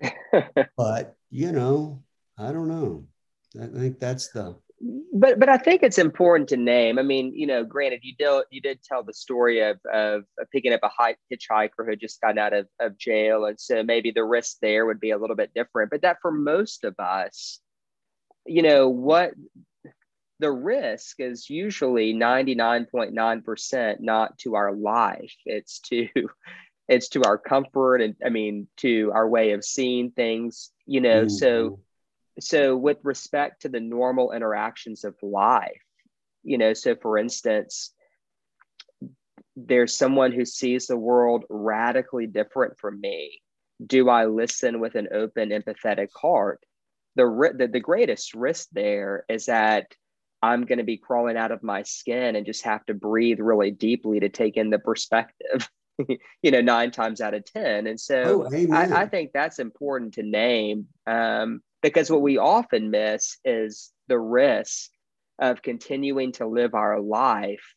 but, 0.76 1.16
you 1.30 1.50
know, 1.50 2.02
I 2.38 2.52
don't 2.52 2.68
know. 2.68 3.06
I 3.60 3.66
think 3.66 3.98
that's 3.98 4.28
the. 4.28 4.56
But 5.12 5.38
but 5.38 5.50
I 5.50 5.58
think 5.58 5.82
it's 5.82 5.98
important 5.98 6.48
to 6.50 6.56
name. 6.56 6.98
I 6.98 7.02
mean, 7.02 7.34
you 7.34 7.46
know, 7.46 7.64
granted, 7.64 8.00
you 8.02 8.14
did 8.16 8.44
you 8.50 8.62
did 8.62 8.82
tell 8.82 9.02
the 9.02 9.12
story 9.12 9.60
of 9.60 9.78
of, 9.92 10.22
picking 10.52 10.72
up 10.72 10.80
a 10.82 10.88
high 10.88 11.16
hitchhiker 11.30 11.84
who 11.84 11.96
just 11.96 12.18
got 12.22 12.38
out 12.38 12.54
of, 12.54 12.66
of 12.80 12.96
jail, 12.96 13.44
and 13.44 13.60
so 13.60 13.82
maybe 13.82 14.10
the 14.10 14.24
risk 14.24 14.56
there 14.62 14.86
would 14.86 15.00
be 15.00 15.10
a 15.10 15.18
little 15.18 15.36
bit 15.36 15.52
different. 15.54 15.90
But 15.90 16.00
that 16.02 16.18
for 16.22 16.32
most 16.32 16.84
of 16.84 16.94
us, 16.98 17.60
you 18.46 18.62
know, 18.62 18.88
what 18.88 19.34
the 20.40 20.50
risk 20.50 21.20
is 21.20 21.48
usually 21.48 22.14
99.9% 22.14 24.00
not 24.00 24.38
to 24.38 24.54
our 24.56 24.72
life. 24.72 25.34
It's 25.44 25.80
to 25.80 26.08
it's 26.88 27.10
to 27.10 27.22
our 27.24 27.38
comfort 27.38 28.00
and 28.00 28.16
i 28.26 28.28
mean 28.30 28.66
to 28.76 29.12
our 29.14 29.28
way 29.28 29.52
of 29.52 29.64
seeing 29.64 30.10
things 30.10 30.72
you 30.86 31.00
know 31.00 31.26
mm-hmm. 31.26 31.28
so 31.28 31.78
so 32.40 32.76
with 32.76 32.98
respect 33.04 33.62
to 33.62 33.68
the 33.68 33.78
normal 33.78 34.32
interactions 34.32 35.04
of 35.04 35.14
life 35.22 35.84
you 36.42 36.58
know 36.58 36.72
so 36.72 36.96
for 36.96 37.16
instance 37.16 37.92
there's 39.56 39.96
someone 39.96 40.32
who 40.32 40.44
sees 40.44 40.86
the 40.86 40.96
world 40.96 41.44
radically 41.48 42.26
different 42.26 42.78
from 42.78 43.00
me. 43.00 43.40
Do 43.84 44.08
i 44.08 44.26
listen 44.26 44.80
with 44.80 44.94
an 44.94 45.08
open 45.12 45.50
empathetic 45.50 46.08
heart? 46.14 46.60
The, 47.16 47.52
the, 47.56 47.66
the 47.66 47.80
greatest 47.80 48.34
risk 48.34 48.68
there 48.72 49.24
is 49.28 49.46
that 49.46 49.94
I'm 50.42 50.64
going 50.64 50.78
to 50.78 50.84
be 50.84 50.96
crawling 50.96 51.36
out 51.36 51.52
of 51.52 51.62
my 51.62 51.82
skin 51.82 52.36
and 52.36 52.46
just 52.46 52.64
have 52.64 52.84
to 52.86 52.94
breathe 52.94 53.40
really 53.40 53.70
deeply 53.70 54.20
to 54.20 54.28
take 54.28 54.56
in 54.56 54.70
the 54.70 54.78
perspective, 54.78 55.68
you 56.42 56.50
know, 56.50 56.60
nine 56.60 56.90
times 56.90 57.20
out 57.20 57.34
of 57.34 57.44
10. 57.44 57.86
And 57.86 58.00
so 58.00 58.48
oh, 58.50 58.72
I, 58.72 59.02
I, 59.02 59.06
think 59.06 59.32
that's 59.32 59.58
important 59.58 60.14
to 60.14 60.22
name 60.22 60.86
um, 61.06 61.60
because 61.82 62.10
what 62.10 62.22
we 62.22 62.38
often 62.38 62.90
miss 62.90 63.36
is 63.44 63.92
the 64.08 64.18
risk 64.18 64.90
of 65.38 65.62
continuing 65.62 66.32
to 66.32 66.46
live 66.46 66.74
our 66.74 67.00
life, 67.00 67.74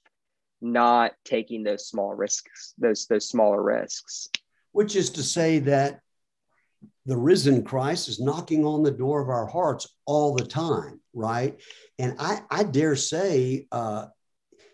not 0.61 1.11
taking 1.25 1.63
those 1.63 1.87
small 1.87 2.13
risks, 2.13 2.73
those, 2.77 3.07
those 3.07 3.27
smaller 3.27 3.61
risks. 3.61 4.29
Which 4.71 4.95
is 4.95 5.09
to 5.11 5.23
say 5.23 5.59
that 5.59 5.99
the 7.05 7.17
risen 7.17 7.63
Christ 7.63 8.07
is 8.07 8.19
knocking 8.19 8.65
on 8.65 8.83
the 8.83 8.91
door 8.91 9.21
of 9.21 9.29
our 9.29 9.45
hearts 9.45 9.87
all 10.05 10.33
the 10.33 10.45
time, 10.45 11.01
right? 11.13 11.59
And 11.99 12.15
I, 12.17 12.41
I 12.49 12.63
dare 12.63 12.95
say, 12.95 13.67
uh, 13.71 14.07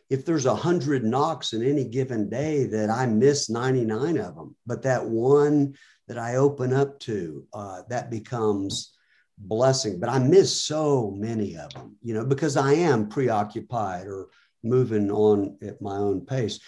if 0.09 0.25
there's 0.25 0.45
a 0.45 0.55
hundred 0.55 1.03
knocks 1.03 1.53
in 1.53 1.63
any 1.63 1.85
given 1.85 2.29
day, 2.29 2.65
that 2.65 2.89
I 2.89 3.05
miss 3.05 3.49
99 3.49 4.17
of 4.17 4.35
them, 4.35 4.55
but 4.65 4.83
that 4.83 5.05
one 5.05 5.75
that 6.07 6.17
I 6.17 6.35
open 6.35 6.73
up 6.73 6.99
to, 7.01 7.45
uh, 7.53 7.83
that 7.89 8.09
becomes 8.09 8.95
blessing. 9.37 9.99
But 9.99 10.09
I 10.09 10.19
miss 10.19 10.63
so 10.63 11.11
many 11.15 11.57
of 11.57 11.73
them, 11.73 11.95
you 12.01 12.13
know, 12.13 12.25
because 12.25 12.57
I 12.57 12.73
am 12.73 13.09
preoccupied 13.09 14.07
or 14.07 14.27
moving 14.63 15.11
on 15.11 15.57
at 15.61 15.81
my 15.81 15.95
own 15.95 16.25
pace. 16.25 16.59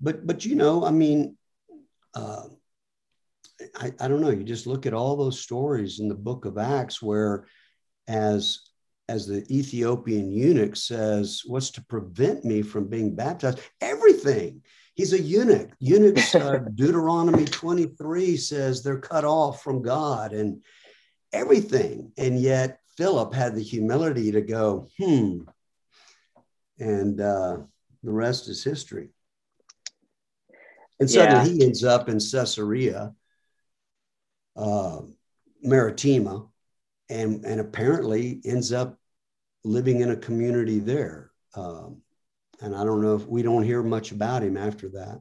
But 0.00 0.26
but 0.26 0.44
you 0.44 0.54
know, 0.54 0.84
I 0.84 0.90
mean. 0.90 1.36
Uh, 2.14 2.48
I, 3.76 3.92
I 4.00 4.08
don't 4.08 4.20
know. 4.20 4.30
You 4.30 4.44
just 4.44 4.66
look 4.66 4.86
at 4.86 4.94
all 4.94 5.16
those 5.16 5.40
stories 5.40 6.00
in 6.00 6.08
the 6.08 6.14
book 6.14 6.44
of 6.44 6.58
Acts 6.58 7.02
where, 7.02 7.46
as 8.06 8.60
as 9.08 9.26
the 9.26 9.44
Ethiopian 9.50 10.30
eunuch 10.30 10.76
says, 10.76 11.42
What's 11.46 11.70
to 11.72 11.84
prevent 11.84 12.44
me 12.44 12.62
from 12.62 12.88
being 12.88 13.14
baptized? 13.14 13.60
Everything. 13.80 14.62
He's 14.94 15.12
a 15.12 15.20
eunuch. 15.20 15.70
Eunuchs, 15.78 16.34
uh, 16.34 16.58
Deuteronomy 16.74 17.44
23 17.44 18.36
says 18.36 18.82
they're 18.82 18.98
cut 18.98 19.24
off 19.24 19.62
from 19.62 19.82
God 19.82 20.32
and 20.32 20.62
everything. 21.32 22.12
And 22.18 22.38
yet, 22.38 22.80
Philip 22.96 23.32
had 23.32 23.54
the 23.54 23.62
humility 23.62 24.32
to 24.32 24.40
go, 24.40 24.88
Hmm. 24.98 25.42
And 26.80 27.20
uh, 27.20 27.58
the 28.02 28.12
rest 28.12 28.48
is 28.48 28.62
history. 28.62 29.10
And 31.00 31.10
suddenly 31.10 31.50
yeah. 31.50 31.56
he 31.56 31.64
ends 31.64 31.84
up 31.84 32.08
in 32.08 32.18
Caesarea 32.18 33.14
uh, 34.58 35.00
Maritima, 35.62 36.46
and 37.08 37.44
and 37.44 37.60
apparently 37.60 38.40
ends 38.44 38.72
up 38.72 38.98
living 39.64 40.00
in 40.00 40.10
a 40.10 40.16
community 40.16 40.80
there. 40.80 41.30
Um, 41.54 42.02
and 42.60 42.74
I 42.74 42.84
don't 42.84 43.02
know 43.02 43.14
if 43.14 43.26
we 43.26 43.42
don't 43.42 43.62
hear 43.62 43.82
much 43.82 44.12
about 44.12 44.42
him 44.42 44.56
after 44.56 44.88
that. 44.90 45.20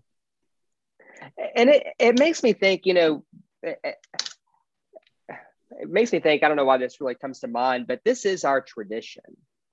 And 1.56 1.70
it, 1.70 1.88
it 2.00 2.20
makes 2.20 2.44
me 2.44 2.54
think, 2.54 2.86
you 2.86 2.94
know, 2.94 3.24
it, 3.62 3.80
it 5.80 5.90
makes 5.90 6.12
me 6.12 6.20
think, 6.20 6.44
I 6.44 6.48
don't 6.48 6.58
know 6.58 6.66
why 6.66 6.78
this 6.78 7.00
really 7.00 7.16
comes 7.16 7.40
to 7.40 7.48
mind, 7.48 7.88
but 7.88 8.02
this 8.04 8.26
is 8.26 8.44
our 8.44 8.62
tradition. 8.62 9.24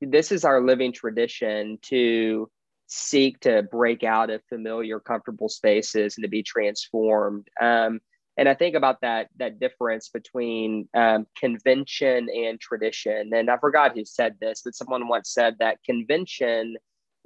This 0.00 0.32
is 0.32 0.44
our 0.44 0.60
living 0.60 0.92
tradition 0.92 1.78
to 1.82 2.50
seek 2.86 3.40
to 3.40 3.62
break 3.62 4.04
out 4.04 4.30
of 4.30 4.42
familiar, 4.48 5.00
comfortable 5.00 5.48
spaces 5.48 6.16
and 6.16 6.24
to 6.24 6.28
be 6.28 6.42
transformed. 6.42 7.48
Um, 7.60 8.00
and 8.36 8.48
I 8.48 8.54
think 8.54 8.74
about 8.74 9.00
that 9.02 9.28
that 9.36 9.60
difference 9.60 10.08
between 10.08 10.88
um, 10.94 11.26
convention 11.38 12.28
and 12.28 12.60
tradition. 12.60 13.32
And 13.32 13.48
I 13.48 13.58
forgot 13.58 13.96
who 13.96 14.04
said 14.04 14.36
this, 14.40 14.62
but 14.64 14.74
someone 14.74 15.06
once 15.08 15.32
said 15.32 15.56
that 15.60 15.82
convention 15.84 16.76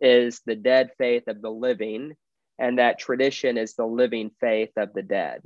is 0.01 0.41
the 0.45 0.55
dead 0.55 0.91
faith 0.99 1.27
of 1.27 1.41
the 1.41 1.51
living, 1.51 2.15
and 2.59 2.79
that 2.79 2.99
tradition 2.99 3.57
is 3.57 3.75
the 3.75 3.87
living 3.87 4.31
faith 4.41 4.73
of 4.77 4.93
the 4.93 5.03
dead. 5.03 5.43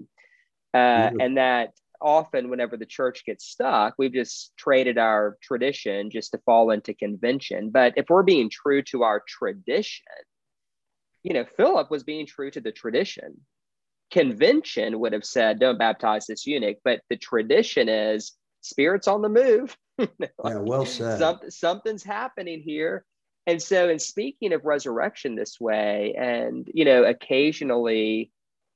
Uh, 0.74 0.78
mm-hmm. 0.78 1.20
And 1.20 1.36
that 1.36 1.70
often, 2.00 2.50
whenever 2.50 2.76
the 2.76 2.86
church 2.86 3.24
gets 3.24 3.44
stuck, 3.44 3.94
we've 3.98 4.12
just 4.12 4.52
traded 4.56 4.98
our 4.98 5.38
tradition 5.40 6.10
just 6.10 6.32
to 6.32 6.38
fall 6.38 6.70
into 6.72 6.92
convention. 6.92 7.70
But 7.70 7.94
if 7.96 8.06
we're 8.08 8.24
being 8.24 8.50
true 8.50 8.82
to 8.90 9.04
our 9.04 9.22
tradition, 9.28 10.06
you 11.22 11.34
know, 11.34 11.44
Philip 11.56 11.88
was 11.88 12.02
being 12.02 12.26
true 12.26 12.50
to 12.50 12.60
the 12.60 12.72
tradition 12.72 13.42
convention 14.12 15.00
would 15.00 15.14
have 15.14 15.24
said, 15.24 15.58
don't 15.58 15.78
baptize 15.78 16.26
this 16.26 16.46
eunuch, 16.46 16.76
but 16.84 17.00
the 17.08 17.16
tradition 17.16 17.88
is 17.88 18.32
spirits 18.60 19.08
on 19.08 19.22
the 19.22 19.28
move. 19.28 19.76
like, 19.98 20.10
yeah, 20.44 20.58
well 20.58 20.86
said. 20.86 21.18
Something, 21.18 21.50
something's 21.50 22.04
happening 22.04 22.60
here. 22.60 23.04
And 23.46 23.60
so, 23.60 23.88
in 23.88 23.98
speaking 23.98 24.52
of 24.52 24.64
resurrection 24.64 25.34
this 25.34 25.58
way, 25.58 26.14
and 26.16 26.68
you 26.72 26.84
know, 26.84 27.02
occasionally, 27.02 28.30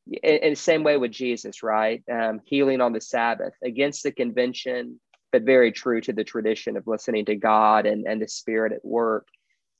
in, 0.08 0.38
in 0.38 0.50
the 0.50 0.56
same 0.56 0.82
way 0.82 0.96
with 0.96 1.12
Jesus, 1.12 1.62
right? 1.62 2.02
Um, 2.10 2.40
healing 2.44 2.80
on 2.80 2.92
the 2.92 3.00
Sabbath 3.00 3.54
against 3.62 4.02
the 4.02 4.10
convention, 4.10 4.98
but 5.30 5.42
very 5.42 5.70
true 5.70 6.00
to 6.00 6.12
the 6.12 6.24
tradition 6.24 6.76
of 6.76 6.88
listening 6.88 7.26
to 7.26 7.36
God 7.36 7.86
and, 7.86 8.06
and 8.08 8.20
the 8.20 8.26
Spirit 8.26 8.72
at 8.72 8.84
work. 8.84 9.28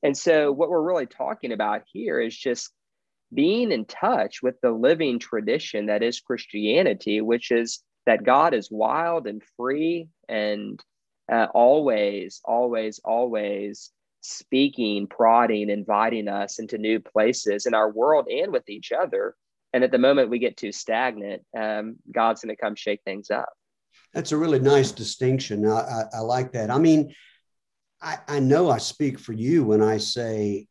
And 0.04 0.16
so, 0.16 0.52
what 0.52 0.70
we're 0.70 0.86
really 0.86 1.06
talking 1.06 1.50
about 1.50 1.82
here 1.92 2.20
is 2.20 2.36
just 2.36 2.70
being 3.32 3.72
in 3.72 3.84
touch 3.84 4.42
with 4.42 4.60
the 4.60 4.70
living 4.70 5.18
tradition 5.18 5.86
that 5.86 6.02
is 6.02 6.20
Christianity, 6.20 7.20
which 7.20 7.50
is 7.50 7.80
that 8.06 8.24
God 8.24 8.54
is 8.54 8.70
wild 8.70 9.26
and 9.26 9.42
free 9.56 10.08
and 10.28 10.80
uh, 11.30 11.48
always, 11.52 12.40
always, 12.44 13.00
always 13.04 13.90
speaking, 14.20 15.06
prodding, 15.06 15.70
inviting 15.70 16.28
us 16.28 16.58
into 16.58 16.78
new 16.78 17.00
places 17.00 17.66
in 17.66 17.74
our 17.74 17.90
world 17.90 18.28
and 18.28 18.52
with 18.52 18.68
each 18.68 18.92
other. 18.92 19.34
And 19.72 19.84
at 19.84 19.90
the 19.90 19.98
moment 19.98 20.30
we 20.30 20.38
get 20.38 20.56
too 20.56 20.72
stagnant, 20.72 21.42
um, 21.56 21.96
God's 22.12 22.42
going 22.42 22.54
to 22.54 22.60
come 22.60 22.74
shake 22.74 23.02
things 23.04 23.30
up. 23.30 23.48
That's 24.14 24.32
a 24.32 24.36
really 24.36 24.60
nice 24.60 24.92
distinction. 24.92 25.66
I, 25.66 25.80
I, 25.80 26.04
I 26.14 26.18
like 26.20 26.52
that. 26.52 26.70
I 26.70 26.78
mean, 26.78 27.12
I, 28.00 28.18
I 28.28 28.40
know 28.40 28.70
I 28.70 28.78
speak 28.78 29.18
for 29.18 29.32
you 29.32 29.64
when 29.64 29.82
I 29.82 29.98
say 29.98 30.68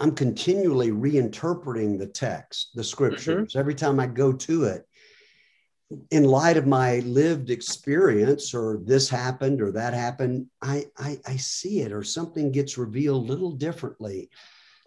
I'm 0.00 0.14
continually 0.14 0.90
reinterpreting 0.90 1.98
the 1.98 2.06
text, 2.06 2.70
the 2.74 2.84
scriptures, 2.84 3.50
mm-hmm. 3.50 3.58
every 3.58 3.74
time 3.74 4.00
I 4.00 4.06
go 4.06 4.32
to 4.32 4.64
it 4.64 4.86
in 6.10 6.24
light 6.24 6.56
of 6.56 6.66
my 6.66 7.00
lived 7.00 7.50
experience 7.50 8.54
or 8.54 8.80
this 8.84 9.08
happened 9.08 9.60
or 9.60 9.70
that 9.72 9.94
happened 9.94 10.46
i 10.62 10.84
i, 10.98 11.18
I 11.26 11.36
see 11.36 11.80
it 11.80 11.92
or 11.92 12.02
something 12.02 12.52
gets 12.52 12.78
revealed 12.78 13.24
a 13.24 13.32
little 13.32 13.52
differently 13.52 14.30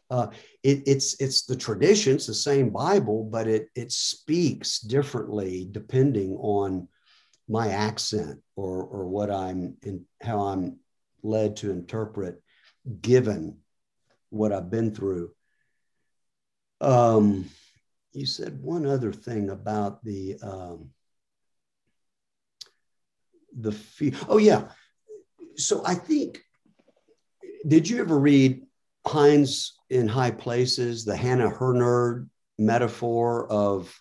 uh, 0.10 0.28
it, 0.64 0.84
it's 0.88 1.20
it's 1.20 1.46
the 1.46 1.56
tradition 1.56 2.16
it's 2.16 2.28
the 2.28 2.34
same 2.34 2.70
bible 2.70 3.26
but 3.26 3.48
it 3.48 3.70
it 3.76 3.92
speaks 3.92 4.80
differently 4.80 5.68
depending 5.70 6.36
on 6.38 6.88
my 7.48 7.70
accent 7.70 8.40
or 8.56 8.84
or 8.84 9.08
what 9.08 9.30
i'm 9.30 9.76
in 9.84 10.06
how 10.22 10.40
i'm 10.40 10.78
led 11.24 11.58
to 11.58 11.72
interpret 11.72 12.42
given 13.02 13.58
what 14.30 14.52
i've 14.52 14.70
been 14.70 14.94
through 14.94 15.32
um 16.82 17.46
you 18.18 18.26
said 18.26 18.62
one 18.62 18.86
other 18.86 19.14
thing 19.14 19.52
about 19.52 20.04
the 20.04 20.38
um, 20.42 20.90
the 23.58 23.72
fear. 23.72 24.14
Oh 24.28 24.38
yeah. 24.38 24.70
So 25.56 25.84
I 25.86 25.94
think. 25.94 26.42
Did 27.68 27.90
you 27.90 28.00
ever 28.00 28.18
read 28.18 28.62
Heinz 29.06 29.78
in 29.90 30.08
High 30.08 30.32
Places, 30.32 31.04
the 31.04 31.16
Hannah 31.16 31.50
Hurnard 31.50 32.30
metaphor 32.58 33.52
of 33.52 33.94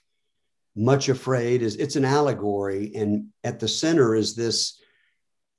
much 0.74 1.08
afraid? 1.08 1.62
Is 1.62 1.76
it's 1.76 1.96
an 1.96 2.04
allegory, 2.04 2.92
and 2.94 3.28
at 3.44 3.60
the 3.60 3.68
center 3.68 4.14
is 4.14 4.34
this 4.34 4.80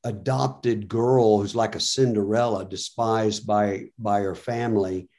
adopted 0.08 0.88
girl 0.88 1.40
who's 1.40 1.56
like 1.56 1.76
a 1.76 1.80
Cinderella, 1.80 2.68
despised 2.68 3.46
by 3.46 3.86
by 4.00 4.22
her 4.22 4.36
family, 4.36 5.10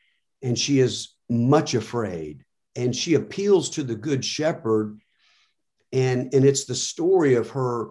and 0.42 0.58
she 0.58 0.80
is 0.80 1.14
much 1.28 1.74
afraid 1.74 2.44
and 2.74 2.94
she 2.94 3.14
appeals 3.14 3.70
to 3.70 3.82
the 3.82 3.94
good 3.94 4.24
shepherd 4.24 4.98
and 5.92 6.32
and 6.32 6.44
it's 6.44 6.64
the 6.64 6.74
story 6.74 7.34
of 7.34 7.50
her 7.50 7.90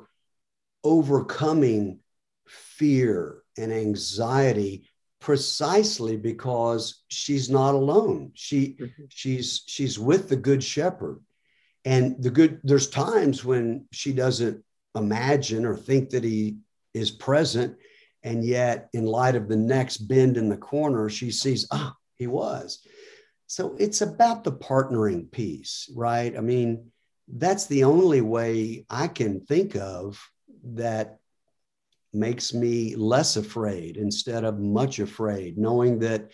overcoming 0.83 1.99
fear 2.47 3.43
and 3.57 3.71
anxiety 3.71 4.87
precisely 5.19 6.15
because 6.15 7.03
she's 7.09 7.49
not 7.49 7.75
alone 7.75 8.31
she 8.33 8.77
mm-hmm. 8.79 9.03
she's 9.09 9.63
she's 9.67 9.99
with 9.99 10.29
the 10.29 10.35
good 10.35 10.63
shepherd 10.63 11.19
and 11.85 12.21
the 12.23 12.31
good 12.31 12.59
there's 12.63 12.89
times 12.89 13.43
when 13.43 13.85
she 13.91 14.13
doesn't 14.13 14.63
imagine 14.95 15.65
or 15.65 15.75
think 15.75 16.09
that 16.11 16.23
he 16.23 16.57
is 16.93 17.11
present 17.11 17.77
and 18.23 18.43
yet 18.43 18.89
in 18.93 19.05
light 19.05 19.35
of 19.35 19.47
the 19.47 19.57
next 19.57 19.97
bend 19.97 20.37
in 20.37 20.49
the 20.49 20.57
corner 20.57 21.09
she 21.09 21.31
sees 21.31 21.67
ah 21.71 21.95
he 22.15 22.27
was 22.27 22.85
so 23.47 23.75
it's 23.79 24.01
about 24.01 24.43
the 24.43 24.51
partnering 24.51 25.31
piece, 25.31 25.89
right? 25.95 26.37
I 26.37 26.41
mean, 26.41 26.91
that's 27.29 27.65
the 27.65 27.85
only 27.85 28.21
way 28.21 28.85
I 28.89 29.07
can 29.07 29.39
think 29.39 29.75
of 29.75 30.21
that 30.63 31.19
makes 32.13 32.53
me 32.53 32.95
less 32.95 33.37
afraid 33.37 33.95
instead 33.95 34.43
of 34.43 34.59
much 34.59 34.99
afraid, 34.99 35.57
knowing 35.57 35.99
that 35.99 36.29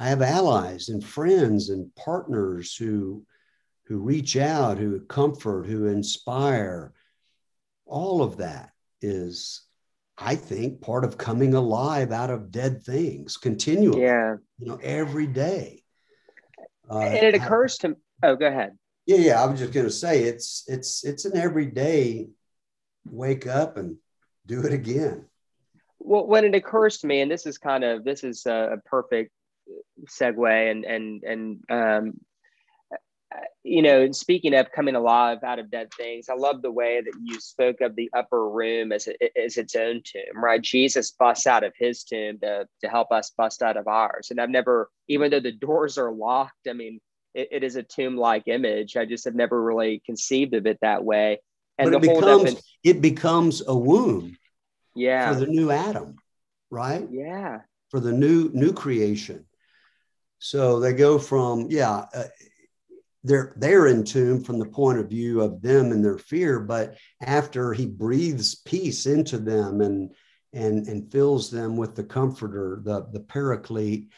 I 0.00 0.08
have 0.08 0.22
allies 0.22 0.88
and 0.88 1.02
friends 1.02 1.70
and 1.70 1.94
partners 1.94 2.74
who 2.74 3.24
who 3.86 3.98
reach 3.98 4.36
out, 4.36 4.76
who 4.76 5.00
comfort, 5.00 5.66
who 5.66 5.86
inspire. 5.86 6.92
All 7.86 8.20
of 8.20 8.36
that 8.36 8.72
is, 9.00 9.62
I 10.20 10.34
think, 10.34 10.80
part 10.80 11.04
of 11.04 11.16
coming 11.16 11.54
alive 11.54 12.10
out 12.10 12.30
of 12.30 12.50
dead 12.50 12.82
things 12.82 13.36
continually. 13.36 14.02
Yeah. 14.02 14.36
You 14.58 14.66
know, 14.66 14.80
every 14.82 15.28
day. 15.28 15.84
Uh, 16.90 17.00
and 17.00 17.26
it 17.26 17.34
occurs 17.34 17.76
to 17.78 17.96
oh, 18.22 18.34
go 18.34 18.46
ahead. 18.46 18.76
Yeah, 19.06 19.18
yeah. 19.18 19.42
I 19.42 19.46
was 19.46 19.60
just 19.60 19.72
going 19.72 19.86
to 19.86 19.92
say 19.92 20.24
it's 20.24 20.64
it's 20.66 21.04
it's 21.04 21.24
an 21.24 21.36
everyday 21.36 22.28
wake 23.08 23.46
up 23.46 23.76
and 23.76 23.96
do 24.46 24.62
it 24.62 24.72
again. 24.72 25.26
Well, 26.00 26.26
when 26.26 26.44
it 26.44 26.54
occurs 26.54 26.98
to 26.98 27.06
me, 27.06 27.20
and 27.20 27.30
this 27.30 27.46
is 27.46 27.58
kind 27.58 27.84
of 27.84 28.04
this 28.04 28.24
is 28.24 28.46
a 28.46 28.78
perfect 28.86 29.30
segue, 30.08 30.70
and 30.70 30.84
and 30.84 31.22
and 31.22 31.60
um, 31.70 32.20
you 33.62 33.82
know, 33.82 34.10
speaking 34.12 34.54
of 34.54 34.72
coming 34.72 34.94
alive 34.94 35.38
out 35.44 35.58
of 35.58 35.70
dead 35.70 35.92
things, 35.94 36.28
I 36.28 36.34
love 36.34 36.62
the 36.62 36.70
way 36.70 37.02
that 37.02 37.12
you 37.22 37.38
spoke 37.38 37.80
of 37.82 37.94
the 37.94 38.10
upper 38.16 38.48
room 38.48 38.92
as, 38.92 39.08
a, 39.08 39.38
as 39.38 39.58
its 39.58 39.76
own 39.76 40.02
tomb, 40.02 40.42
right? 40.42 40.62
Jesus 40.62 41.10
busts 41.10 41.46
out 41.46 41.64
of 41.64 41.74
his 41.76 42.04
tomb 42.04 42.38
to, 42.40 42.66
to 42.80 42.88
help 42.88 43.12
us 43.12 43.30
bust 43.36 43.62
out 43.62 43.76
of 43.76 43.86
ours. 43.86 44.28
And 44.30 44.40
I've 44.40 44.48
never, 44.48 44.90
even 45.08 45.30
though 45.30 45.40
the 45.40 45.52
doors 45.52 45.98
are 45.98 46.10
locked, 46.10 46.68
I 46.68 46.72
mean, 46.72 47.00
it, 47.34 47.48
it 47.52 47.64
is 47.64 47.76
a 47.76 47.82
tomb 47.82 48.16
like 48.16 48.48
image. 48.48 48.96
I 48.96 49.04
just 49.04 49.26
have 49.26 49.34
never 49.34 49.62
really 49.62 50.02
conceived 50.06 50.54
of 50.54 50.66
it 50.66 50.78
that 50.80 51.04
way. 51.04 51.40
And 51.76 51.92
but 51.92 52.02
it 52.02 52.14
becomes, 52.14 52.62
it 52.82 53.00
becomes 53.02 53.62
a 53.66 53.76
womb 53.76 54.36
yeah. 54.96 55.32
for 55.32 55.40
the 55.40 55.46
new 55.46 55.70
Adam, 55.70 56.16
right? 56.70 57.06
Yeah. 57.10 57.60
For 57.90 58.00
the 58.00 58.12
new 58.12 58.50
new 58.52 58.72
creation. 58.72 59.46
So 60.38 60.80
they 60.80 60.92
go 60.92 61.18
from, 61.18 61.66
yeah, 61.70 62.06
uh, 62.14 62.24
they're 63.24 63.54
they're 63.56 63.88
entombed 63.88 64.46
from 64.46 64.58
the 64.58 64.66
point 64.66 64.98
of 64.98 65.08
view 65.08 65.40
of 65.40 65.60
them 65.60 65.92
and 65.92 66.04
their 66.04 66.18
fear 66.18 66.60
but 66.60 66.96
after 67.22 67.72
he 67.72 67.86
breathes 67.86 68.56
peace 68.64 69.06
into 69.06 69.38
them 69.38 69.80
and 69.80 70.14
and 70.52 70.86
and 70.86 71.10
fills 71.10 71.50
them 71.50 71.76
with 71.76 71.94
the 71.94 72.04
comforter 72.04 72.80
the 72.84 73.06
the 73.12 73.20
paraclete 73.20 74.08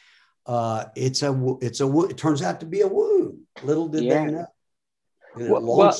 uh 0.47 0.85
it's 0.95 1.23
a 1.23 1.57
it's 1.61 1.81
a 1.81 2.01
it 2.03 2.17
turns 2.17 2.43
out 2.43 2.61
to 2.61 2.67
be 2.67 2.83
a 2.83 2.87
wound. 2.87 3.39
Little 3.63 3.89
did 3.89 4.05
yeah. 4.05 4.25
they 4.25 4.33
know 4.33 4.47
well, 5.37 5.63
well, 5.63 5.97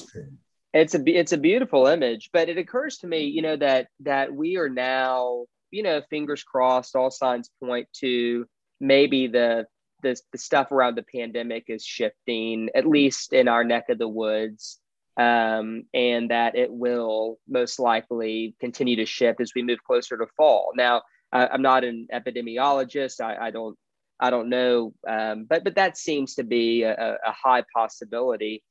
it's 0.73 0.95
a 0.95 1.03
it's 1.07 1.33
a 1.33 1.39
beautiful 1.39 1.87
image 1.87 2.31
but 2.33 2.49
it 2.49 2.59
occurs 2.59 2.99
to 2.99 3.07
me 3.07 3.25
you 3.25 3.43
know 3.43 3.57
that 3.57 3.89
that 4.01 4.33
we 4.33 4.57
are 4.57 4.69
now 4.69 5.45
you 5.71 5.83
know 5.83 6.03
fingers 6.11 6.43
crossed 6.43 6.97
all 6.97 7.11
signs 7.11 7.51
point 7.63 7.89
to 7.93 8.47
maybe 8.81 9.27
the 9.27 9.67
the, 10.03 10.21
the 10.33 10.39
stuff 10.39 10.73
around 10.73 10.97
the 10.97 11.05
pandemic 11.05 11.65
is 11.69 11.85
shifting, 11.85 12.69
at 12.75 12.87
least 12.87 13.33
in 13.33 13.49
our 13.49 13.65
neck 13.65 13.89
of 13.89 13.99
the 13.99 14.09
woods, 14.09 14.79
um, 15.17 15.85
and 15.93 16.31
that 16.31 16.57
it 16.57 16.73
will 16.73 17.39
most 17.49 17.79
likely 17.79 18.55
continue 18.61 18.97
to 18.97 19.07
shift 19.07 19.41
as 19.41 19.53
we 19.55 19.63
move 19.63 19.83
closer 19.85 20.17
to 20.17 20.27
fall. 20.37 20.73
Now, 20.75 21.03
I, 21.33 21.53
am 21.55 21.63
not 21.63 21.85
an 21.85 22.09
epidemiologist. 22.13 23.21
I, 23.21 23.47
I, 23.47 23.51
don't 23.51 23.77
I 24.19 24.31
don't 24.31 24.49
know, 24.49 24.93
um, 25.09 25.47
but 25.49 25.65
but 25.65 25.77
that 25.77 25.97
seems 25.97 26.35
to 26.35 26.45
be 26.45 26.83
a, 26.83 26.95
a 26.95 27.33
high 27.33 27.65
possibility. 27.75 28.63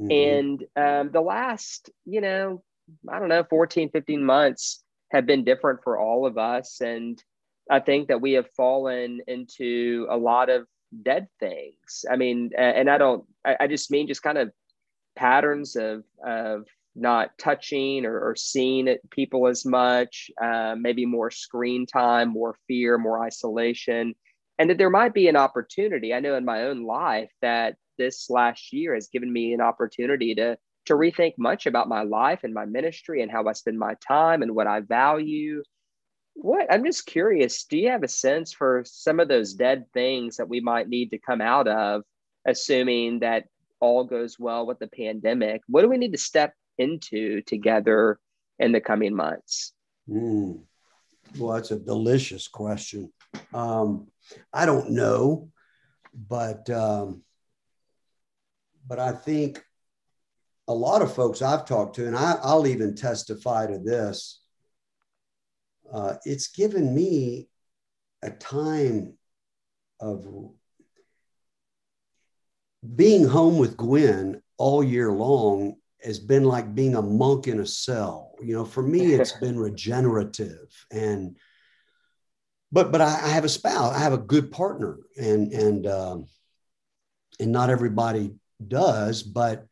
Mm-hmm. 0.00 0.10
And 0.10 0.64
um, 0.76 1.12
the 1.12 1.20
last, 1.20 1.90
you 2.04 2.20
know, 2.20 2.62
I 3.10 3.18
don't 3.18 3.28
know, 3.28 3.44
14, 3.48 3.90
15 3.90 4.24
months 4.24 4.82
have 5.10 5.26
been 5.26 5.44
different 5.44 5.80
for 5.82 5.98
all 5.98 6.26
of 6.26 6.38
us. 6.38 6.80
And 6.80 7.22
I 7.70 7.80
think 7.80 8.08
that 8.08 8.20
we 8.20 8.32
have 8.32 8.48
fallen 8.56 9.20
into 9.26 10.06
a 10.10 10.16
lot 10.16 10.50
of 10.50 10.66
dead 11.02 11.28
things. 11.40 12.04
I 12.10 12.16
mean, 12.16 12.50
and 12.56 12.88
I 12.88 12.98
don't, 12.98 13.24
I, 13.44 13.66
just 13.66 13.90
mean 13.90 14.08
just 14.08 14.22
kind 14.22 14.38
of 14.38 14.50
patterns 15.16 15.76
of, 15.76 16.04
of 16.24 16.66
not 16.94 17.36
touching 17.38 18.06
or, 18.06 18.18
or 18.18 18.36
seeing 18.36 18.88
it, 18.88 19.00
people 19.10 19.46
as 19.46 19.64
much, 19.64 20.30
uh, 20.42 20.74
maybe 20.78 21.06
more 21.06 21.30
screen 21.30 21.86
time, 21.86 22.30
more 22.30 22.56
fear, 22.66 22.98
more 22.98 23.22
isolation, 23.22 24.14
and 24.58 24.70
that 24.70 24.78
there 24.78 24.90
might 24.90 25.14
be 25.14 25.28
an 25.28 25.36
opportunity. 25.36 26.14
I 26.14 26.20
know 26.20 26.36
in 26.36 26.44
my 26.44 26.62
own 26.62 26.84
life 26.84 27.30
that 27.42 27.76
this 27.98 28.30
last 28.30 28.72
year 28.72 28.94
has 28.94 29.08
given 29.08 29.32
me 29.32 29.52
an 29.52 29.60
opportunity 29.60 30.34
to 30.36 30.58
to 30.86 30.94
rethink 30.94 31.34
much 31.36 31.66
about 31.66 31.88
my 31.88 32.02
life 32.02 32.44
and 32.44 32.54
my 32.54 32.64
ministry 32.64 33.20
and 33.20 33.30
how 33.30 33.44
I 33.46 33.52
spend 33.52 33.76
my 33.76 33.94
time 34.06 34.42
and 34.42 34.54
what 34.54 34.68
I 34.68 34.80
value 34.80 35.62
what 36.36 36.72
I'm 36.72 36.84
just 36.84 37.06
curious, 37.06 37.64
do 37.64 37.78
you 37.78 37.90
have 37.90 38.02
a 38.02 38.08
sense 38.08 38.52
for 38.52 38.82
some 38.86 39.20
of 39.20 39.28
those 39.28 39.54
dead 39.54 39.86
things 39.92 40.36
that 40.36 40.48
we 40.48 40.60
might 40.60 40.88
need 40.88 41.10
to 41.10 41.18
come 41.18 41.40
out 41.40 41.66
of, 41.66 42.02
assuming 42.46 43.20
that 43.20 43.44
all 43.80 44.04
goes 44.04 44.38
well 44.38 44.66
with 44.66 44.78
the 44.78 44.86
pandemic? 44.86 45.62
What 45.66 45.82
do 45.82 45.88
we 45.88 45.98
need 45.98 46.12
to 46.12 46.18
step 46.18 46.54
into 46.78 47.40
together 47.42 48.18
in 48.58 48.72
the 48.72 48.80
coming 48.80 49.14
months? 49.14 49.72
Mm. 50.08 50.60
Well, 51.38 51.54
that's 51.54 51.70
a 51.70 51.78
delicious 51.78 52.48
question. 52.48 53.12
Um, 53.52 54.08
I 54.52 54.66
don't 54.66 54.90
know, 54.90 55.50
but 56.14 56.68
um, 56.70 57.22
but 58.86 58.98
I 58.98 59.12
think 59.12 59.62
a 60.68 60.74
lot 60.74 61.02
of 61.02 61.14
folks 61.14 61.42
I've 61.42 61.64
talked 61.64 61.96
to, 61.96 62.06
and 62.06 62.16
I, 62.16 62.38
will 62.44 62.66
even 62.66 62.94
testify 62.94 63.66
to 63.66 63.78
this. 63.78 64.40
Uh, 65.92 66.14
it's 66.24 66.48
given 66.48 66.94
me 66.94 67.48
a 68.22 68.30
time 68.30 69.16
of 70.00 70.26
being 72.94 73.26
home 73.26 73.58
with 73.58 73.76
Gwen 73.76 74.42
all 74.58 74.82
year 74.82 75.10
long 75.10 75.76
has 76.02 76.18
been 76.18 76.44
like 76.44 76.74
being 76.74 76.94
a 76.94 77.02
monk 77.02 77.48
in 77.48 77.60
a 77.60 77.66
cell. 77.66 78.34
You 78.42 78.54
know, 78.54 78.64
for 78.64 78.82
me, 78.82 79.14
it's 79.14 79.32
been 79.40 79.58
regenerative 79.58 80.68
and 80.90 81.36
but 82.72 82.92
but 82.92 83.00
I, 83.00 83.06
I, 83.06 83.28
have 83.28 83.44
a 83.44 83.48
spouse, 83.48 83.94
I 83.94 84.00
have 84.00 84.12
a 84.12 84.18
good 84.18 84.50
partner, 84.50 84.98
and 85.16 85.52
and 85.52 85.86
um, 85.86 86.26
and 87.38 87.52
not 87.52 87.70
everybody 87.70 88.34
does, 88.66 89.22
but 89.22 89.66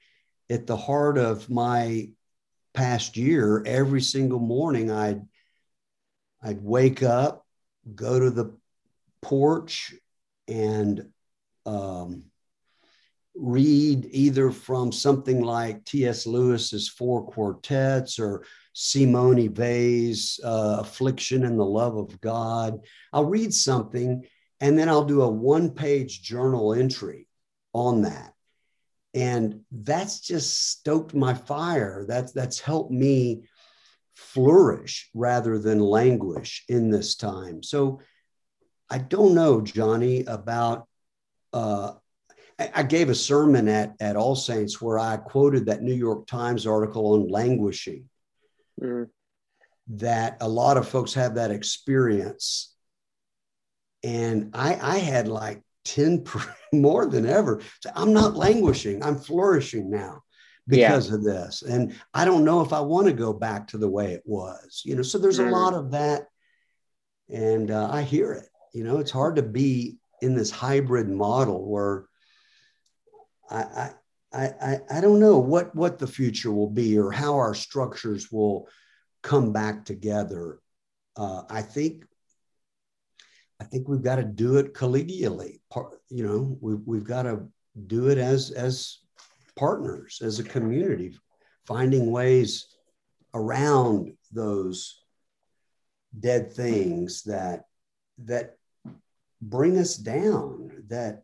at 0.48 0.66
the 0.66 0.76
heart 0.76 1.18
of 1.18 1.50
my 1.50 2.10
past 2.72 3.16
year, 3.16 3.62
every 3.66 4.00
single 4.00 4.38
morning 4.38 4.90
I'd 4.90 5.22
I'd 6.44 6.62
wake 6.62 7.02
up, 7.02 7.46
go 7.94 8.20
to 8.20 8.30
the 8.30 8.54
porch, 9.22 9.94
and 10.46 11.08
um, 11.64 12.24
read 13.34 14.06
either 14.10 14.50
from 14.50 14.92
something 14.92 15.40
like 15.40 15.84
T.S. 15.84 16.26
Lewis's 16.26 16.88
Four 16.88 17.26
Quartets 17.26 18.18
or 18.18 18.44
Simone 18.74 19.52
Weil's 19.54 20.38
uh, 20.44 20.78
Affliction 20.80 21.44
and 21.44 21.58
the 21.58 21.64
Love 21.64 21.96
of 21.96 22.20
God. 22.20 22.80
I'll 23.12 23.24
read 23.24 23.54
something 23.54 24.26
and 24.60 24.78
then 24.78 24.88
I'll 24.88 25.04
do 25.04 25.22
a 25.22 25.28
one 25.28 25.70
page 25.70 26.22
journal 26.22 26.74
entry 26.74 27.26
on 27.72 28.02
that. 28.02 28.32
And 29.14 29.60
that's 29.70 30.20
just 30.20 30.70
stoked 30.70 31.14
my 31.14 31.34
fire. 31.34 32.04
That's, 32.06 32.32
that's 32.32 32.60
helped 32.60 32.90
me 32.90 33.44
flourish 34.14 35.10
rather 35.14 35.58
than 35.58 35.80
languish 35.80 36.64
in 36.68 36.90
this 36.90 37.16
time. 37.16 37.62
So 37.62 38.00
I 38.90 38.98
don't 38.98 39.34
know, 39.34 39.60
Johnny, 39.60 40.24
about 40.24 40.86
uh, 41.52 41.92
I 42.58 42.84
gave 42.84 43.08
a 43.08 43.14
sermon 43.14 43.68
at, 43.68 43.94
at 44.00 44.16
All 44.16 44.36
Saints 44.36 44.80
where 44.80 44.98
I 44.98 45.16
quoted 45.16 45.66
that 45.66 45.82
New 45.82 45.94
York 45.94 46.26
Times 46.26 46.66
article 46.66 47.14
on 47.14 47.28
languishing. 47.28 48.08
Mm. 48.80 49.08
That 49.88 50.38
a 50.40 50.48
lot 50.48 50.76
of 50.76 50.88
folks 50.88 51.14
have 51.14 51.34
that 51.34 51.50
experience. 51.50 52.74
And 54.02 54.50
I, 54.54 54.78
I 54.80 54.98
had 54.98 55.28
like 55.28 55.62
10 55.86 56.24
more 56.72 57.06
than 57.06 57.26
ever. 57.26 57.60
So 57.80 57.90
I'm 57.94 58.12
not 58.12 58.36
languishing, 58.36 59.02
I'm 59.02 59.18
flourishing 59.18 59.90
now 59.90 60.23
because 60.66 61.08
yeah. 61.08 61.14
of 61.14 61.24
this. 61.24 61.62
And 61.62 61.94
I 62.12 62.24
don't 62.24 62.44
know 62.44 62.60
if 62.60 62.72
I 62.72 62.80
want 62.80 63.06
to 63.06 63.12
go 63.12 63.32
back 63.32 63.68
to 63.68 63.78
the 63.78 63.88
way 63.88 64.12
it 64.12 64.22
was, 64.24 64.82
you 64.84 64.96
know. 64.96 65.02
So 65.02 65.18
there's 65.18 65.38
mm. 65.38 65.48
a 65.48 65.50
lot 65.50 65.74
of 65.74 65.90
that. 65.92 66.28
And 67.28 67.70
uh, 67.70 67.88
I 67.90 68.02
hear 68.02 68.32
it. 68.32 68.48
You 68.72 68.84
know, 68.84 68.98
it's 68.98 69.10
hard 69.10 69.36
to 69.36 69.42
be 69.42 69.98
in 70.20 70.34
this 70.34 70.50
hybrid 70.50 71.08
model 71.08 71.68
where 71.68 72.06
I, 73.50 73.90
I, 74.32 74.46
I, 74.60 74.80
I 74.90 75.00
don't 75.00 75.20
know 75.20 75.38
what, 75.38 75.74
what 75.74 75.98
the 75.98 76.06
future 76.06 76.50
will 76.50 76.70
be 76.70 76.98
or 76.98 77.10
how 77.10 77.34
our 77.34 77.54
structures 77.54 78.32
will 78.32 78.68
come 79.22 79.52
back 79.52 79.84
together. 79.84 80.58
Uh, 81.16 81.42
I 81.48 81.62
think 81.62 82.04
I 83.60 83.64
think 83.64 83.88
we've 83.88 84.02
got 84.02 84.16
to 84.16 84.24
do 84.24 84.56
it 84.56 84.74
collegially. 84.74 85.60
You 86.10 86.26
know, 86.26 86.58
we've, 86.60 86.80
we've 86.84 87.04
got 87.04 87.22
to 87.22 87.48
do 87.86 88.08
it 88.08 88.18
as 88.18 88.50
as 88.50 88.98
partners, 89.56 90.20
as 90.22 90.38
a 90.38 90.44
community, 90.44 91.16
finding 91.66 92.10
ways 92.10 92.66
around 93.34 94.16
those 94.32 95.02
dead 96.18 96.52
things 96.52 97.22
that 97.24 97.64
that 98.18 98.56
bring 99.40 99.76
us 99.76 99.96
down, 99.96 100.70
that 100.88 101.22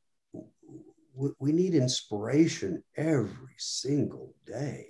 we 1.38 1.52
need 1.52 1.74
inspiration 1.74 2.82
every 2.96 3.54
single 3.58 4.34
day. 4.46 4.86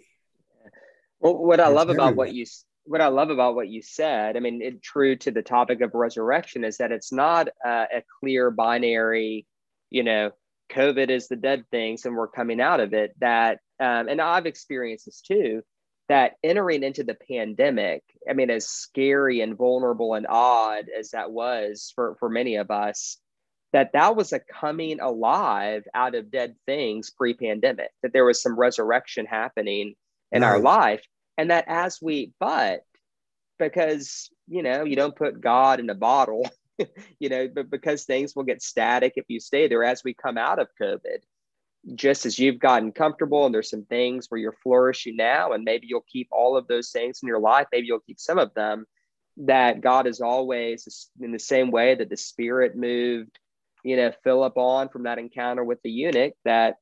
Well, 1.18 1.36
what 1.36 1.60
I 1.60 1.68
love 1.68 1.90
everywhere. 1.90 2.08
about 2.08 2.16
what 2.16 2.34
you 2.34 2.46
what 2.84 3.00
I 3.00 3.08
love 3.08 3.30
about 3.30 3.54
what 3.54 3.68
you 3.68 3.82
said, 3.82 4.36
I 4.36 4.40
mean, 4.40 4.62
it, 4.62 4.82
true 4.82 5.14
to 5.16 5.30
the 5.30 5.42
topic 5.42 5.80
of 5.80 5.94
resurrection, 5.94 6.64
is 6.64 6.78
that 6.78 6.92
it's 6.92 7.12
not 7.12 7.48
uh, 7.64 7.84
a 7.94 8.02
clear 8.18 8.50
binary, 8.50 9.46
you 9.90 10.02
know, 10.02 10.30
COVID 10.70 11.10
is 11.10 11.28
the 11.28 11.36
dead 11.36 11.64
things 11.70 12.04
and 12.04 12.16
we're 12.16 12.28
coming 12.28 12.60
out 12.60 12.80
of 12.80 12.94
it. 12.94 13.14
That, 13.20 13.58
um, 13.78 14.08
and 14.08 14.20
I've 14.20 14.46
experienced 14.46 15.06
this 15.06 15.20
too, 15.20 15.62
that 16.08 16.34
entering 16.42 16.82
into 16.82 17.04
the 17.04 17.14
pandemic, 17.14 18.02
I 18.28 18.32
mean, 18.32 18.50
as 18.50 18.68
scary 18.68 19.40
and 19.40 19.56
vulnerable 19.56 20.14
and 20.14 20.26
odd 20.28 20.86
as 20.96 21.10
that 21.10 21.30
was 21.30 21.92
for, 21.94 22.16
for 22.18 22.28
many 22.28 22.56
of 22.56 22.70
us, 22.70 23.18
that 23.72 23.92
that 23.92 24.16
was 24.16 24.32
a 24.32 24.40
coming 24.40 25.00
alive 25.00 25.84
out 25.94 26.14
of 26.14 26.30
dead 26.30 26.56
things 26.66 27.10
pre-pandemic 27.10 27.90
that 28.02 28.12
there 28.12 28.24
was 28.24 28.42
some 28.42 28.58
resurrection 28.58 29.26
happening 29.26 29.94
in 30.32 30.42
our 30.42 30.58
life 30.58 31.04
and 31.38 31.50
that 31.50 31.64
as 31.68 31.98
we 32.02 32.32
but 32.40 32.80
because 33.58 34.30
you 34.48 34.62
know 34.62 34.84
you 34.84 34.96
don't 34.96 35.16
put 35.16 35.40
god 35.40 35.80
in 35.80 35.90
a 35.90 35.94
bottle 35.94 36.48
you 37.18 37.28
know 37.28 37.48
but 37.52 37.70
because 37.70 38.04
things 38.04 38.34
will 38.34 38.44
get 38.44 38.62
static 38.62 39.14
if 39.16 39.24
you 39.28 39.40
stay 39.40 39.68
there 39.68 39.84
as 39.84 40.02
we 40.04 40.14
come 40.14 40.38
out 40.38 40.58
of 40.58 40.68
covid 40.80 41.18
just 41.94 42.26
as 42.26 42.38
you've 42.38 42.58
gotten 42.58 42.92
comfortable 42.92 43.46
and 43.46 43.54
there's 43.54 43.70
some 43.70 43.84
things 43.86 44.26
where 44.28 44.40
you're 44.40 44.56
flourishing 44.62 45.16
now 45.16 45.52
and 45.52 45.64
maybe 45.64 45.86
you'll 45.86 46.04
keep 46.10 46.28
all 46.30 46.56
of 46.56 46.66
those 46.66 46.90
things 46.90 47.20
in 47.22 47.26
your 47.26 47.40
life 47.40 47.66
maybe 47.72 47.86
you'll 47.86 48.00
keep 48.00 48.20
some 48.20 48.38
of 48.38 48.52
them 48.54 48.84
that 49.36 49.80
god 49.80 50.06
is 50.06 50.20
always 50.20 51.08
in 51.20 51.32
the 51.32 51.38
same 51.38 51.70
way 51.70 51.94
that 51.94 52.10
the 52.10 52.16
spirit 52.16 52.76
moved 52.76 53.38
you 53.84 53.96
know 53.96 54.12
philip 54.22 54.56
on 54.56 54.88
from 54.88 55.04
that 55.04 55.18
encounter 55.18 55.64
with 55.64 55.80
the 55.82 55.90
eunuch 55.90 56.34
that 56.44 56.76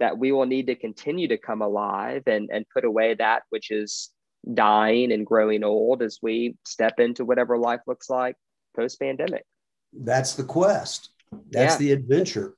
that 0.00 0.18
we 0.18 0.32
will 0.32 0.46
need 0.46 0.66
to 0.66 0.74
continue 0.74 1.28
to 1.28 1.38
come 1.38 1.62
alive 1.62 2.22
and 2.26 2.50
and 2.52 2.66
put 2.68 2.84
away 2.84 3.14
that 3.14 3.44
which 3.48 3.70
is 3.70 4.10
dying 4.52 5.12
and 5.12 5.24
growing 5.24 5.64
old 5.64 6.02
as 6.02 6.18
we 6.20 6.56
step 6.66 7.00
into 7.00 7.24
whatever 7.24 7.56
life 7.56 7.80
looks 7.86 8.10
like 8.10 8.36
post 8.74 8.98
pandemic 9.00 9.44
that's 9.92 10.34
the 10.34 10.44
quest 10.44 11.10
that's 11.50 11.74
yeah. 11.74 11.78
the 11.78 11.92
adventure 11.92 12.54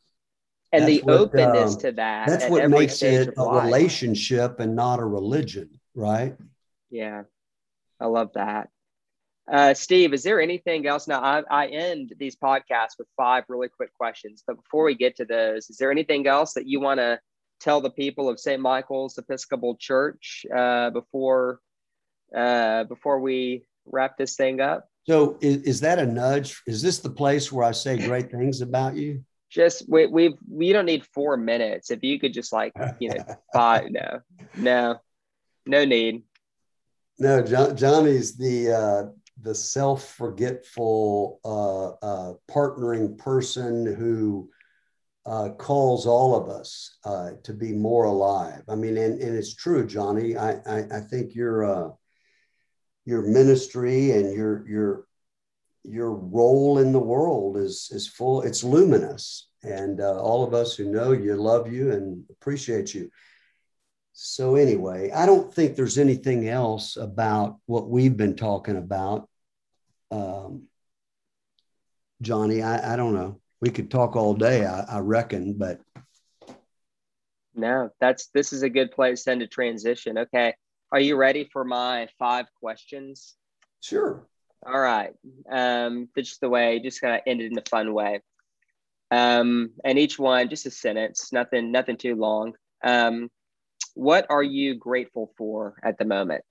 and 0.73 0.83
that's 0.83 1.01
the 1.01 1.03
what, 1.03 1.21
openness 1.21 1.75
um, 1.75 1.81
to 1.81 1.93
that 1.93 2.29
that's 2.29 2.49
what 2.49 2.69
makes 2.71 3.03
it 3.03 3.35
a 3.37 3.43
life. 3.43 3.64
relationship 3.64 4.61
and 4.61 4.75
not 4.75 4.99
a 4.99 5.05
religion 5.05 5.69
right 5.95 6.37
yeah 6.91 7.23
i 8.01 8.07
love 8.07 8.31
that 8.35 8.69
uh, 9.51 9.75
Steve, 9.75 10.12
is 10.12 10.25
there 10.25 10.41
anything 10.41 10.87
else? 10.87 11.07
Now, 11.07 11.23
I, 11.23 11.43
I 11.49 11.67
end 11.69 12.12
these 12.19 12.35
podcasts 12.35 12.99
with 12.99 13.07
five 13.17 13.45
really 13.49 13.69
quick 13.69 13.95
questions, 13.95 14.43
but 14.45 14.57
before 14.57 14.85
we 14.85 14.97
get 14.97 15.17
to 15.17 15.25
those, 15.25 15.71
is 15.71 15.77
there 15.77 15.93
anything 15.93 16.27
else 16.27 16.55
that 16.55 16.67
you 16.67 16.81
want 16.81 16.99
to 16.99 17.21
tell 17.61 17.81
the 17.81 17.91
people 17.91 18.29
of 18.29 18.41
St. 18.41 18.61
Michael's 18.61 19.19
Episcopal 19.19 19.77
Church 19.77 20.45
uh, 20.55 20.91
before 20.91 21.61
uh, 22.35 22.85
before 22.85 23.21
we 23.21 23.64
wrap 23.85 24.19
this 24.19 24.35
thing 24.35 24.61
up? 24.61 24.89
So, 25.09 25.39
is, 25.41 25.63
is 25.63 25.81
that 25.81 25.99
a 25.99 26.07
nudge? 26.07 26.61
Is 26.67 26.83
this 26.83 26.99
the 26.99 27.11
place 27.11 27.53
where 27.53 27.65
I 27.65 27.73
say 27.73 27.97
great 27.97 28.31
things 28.31 28.61
about 28.61 28.97
you? 28.97 29.25
Just 29.51 29.89
we 29.89 30.07
we've 30.07 30.37
we 30.51 30.73
don't 30.73 30.87
need 30.87 31.07
four 31.07 31.37
minutes. 31.37 31.91
If 31.91 32.03
you 32.03 32.19
could 32.19 32.33
just 32.33 32.53
like 32.53 32.73
you 32.99 33.11
know 33.11 33.25
five, 33.53 33.91
no, 33.91 34.21
no, 34.57 34.97
no 35.65 35.85
need. 35.85 36.25
No, 37.19 37.41
John, 37.43 37.77
Johnny's 37.77 38.37
the 38.37 38.73
uh, 38.73 39.03
the 39.41 39.55
self 39.55 40.15
forgetful 40.15 41.41
uh, 41.45 42.05
uh, 42.05 42.35
partnering 42.51 43.17
person 43.17 43.87
who 43.87 44.51
uh, 45.25 45.51
calls 45.51 46.07
all 46.07 46.35
of 46.35 46.49
us 46.49 46.99
uh, 47.05 47.31
to 47.45 47.53
be 47.53 47.73
more 47.73 48.05
alive. 48.05 48.63
I 48.69 48.75
mean, 48.75 48.97
and, 48.97 49.21
and 49.21 49.37
it's 49.37 49.55
true, 49.55 49.87
Johnny. 49.87 50.37
I, 50.37 50.53
I, 50.67 50.87
I 50.93 51.01
think 51.01 51.35
your 51.35 51.65
uh, 51.65 51.91
your 53.07 53.23
ministry 53.23 54.11
and 54.11 54.35
your 54.35 54.69
your 54.69 55.07
your 55.85 56.13
role 56.13 56.79
in 56.79 56.93
the 56.93 56.99
world 56.99 57.57
is 57.57 57.89
is 57.93 58.07
full. 58.09 58.43
It's 58.43 58.63
luminous, 58.63 59.49
and 59.63 60.01
uh, 60.01 60.21
all 60.21 60.45
of 60.45 60.53
us 60.53 60.77
who 60.77 60.91
know 60.91 61.13
you 61.13 61.37
love 61.37 61.73
you 61.73 61.93
and 61.93 62.25
appreciate 62.31 62.93
you. 62.93 63.11
So, 64.13 64.57
anyway, 64.57 65.11
I 65.11 65.25
don't 65.25 65.53
think 65.53 65.77
there's 65.77 65.99
anything 65.99 66.49
else 66.49 66.97
about 66.97 67.59
what 67.67 67.89
we've 67.89 68.17
been 68.17 68.35
talking 68.35 68.77
about. 68.77 69.29
Um, 70.11 70.65
Johnny, 72.23 72.63
I, 72.63 72.95
I 72.95 72.97
don't 72.97 73.15
know. 73.15 73.41
We 73.61 73.71
could 73.71 73.91
talk 73.91 74.17
all 74.17 74.35
day, 74.35 74.65
I, 74.65 74.81
I 74.81 74.99
reckon, 75.01 75.55
but 75.59 75.81
no, 77.55 77.91
that's 78.01 78.29
this 78.29 78.53
is 78.53 78.63
a 78.63 78.71
good 78.71 78.91
place 78.91 79.25
then 79.25 79.41
to 79.41 79.47
transition. 79.47 80.19
Okay. 80.19 80.55
Are 80.93 81.01
you 81.01 81.16
ready 81.16 81.49
for 81.53 81.64
my 81.64 82.09
five 82.18 82.47
questions? 82.61 83.34
Sure. 83.80 84.26
All 84.64 84.78
right. 84.78 85.12
Um, 85.51 86.09
just 86.16 86.41
the 86.41 86.49
way, 86.49 86.80
just 86.80 87.01
kind 87.01 87.14
of 87.14 87.22
end 87.26 87.41
it 87.41 87.51
in 87.51 87.59
a 87.59 87.62
fun 87.68 87.93
way. 87.93 88.20
Um, 89.11 89.70
and 89.84 89.99
each 89.99 90.18
one, 90.18 90.49
just 90.49 90.66
a 90.66 90.70
sentence, 90.70 91.32
nothing, 91.32 91.70
nothing 91.70 91.97
too 91.97 92.14
long. 92.14 92.55
Um, 92.82 93.30
what 93.95 94.26
are 94.30 94.43
you 94.43 94.74
grateful 94.74 95.32
for 95.37 95.76
at 95.82 95.99
the 95.99 96.05
moment? 96.05 96.45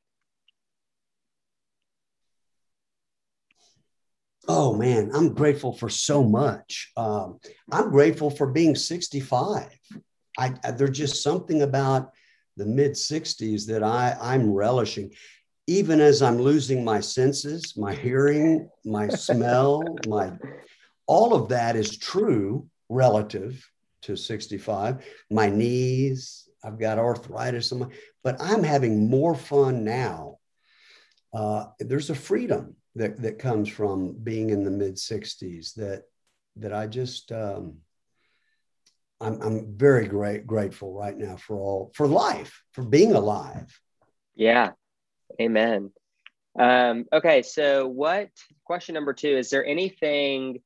Oh 4.47 4.73
man, 4.75 5.11
I'm 5.13 5.33
grateful 5.33 5.73
for 5.73 5.89
so 5.89 6.23
much. 6.23 6.91
Um, 6.95 7.39
I'm 7.71 7.89
grateful 7.89 8.29
for 8.29 8.47
being 8.47 8.75
65. 8.75 9.67
I, 10.38 10.53
I, 10.63 10.71
there's 10.71 10.97
just 10.97 11.23
something 11.23 11.61
about 11.61 12.11
the 12.58 12.66
mid 12.66 12.91
60s 12.91 13.68
that 13.68 13.84
I, 13.84 14.18
I'm 14.22 14.51
relishing. 14.51 15.12
Even 15.68 15.99
as 15.99 16.22
I'm 16.22 16.38
losing 16.38 16.84
my 16.84 16.99
senses, 16.99 17.76
my 17.76 17.93
hearing, 17.93 18.70
my 18.84 19.08
smell, 19.10 19.84
my 20.08 20.32
all 21.08 21.34
of 21.34 21.49
that 21.49 21.76
is 21.76 21.97
true 21.97 22.68
relative 22.89 23.68
to 24.03 24.16
65. 24.16 25.03
My 25.32 25.49
knees, 25.49 26.47
I've 26.64 26.80
got 26.80 26.99
arthritis, 26.99 27.74
but 28.24 28.38
I'm 28.39 28.64
having 28.64 29.10
more 29.10 29.36
fun 29.36 29.84
now. 29.84 30.38
Uh, 31.34 31.66
there's 31.80 32.10
a 32.10 32.16
freedom 32.16 32.76
that, 32.95 33.22
that 33.22 33.39
comes 33.39 33.70
from 33.70 34.14
being 34.24 34.51
in 34.51 34.64
the 34.64 34.72
mid 34.72 34.95
60s 34.95 35.74
that 35.76 36.03
that 36.58 36.72
I 36.72 36.88
just 36.88 37.32
um, 37.34 37.80
I'm, 39.22 39.41
I'm 39.41 39.78
very 39.78 40.07
great 40.07 40.45
grateful 40.45 40.93
right 40.93 41.18
now 41.18 41.38
for 41.38 41.57
all 41.57 41.91
for 41.95 42.07
life 42.07 42.61
for 42.74 42.84
being 42.84 43.13
alive. 43.13 43.80
Yeah, 44.36 44.72
amen. 45.41 45.91
Um, 46.59 47.05
okay, 47.11 47.41
so 47.41 47.88
what 47.88 48.30
question 48.66 48.93
number 48.93 49.13
two 49.13 49.38
is 49.38 49.49
there 49.49 49.66
anything 49.66 50.59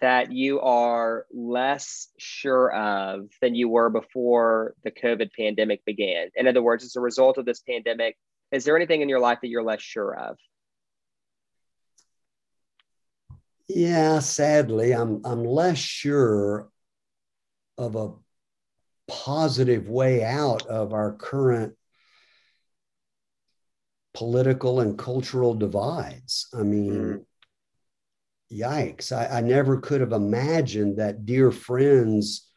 that 0.00 0.32
you 0.32 0.60
are 0.60 1.26
less 1.32 2.08
sure 2.18 2.72
of 2.72 3.28
than 3.40 3.54
you 3.54 3.68
were 3.68 3.90
before 3.90 4.74
the 4.82 4.90
COVID 4.90 5.30
pandemic 5.38 5.84
began? 5.84 6.28
In 6.34 6.48
other 6.48 6.62
words, 6.62 6.84
as 6.84 6.96
a 6.96 7.00
result 7.00 7.38
of 7.38 7.44
this 7.44 7.60
pandemic, 7.60 8.16
is 8.50 8.64
there 8.64 8.76
anything 8.76 9.02
in 9.02 9.08
your 9.08 9.20
life 9.20 9.38
that 9.42 9.48
you're 9.48 9.62
less 9.62 9.80
sure 9.80 10.14
of? 10.14 10.36
Yeah, 13.68 14.18
sadly, 14.18 14.92
I'm 14.92 15.22
I'm 15.24 15.44
less 15.44 15.78
sure 15.78 16.68
of 17.76 17.96
a 17.96 18.12
positive 19.08 19.88
way 19.88 20.24
out 20.24 20.66
of 20.66 20.92
our 20.92 21.12
current 21.12 21.74
political 24.14 24.80
and 24.80 24.96
cultural 24.96 25.54
divides. 25.54 26.48
I 26.54 26.62
mean, 26.62 26.92
mm. 26.92 27.24
yikes. 28.52 29.12
I, 29.12 29.38
I 29.38 29.40
never 29.40 29.78
could 29.80 30.00
have 30.00 30.12
imagined 30.12 30.98
that 30.98 31.26
dear 31.26 31.50
friends, 31.50 32.48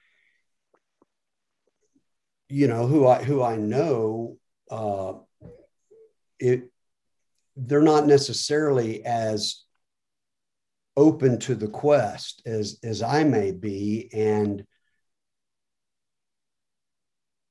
you 2.48 2.68
know, 2.68 2.88
who 2.88 3.08
I 3.08 3.24
who 3.24 3.44
I 3.44 3.58
know, 3.58 4.38
uh, 4.72 5.14
it 6.40 6.72
they're 7.56 7.82
not 7.82 8.06
necessarily 8.06 9.04
as 9.04 9.64
open 10.96 11.40
to 11.40 11.56
the 11.56 11.68
quest 11.68 12.44
as 12.46 12.80
as 12.84 13.02
I 13.02 13.24
may 13.24 13.52
be, 13.52 14.10
and 14.14 14.64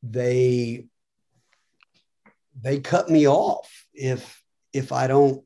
they 0.03 0.87
they 2.61 2.81
cut 2.81 3.11
me 3.11 3.29
off 3.29 3.87
if 3.95 4.43
if 4.73 4.93
I 4.93 5.07
don't 5.07 5.45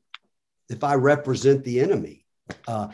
if 0.69 0.83
I 0.83 0.95
represent 0.95 1.63
the 1.63 1.81
enemy. 1.81 2.25
Uh, 2.67 2.89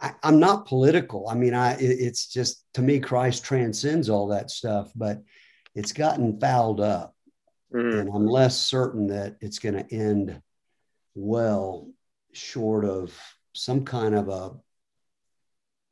I, 0.00 0.14
am 0.22 0.38
not 0.38 0.66
political. 0.66 1.28
I 1.28 1.34
mean, 1.34 1.54
I 1.54 1.74
it, 1.74 1.82
it's 1.82 2.26
just 2.28 2.64
to 2.74 2.82
me, 2.82 3.00
Christ 3.00 3.44
transcends 3.44 4.08
all 4.08 4.28
that 4.28 4.50
stuff, 4.50 4.92
but 4.94 5.22
it's 5.74 5.92
gotten 5.92 6.38
fouled 6.38 6.80
up, 6.80 7.14
mm. 7.74 8.00
and 8.00 8.10
I'm 8.12 8.26
less 8.26 8.58
certain 8.58 9.08
that 9.08 9.36
it's 9.40 9.58
going 9.58 9.74
to 9.74 9.94
end 9.94 10.40
well, 11.14 11.88
short 12.32 12.84
of 12.84 13.16
some 13.52 13.84
kind 13.84 14.14
of 14.14 14.28
a 14.28 14.52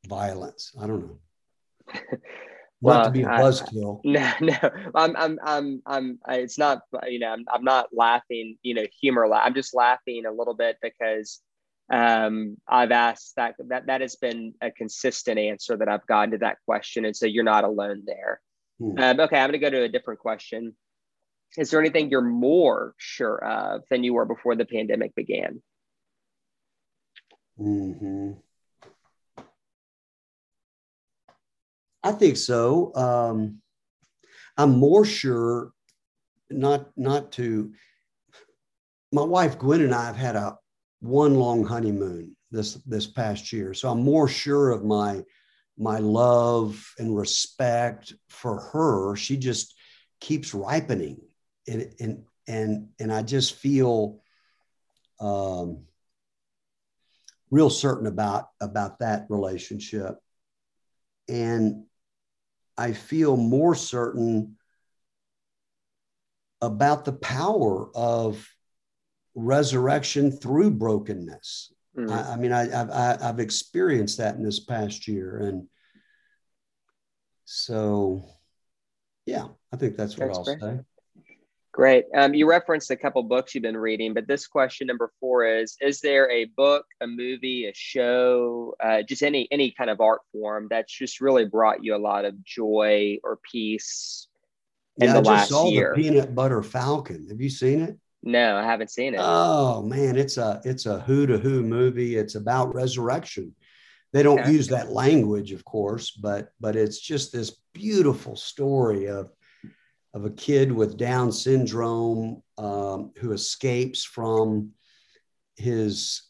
violence. 0.09 0.73
I 0.81 0.87
don't 0.87 1.07
know. 1.07 1.19
well, 2.83 2.99
not 2.99 3.05
to 3.05 3.11
be 3.11 3.23
a 3.23 3.27
buzzkill. 3.27 4.01
No, 4.05 4.33
no, 4.41 4.71
I'm, 4.95 5.17
I'm, 5.17 5.39
I'm, 5.43 5.83
I'm. 5.87 6.19
It's 6.29 6.59
not. 6.59 6.83
You 7.07 7.21
know, 7.21 7.29
I'm, 7.29 7.45
I'm 7.51 7.65
not 7.65 7.89
laughing. 7.93 8.59
You 8.63 8.75
know, 8.75 8.87
humor. 9.01 9.33
I'm 9.33 9.55
just 9.55 9.75
laughing 9.75 10.27
a 10.27 10.33
little 10.33 10.55
bit 10.55 10.77
because 10.83 11.41
um, 11.93 12.57
I've 12.69 12.91
asked 12.91 13.35
that. 13.37 13.55
That 13.69 13.87
that 13.87 14.01
has 14.01 14.17
been 14.17 14.55
a 14.61 14.73
consistent 14.73 15.39
answer 15.39 15.77
that 15.77 15.89
I've 15.89 16.07
gotten 16.07 16.33
to 16.33 16.39
that 16.39 16.59
question, 16.67 17.05
and 17.05 17.17
so 17.17 17.27
you're 17.27 17.45
not 17.45 17.65
alone 17.65 18.03
there. 18.05 18.41
Hmm. 18.81 18.99
Um, 18.99 19.21
okay, 19.21 19.39
I'm 19.39 19.51
going 19.51 19.53
to 19.53 19.59
go 19.59 19.71
to 19.71 19.85
a 19.85 19.89
different 19.89 20.19
question. 20.21 20.75
Is 21.57 21.71
there 21.71 21.81
anything 21.81 22.11
you're 22.11 22.21
more 22.21 22.95
sure 22.97 23.45
of 23.45 23.83
than 23.91 24.03
you 24.03 24.15
were 24.15 24.25
before 24.25 24.57
the 24.57 24.65
pandemic 24.65 25.15
began? 25.15 25.63
Mm-hmm. 27.61 28.33
I 32.03 32.13
think 32.13 32.37
so. 32.37 32.95
Um, 32.95 33.61
I'm 34.57 34.79
more 34.79 35.05
sure 35.05 35.73
not 36.51 36.91
not 36.97 37.33
to. 37.33 37.73
My 39.13 39.23
wife 39.23 39.59
Gwen 39.59 39.83
and 39.83 39.95
I 39.95 40.07
have 40.07 40.17
had 40.17 40.37
a 40.37 40.59
one 41.01 41.35
long 41.35 41.65
honeymoon 41.65 42.37
this 42.51 42.75
this 42.87 43.07
past 43.07 43.53
year, 43.53 43.75
so 43.75 43.89
I'm 43.91 44.03
more 44.03 44.29
sure 44.29 44.71
of 44.71 44.85
my 44.85 45.23
my 45.79 45.99
love 45.99 46.85
and 46.99 47.17
respect 47.17 48.13
for 48.29 48.61
her. 48.73 49.17
She 49.17 49.37
just 49.37 49.75
keeps 50.21 50.55
ripening, 50.55 51.21
and 51.69 51.95
and 52.01 52.25
and 52.47 52.89
and 52.99 53.13
I 53.13 53.23
just 53.23 53.55
feel. 53.55 54.21
Um, 55.21 55.85
real 57.53 57.71
certain 57.71 58.07
about 58.07 58.49
about 58.61 58.99
that 59.01 59.27
relationship 59.29 60.17
and 61.29 61.85
i 62.77 62.93
feel 62.93 63.37
more 63.37 63.75
certain 63.75 64.57
about 66.61 67.05
the 67.05 67.13
power 67.13 67.91
of 67.95 68.49
resurrection 69.35 70.31
through 70.31 70.71
brokenness 70.71 71.73
mm-hmm. 71.97 72.13
I, 72.13 72.33
I, 72.33 72.37
mean 72.37 72.53
I, 72.53 72.69
have 72.69 72.91
I've 72.91 73.41
experienced 73.41 74.19
that 74.19 74.37
in 74.37 74.45
this 74.45 74.61
past 74.61 75.09
year 75.09 75.39
and 75.39 75.67
so 77.45 78.25
yeah 79.27 79.49
i 79.73 79.77
think 79.77 79.97
that's 79.97 80.17
what 80.17 80.27
that's 80.27 80.39
i'll 80.39 80.45
great. 80.45 80.61
say 80.61 80.81
Great. 81.73 82.05
Um, 82.15 82.35
you 82.35 82.47
referenced 82.47 82.91
a 82.91 82.97
couple 82.97 83.23
books 83.23 83.55
you've 83.55 83.63
been 83.63 83.79
reading, 83.79 84.13
but 84.13 84.29
this 84.29 84.47
question 84.47 84.87
number 84.87 85.11
four 85.19 85.47
is: 85.47 85.77
Is 85.81 86.01
there 86.01 86.31
a 86.31 86.45
book, 86.45 86.85
a 87.01 87.07
movie, 87.07 87.67
a 87.67 87.73
show, 87.75 88.75
uh, 88.79 89.01
just 89.03 89.23
any 89.23 89.49
any 89.51 89.71
kind 89.71 89.89
of 89.89 89.99
art 89.99 90.21
form 90.33 90.67
that's 90.69 90.93
just 90.93 91.23
really 91.23 91.47
brought 91.47 91.83
you 91.83 91.97
a 91.97 91.99
lot 91.99 92.27
of 92.27 92.45
joy 92.45 93.17
or 93.25 93.39
peace 93.51 94.29
in 94.99 95.07
yeah, 95.07 95.13
the 95.15 95.19
I 95.21 95.23
just 95.23 95.31
last 95.31 95.49
saw 95.49 95.71
year? 95.71 95.95
The 95.97 96.03
Peanut 96.03 96.35
Butter 96.35 96.63
Falcon. 96.63 97.27
Have 97.31 97.41
you 97.41 97.49
seen 97.49 97.81
it? 97.81 97.99
No, 98.23 98.57
I 98.57 98.65
haven't 98.65 98.91
seen 98.91 99.15
it. 99.15 99.21
Oh 99.23 99.83
man, 99.83 100.17
it's 100.17 100.37
a 100.37 100.61
it's 100.67 100.85
a 100.85 101.01
who 101.01 101.27
to 101.27 101.39
who 101.39 101.63
movie. 101.63 102.17
It's 102.17 102.35
about 102.35 102.75
resurrection. 102.75 103.55
They 104.13 104.23
don't 104.23 104.41
okay. 104.41 104.53
use 104.53 104.69
that 104.69 104.91
language, 104.91 105.53
of 105.53 105.65
course, 105.65 106.11
but 106.11 106.53
but 106.61 106.77
it's 106.77 107.01
just 107.01 107.33
this 107.33 107.57
beautiful 107.73 108.37
story 108.37 109.07
of 109.07 109.31
of 110.15 110.25
a 110.25 110.31
kid 110.31 110.71
with 110.71 110.97
Down 110.97 111.33
syndrome 111.33 112.43
um, 112.59 113.13
who 113.17 113.33
escapes 113.33 114.05
from 114.05 114.73
his 115.57 116.23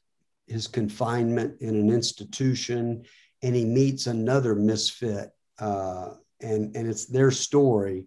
his 0.47 0.67
confinement 0.67 1.61
in 1.61 1.75
an 1.75 1.91
institution, 1.91 3.05
and 3.43 3.55
he 3.55 3.65
meets 3.65 4.07
another 4.07 4.55
misfit, 4.55 5.31
uh, 5.59 6.11
and 6.41 6.77
and 6.77 6.89
it's 6.89 7.07
their 7.07 7.31
story. 7.31 8.07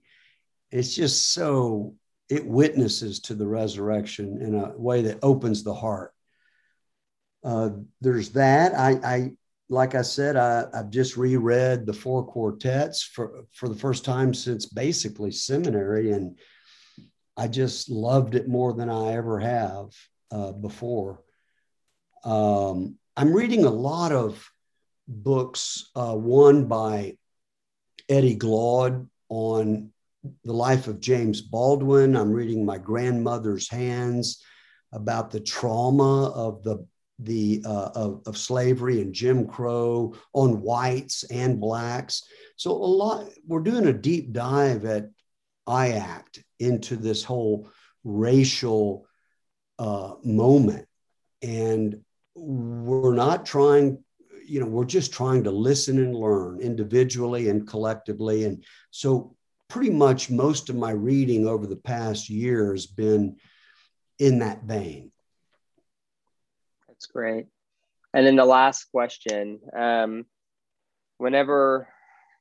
It's 0.72 0.96
just 0.96 1.34
so 1.34 1.96
it 2.30 2.46
witnesses 2.46 3.20
to 3.22 3.36
the 3.36 3.48
resurrection 3.48 4.42
in 4.42 4.56
a 4.56 4.78
way 4.78 5.04
that 5.04 5.20
opens 5.22 5.64
the 5.64 5.74
heart. 5.74 6.14
Uh, 7.44 7.70
there's 8.02 8.30
that. 8.32 8.74
I, 8.74 8.92
I 9.04 9.32
like 9.70 9.96
I 9.96 10.02
said, 10.04 10.36
I, 10.36 10.66
have 10.74 10.90
just 10.90 11.18
reread 11.18 11.86
the 11.86 11.94
four 11.94 12.26
quartets 12.26 13.04
for, 13.04 13.46
for 13.52 13.68
the 13.68 13.76
first 13.76 14.06
time 14.06 14.34
since 14.34 14.66
basically 14.66 15.32
seminary, 15.32 16.12
and 16.12 16.38
I 17.36 17.48
just 17.48 17.90
loved 17.90 18.36
it 18.36 18.48
more 18.48 18.74
than 18.74 18.90
I 18.90 19.14
ever 19.14 19.40
have 19.40 19.88
uh, 20.32 20.52
before. 20.52 21.22
Um, 22.24 22.98
I'm 23.18 23.34
reading 23.34 23.66
a 23.66 23.70
lot 23.70 24.12
of 24.12 24.50
books, 25.08 25.90
uh, 25.96 26.14
one 26.14 26.66
by 26.66 27.18
Eddie 28.08 28.38
Glaude 28.38 29.08
on 29.30 29.92
the 30.44 30.54
life 30.54 30.88
of 30.88 31.00
James 31.00 31.42
Baldwin. 31.42 32.16
I'm 32.16 32.32
reading 32.32 32.66
My 32.66 32.78
Grandmother's 32.78 33.70
Hands 33.70 34.44
about 34.92 35.32
the 35.32 35.40
trauma 35.40 36.30
of 36.30 36.64
the 36.64 36.86
the 37.20 37.64
uh, 37.66 37.90
of, 37.96 38.22
of, 38.26 38.38
slavery 38.38 39.02
and 39.02 39.14
Jim 39.14 39.48
Crow 39.48 40.16
on 40.34 40.62
whites 40.62 41.24
and 41.26 41.62
blacks. 41.62 42.24
So 42.58 42.72
a 42.72 42.74
lot 42.74 43.30
we're 43.48 43.62
doing 43.62 43.88
a 43.88 43.94
deep 43.94 44.34
dive 44.34 44.84
at 44.84 45.10
I 45.66 45.94
act 45.94 46.44
into 46.60 46.96
this 46.96 47.24
whole 47.24 47.70
racial 48.04 49.08
uh, 49.80 50.14
moment. 50.24 50.88
And 51.42 52.02
we're 52.36 53.16
not 53.16 53.46
trying, 53.46 54.04
you 54.46 54.60
know, 54.60 54.68
we're 54.68 54.86
just 54.86 55.14
trying 55.14 55.44
to 55.46 55.52
listen 55.52 56.00
and 56.00 56.16
learn 56.16 56.60
individually 56.60 57.50
and 57.50 57.68
collectively. 57.68 58.46
And 58.46 58.64
so, 58.92 59.36
pretty 59.68 59.90
much 59.90 60.30
most 60.30 60.70
of 60.70 60.76
my 60.76 60.92
reading 60.92 61.48
over 61.48 61.66
the 61.66 61.76
past 61.76 62.30
year 62.30 62.72
has 62.72 62.86
been 62.86 63.36
in 64.20 64.40
that 64.40 64.64
vein. 64.64 65.12
That's 66.96 67.08
great. 67.08 67.48
And 68.14 68.26
then 68.26 68.36
the 68.36 68.46
last 68.46 68.86
question 68.92 69.60
um, 69.78 70.26
whenever, 71.18 71.90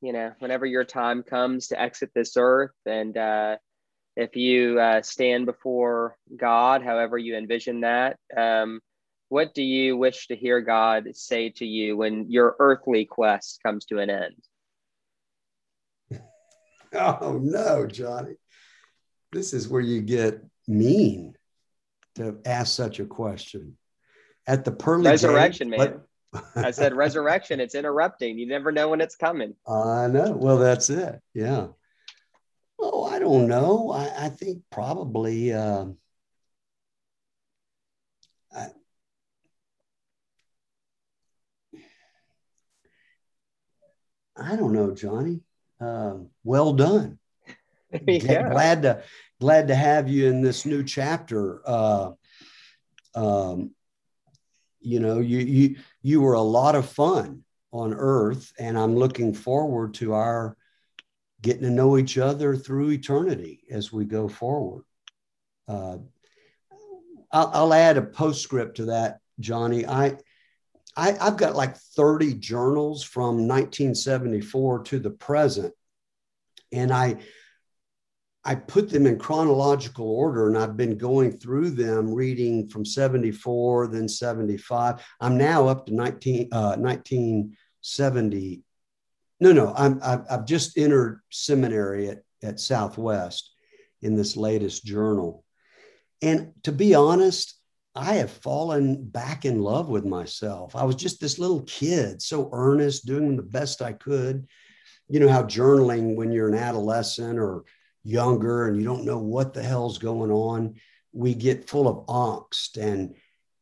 you 0.01 0.13
know, 0.13 0.33
whenever 0.39 0.67
your 0.67 0.85
time 0.85 1.23
comes 1.23 1.69
to 1.69 1.81
exit 1.81 2.11
this 2.15 2.37
earth 2.37 2.75
and, 2.87 3.17
uh, 3.17 3.57
if 4.17 4.37
you 4.37 4.79
uh, 4.79 5.03
stand 5.03 5.47
before 5.47 6.17
God, 6.37 6.83
however 6.83 7.19
you 7.19 7.37
envision 7.37 7.81
that, 7.81 8.17
um, 8.37 8.81
what 9.29 9.55
do 9.55 9.63
you 9.63 9.97
wish 9.97 10.29
to 10.29 10.37
hear 10.37 10.61
God 10.61 11.09
say 11.15 11.51
to 11.51 11.67
you 11.67 11.97
when 11.97 12.31
your 12.31 12.55
earthly 12.61 13.05
quest 13.05 13.61
comes 13.65 13.85
to 13.87 13.99
an 13.99 14.11
end? 14.11 14.37
Oh, 16.97 17.41
no, 17.43 17.89
Johnny. 17.89 18.35
This 19.33 19.53
is 19.53 19.67
where 19.67 19.81
you 19.81 20.01
get 20.01 20.41
mean 20.69 21.35
to 22.15 22.39
ask 22.45 22.73
such 22.73 23.01
a 23.01 23.05
question. 23.05 23.77
At 24.47 24.65
the 24.65 24.73
pearly 24.73 25.11
resurrection, 25.11 25.71
gate, 25.71 25.79
man. 25.79 26.01
I 26.57 26.71
said 26.71 26.95
resurrection. 26.95 27.61
It's 27.61 27.75
interrupting. 27.75 28.39
You 28.39 28.47
never 28.47 28.73
know 28.73 28.89
when 28.89 29.01
it's 29.01 29.17
coming. 29.17 29.55
I 29.67 30.09
know. 30.09 30.33
Well, 30.33 30.59
that's 30.59 30.91
it. 30.91 31.21
Yeah. 31.33 31.69
Oh, 32.79 33.05
I 33.05 33.19
don't 33.19 33.47
know. 33.49 33.91
I, 33.93 34.27
I 34.27 34.29
think 34.29 34.63
probably. 34.71 35.53
Uh, 35.53 35.87
I, 38.55 38.67
I 44.37 44.57
don't 44.57 44.73
know, 44.73 44.95
Johnny. 44.95 45.41
Um, 45.81 46.31
well 46.43 46.73
done. 46.73 47.19
yeah. 48.07 48.51
Glad 48.51 48.83
to 48.83 49.03
glad 49.41 49.69
to 49.69 49.75
have 49.75 50.09
you 50.09 50.29
in 50.29 50.43
this 50.43 50.67
new 50.67 50.83
chapter. 50.83 51.61
Uh, 51.65 52.13
um, 53.15 53.71
you 54.85 55.01
know, 55.01 55.19
you 55.19 55.39
you 55.39 55.77
you 56.03 56.21
were 56.21 56.35
a 56.35 56.41
lot 56.41 56.75
of 56.75 56.89
fun 56.89 57.43
on 57.73 57.95
Earth, 57.95 58.53
and 58.59 58.79
I'm 58.79 58.95
looking 58.95 59.35
forward 59.35 59.95
to 59.95 60.13
our 60.15 60.57
getting 61.41 61.63
to 61.63 61.71
know 61.71 61.99
each 61.99 62.17
other 62.17 62.57
through 62.57 62.91
eternity 62.91 63.65
as 63.71 63.93
we 63.93 64.05
go 64.05 64.29
forward. 64.29 64.85
Uh, 65.69 65.99
I'll, 67.33 67.51
I'll, 67.53 67.75
add 67.75 67.97
a 67.99 68.03
postscript 68.03 68.77
to 68.77 68.87
that, 68.87 69.19
Johnny. 69.41 69.87
I, 69.87 70.17
I 70.97 71.13
have 71.13 71.37
got 71.37 71.55
like 71.55 71.77
30 71.77 72.35
journals 72.35 73.03
from 73.03 73.49
1974 73.49 74.85
to 74.85 74.99
the 74.99 75.11
present, 75.11 75.75
and 76.73 76.93
I 76.93 77.17
I 78.45 78.55
put 78.55 78.91
them 78.91 79.07
in 79.07 79.19
chronological 79.19 80.07
order, 80.07 80.49
and 80.49 80.59
I've 80.59 80.77
been 80.77 80.99
going 80.99 81.39
through 81.39 81.71
them, 81.71 82.13
reading 82.13 82.69
from 82.69 82.85
74, 82.85 83.87
then 83.87 84.09
75. 84.09 85.03
I'm 85.21 85.39
now 85.39 85.67
up 85.69 85.87
to 85.87 85.95
19, 85.95 86.49
uh, 86.53 86.77
1970 86.77 88.65
no, 89.41 89.53
no, 89.53 89.75
I'm, 89.77 90.01
I've, 90.03 90.25
I've 90.31 90.47
just 90.47 90.79
entered 90.79 91.21
seminary 91.31 92.09
at, 92.09 92.23
at 92.43 92.61
Southwest 92.61 93.53
in 94.03 94.15
this 94.15 94.37
latest 94.37 94.85
journal. 94.85 95.45
And 96.23 96.53
to 96.63 96.73
be 96.73 96.95
honest, 96.95 97.59
I 97.95 98.15
have 98.15 98.31
fallen 98.31 99.05
back 99.05 99.45
in 99.45 99.61
love 99.61 99.89
with 99.89 100.05
myself. 100.05 100.75
I 100.75 100.85
was 100.85 100.97
just 100.97 101.21
this 101.21 101.39
little 101.39 101.63
kid, 101.63 102.23
so 102.23 102.49
earnest, 102.53 103.07
doing 103.07 103.37
the 103.37 103.43
best 103.43 103.83
I 103.83 103.93
could. 103.93 104.47
You 105.09 105.21
know 105.21 105.29
how 105.29 105.43
journaling 105.43 106.17
when 106.17 106.33
you're 106.33 106.49
an 106.49 106.55
adolescent 106.55 107.39
or 107.39 107.65
younger 108.05 108.69
and 108.69 108.77
you 108.77 108.85
don't 108.85 109.05
know 109.05 109.19
what 109.19 109.55
the 109.55 109.63
hell's 109.63 109.99
going 109.99 110.31
on, 110.31 110.75
we 111.13 111.35
get 111.35 111.69
full 111.69 111.89
of 111.89 112.07
angst 112.07 112.77
and 112.77 113.15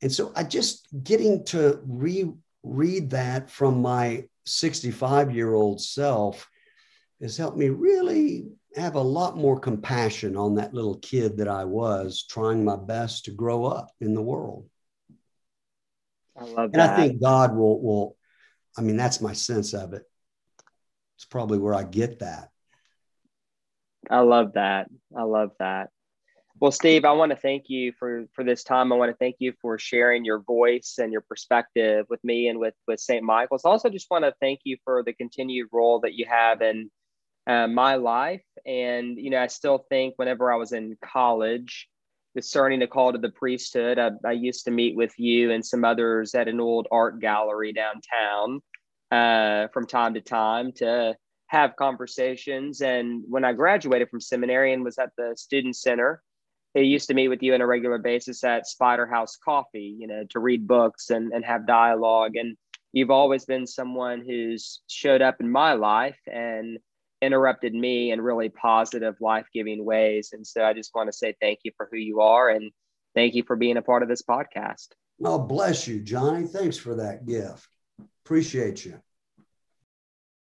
and 0.02 0.12
so 0.12 0.32
I 0.34 0.42
just 0.42 0.88
getting 1.04 1.44
to 1.46 1.80
reread 1.86 3.10
that 3.10 3.50
from 3.50 3.80
my 3.80 4.24
65 4.46 5.34
year 5.34 5.54
old 5.54 5.80
self 5.80 6.48
has 7.20 7.36
helped 7.36 7.56
me 7.56 7.68
really 7.68 8.48
have 8.74 8.96
a 8.96 9.00
lot 9.00 9.36
more 9.36 9.60
compassion 9.60 10.36
on 10.36 10.56
that 10.56 10.74
little 10.74 10.98
kid 10.98 11.36
that 11.36 11.48
I 11.48 11.64
was, 11.64 12.24
trying 12.28 12.64
my 12.64 12.76
best 12.76 13.26
to 13.26 13.30
grow 13.30 13.64
up 13.64 13.90
in 14.00 14.14
the 14.14 14.22
world. 14.22 14.68
I 16.36 16.44
love 16.44 16.70
and 16.72 16.82
I 16.82 16.96
think 16.96 17.20
God 17.20 17.54
will 17.54 17.80
will. 17.80 18.16
I 18.76 18.80
mean, 18.80 18.96
that's 18.96 19.20
my 19.20 19.34
sense 19.34 19.74
of 19.74 19.92
it. 19.92 20.02
It's 21.16 21.26
probably 21.26 21.58
where 21.58 21.74
I 21.74 21.84
get 21.84 22.20
that. 22.20 22.48
I 24.10 24.20
love 24.20 24.54
that. 24.54 24.88
I 25.16 25.22
love 25.22 25.50
that. 25.58 25.90
Well, 26.60 26.70
Steve, 26.70 27.04
I 27.04 27.12
want 27.12 27.30
to 27.30 27.36
thank 27.36 27.64
you 27.68 27.92
for 27.98 28.26
for 28.34 28.44
this 28.44 28.62
time. 28.62 28.92
I 28.92 28.96
want 28.96 29.10
to 29.10 29.16
thank 29.16 29.36
you 29.40 29.52
for 29.60 29.78
sharing 29.78 30.24
your 30.24 30.40
voice 30.40 30.94
and 30.98 31.10
your 31.10 31.22
perspective 31.22 32.06
with 32.08 32.22
me 32.22 32.48
and 32.48 32.58
with 32.58 32.74
with 32.86 33.00
St. 33.00 33.24
Michael's. 33.24 33.64
Also 33.64 33.88
just 33.88 34.10
want 34.10 34.24
to 34.24 34.34
thank 34.40 34.60
you 34.64 34.76
for 34.84 35.02
the 35.02 35.12
continued 35.12 35.68
role 35.72 36.00
that 36.00 36.14
you 36.14 36.26
have 36.26 36.62
in 36.62 36.90
uh, 37.46 37.66
my 37.66 37.96
life. 37.96 38.44
And 38.64 39.18
you 39.18 39.30
know, 39.30 39.40
I 39.40 39.48
still 39.48 39.84
think 39.88 40.14
whenever 40.18 40.52
I 40.52 40.56
was 40.56 40.72
in 40.72 40.96
college, 41.04 41.88
discerning 42.34 42.80
the 42.80 42.86
call 42.86 43.12
to 43.12 43.18
the 43.18 43.30
priesthood, 43.30 43.98
I, 43.98 44.10
I 44.24 44.32
used 44.32 44.64
to 44.66 44.70
meet 44.70 44.94
with 44.96 45.18
you 45.18 45.50
and 45.50 45.64
some 45.64 45.84
others 45.84 46.34
at 46.34 46.48
an 46.48 46.60
old 46.60 46.86
art 46.92 47.20
gallery 47.20 47.72
downtown 47.72 48.60
uh, 49.10 49.68
from 49.72 49.86
time 49.86 50.14
to 50.14 50.20
time 50.20 50.72
to 50.76 51.16
have 51.52 51.76
conversations. 51.76 52.80
And 52.80 53.22
when 53.28 53.44
I 53.44 53.52
graduated 53.52 54.08
from 54.08 54.20
seminary 54.20 54.72
and 54.72 54.82
was 54.82 54.98
at 54.98 55.10
the 55.16 55.34
student 55.36 55.76
center 55.76 56.22
he 56.74 56.82
used 56.82 57.08
to 57.08 57.14
meet 57.14 57.28
with 57.28 57.42
you 57.42 57.54
on 57.54 57.60
a 57.60 57.66
regular 57.66 57.98
basis 57.98 58.42
at 58.44 58.66
Spider 58.66 59.06
House 59.06 59.36
Coffee, 59.36 59.94
you 59.98 60.06
know, 60.06 60.24
to 60.30 60.38
read 60.40 60.66
books 60.66 61.10
and, 61.10 61.32
and 61.32 61.44
have 61.44 61.66
dialogue. 61.66 62.36
And 62.36 62.56
you've 62.92 63.10
always 63.10 63.44
been 63.44 63.66
someone 63.66 64.24
who's 64.26 64.80
showed 64.86 65.20
up 65.22 65.40
in 65.40 65.50
my 65.50 65.74
life 65.74 66.18
and 66.26 66.78
interrupted 67.20 67.74
me 67.74 68.10
in 68.10 68.20
really 68.20 68.48
positive, 68.48 69.16
life 69.20 69.46
giving 69.52 69.84
ways. 69.84 70.30
And 70.32 70.46
so 70.46 70.64
I 70.64 70.72
just 70.72 70.92
want 70.94 71.08
to 71.08 71.12
say 71.12 71.34
thank 71.40 71.60
you 71.62 71.72
for 71.76 71.88
who 71.90 71.98
you 71.98 72.20
are 72.20 72.48
and 72.48 72.72
thank 73.14 73.34
you 73.34 73.42
for 73.42 73.54
being 73.54 73.76
a 73.76 73.82
part 73.82 74.02
of 74.02 74.08
this 74.08 74.22
podcast. 74.22 74.88
Well, 75.18 75.40
bless 75.40 75.86
you, 75.86 76.00
Johnny. 76.00 76.46
Thanks 76.46 76.78
for 76.78 76.96
that 76.96 77.26
gift. 77.26 77.68
Appreciate 78.24 78.84
you. 78.84 79.00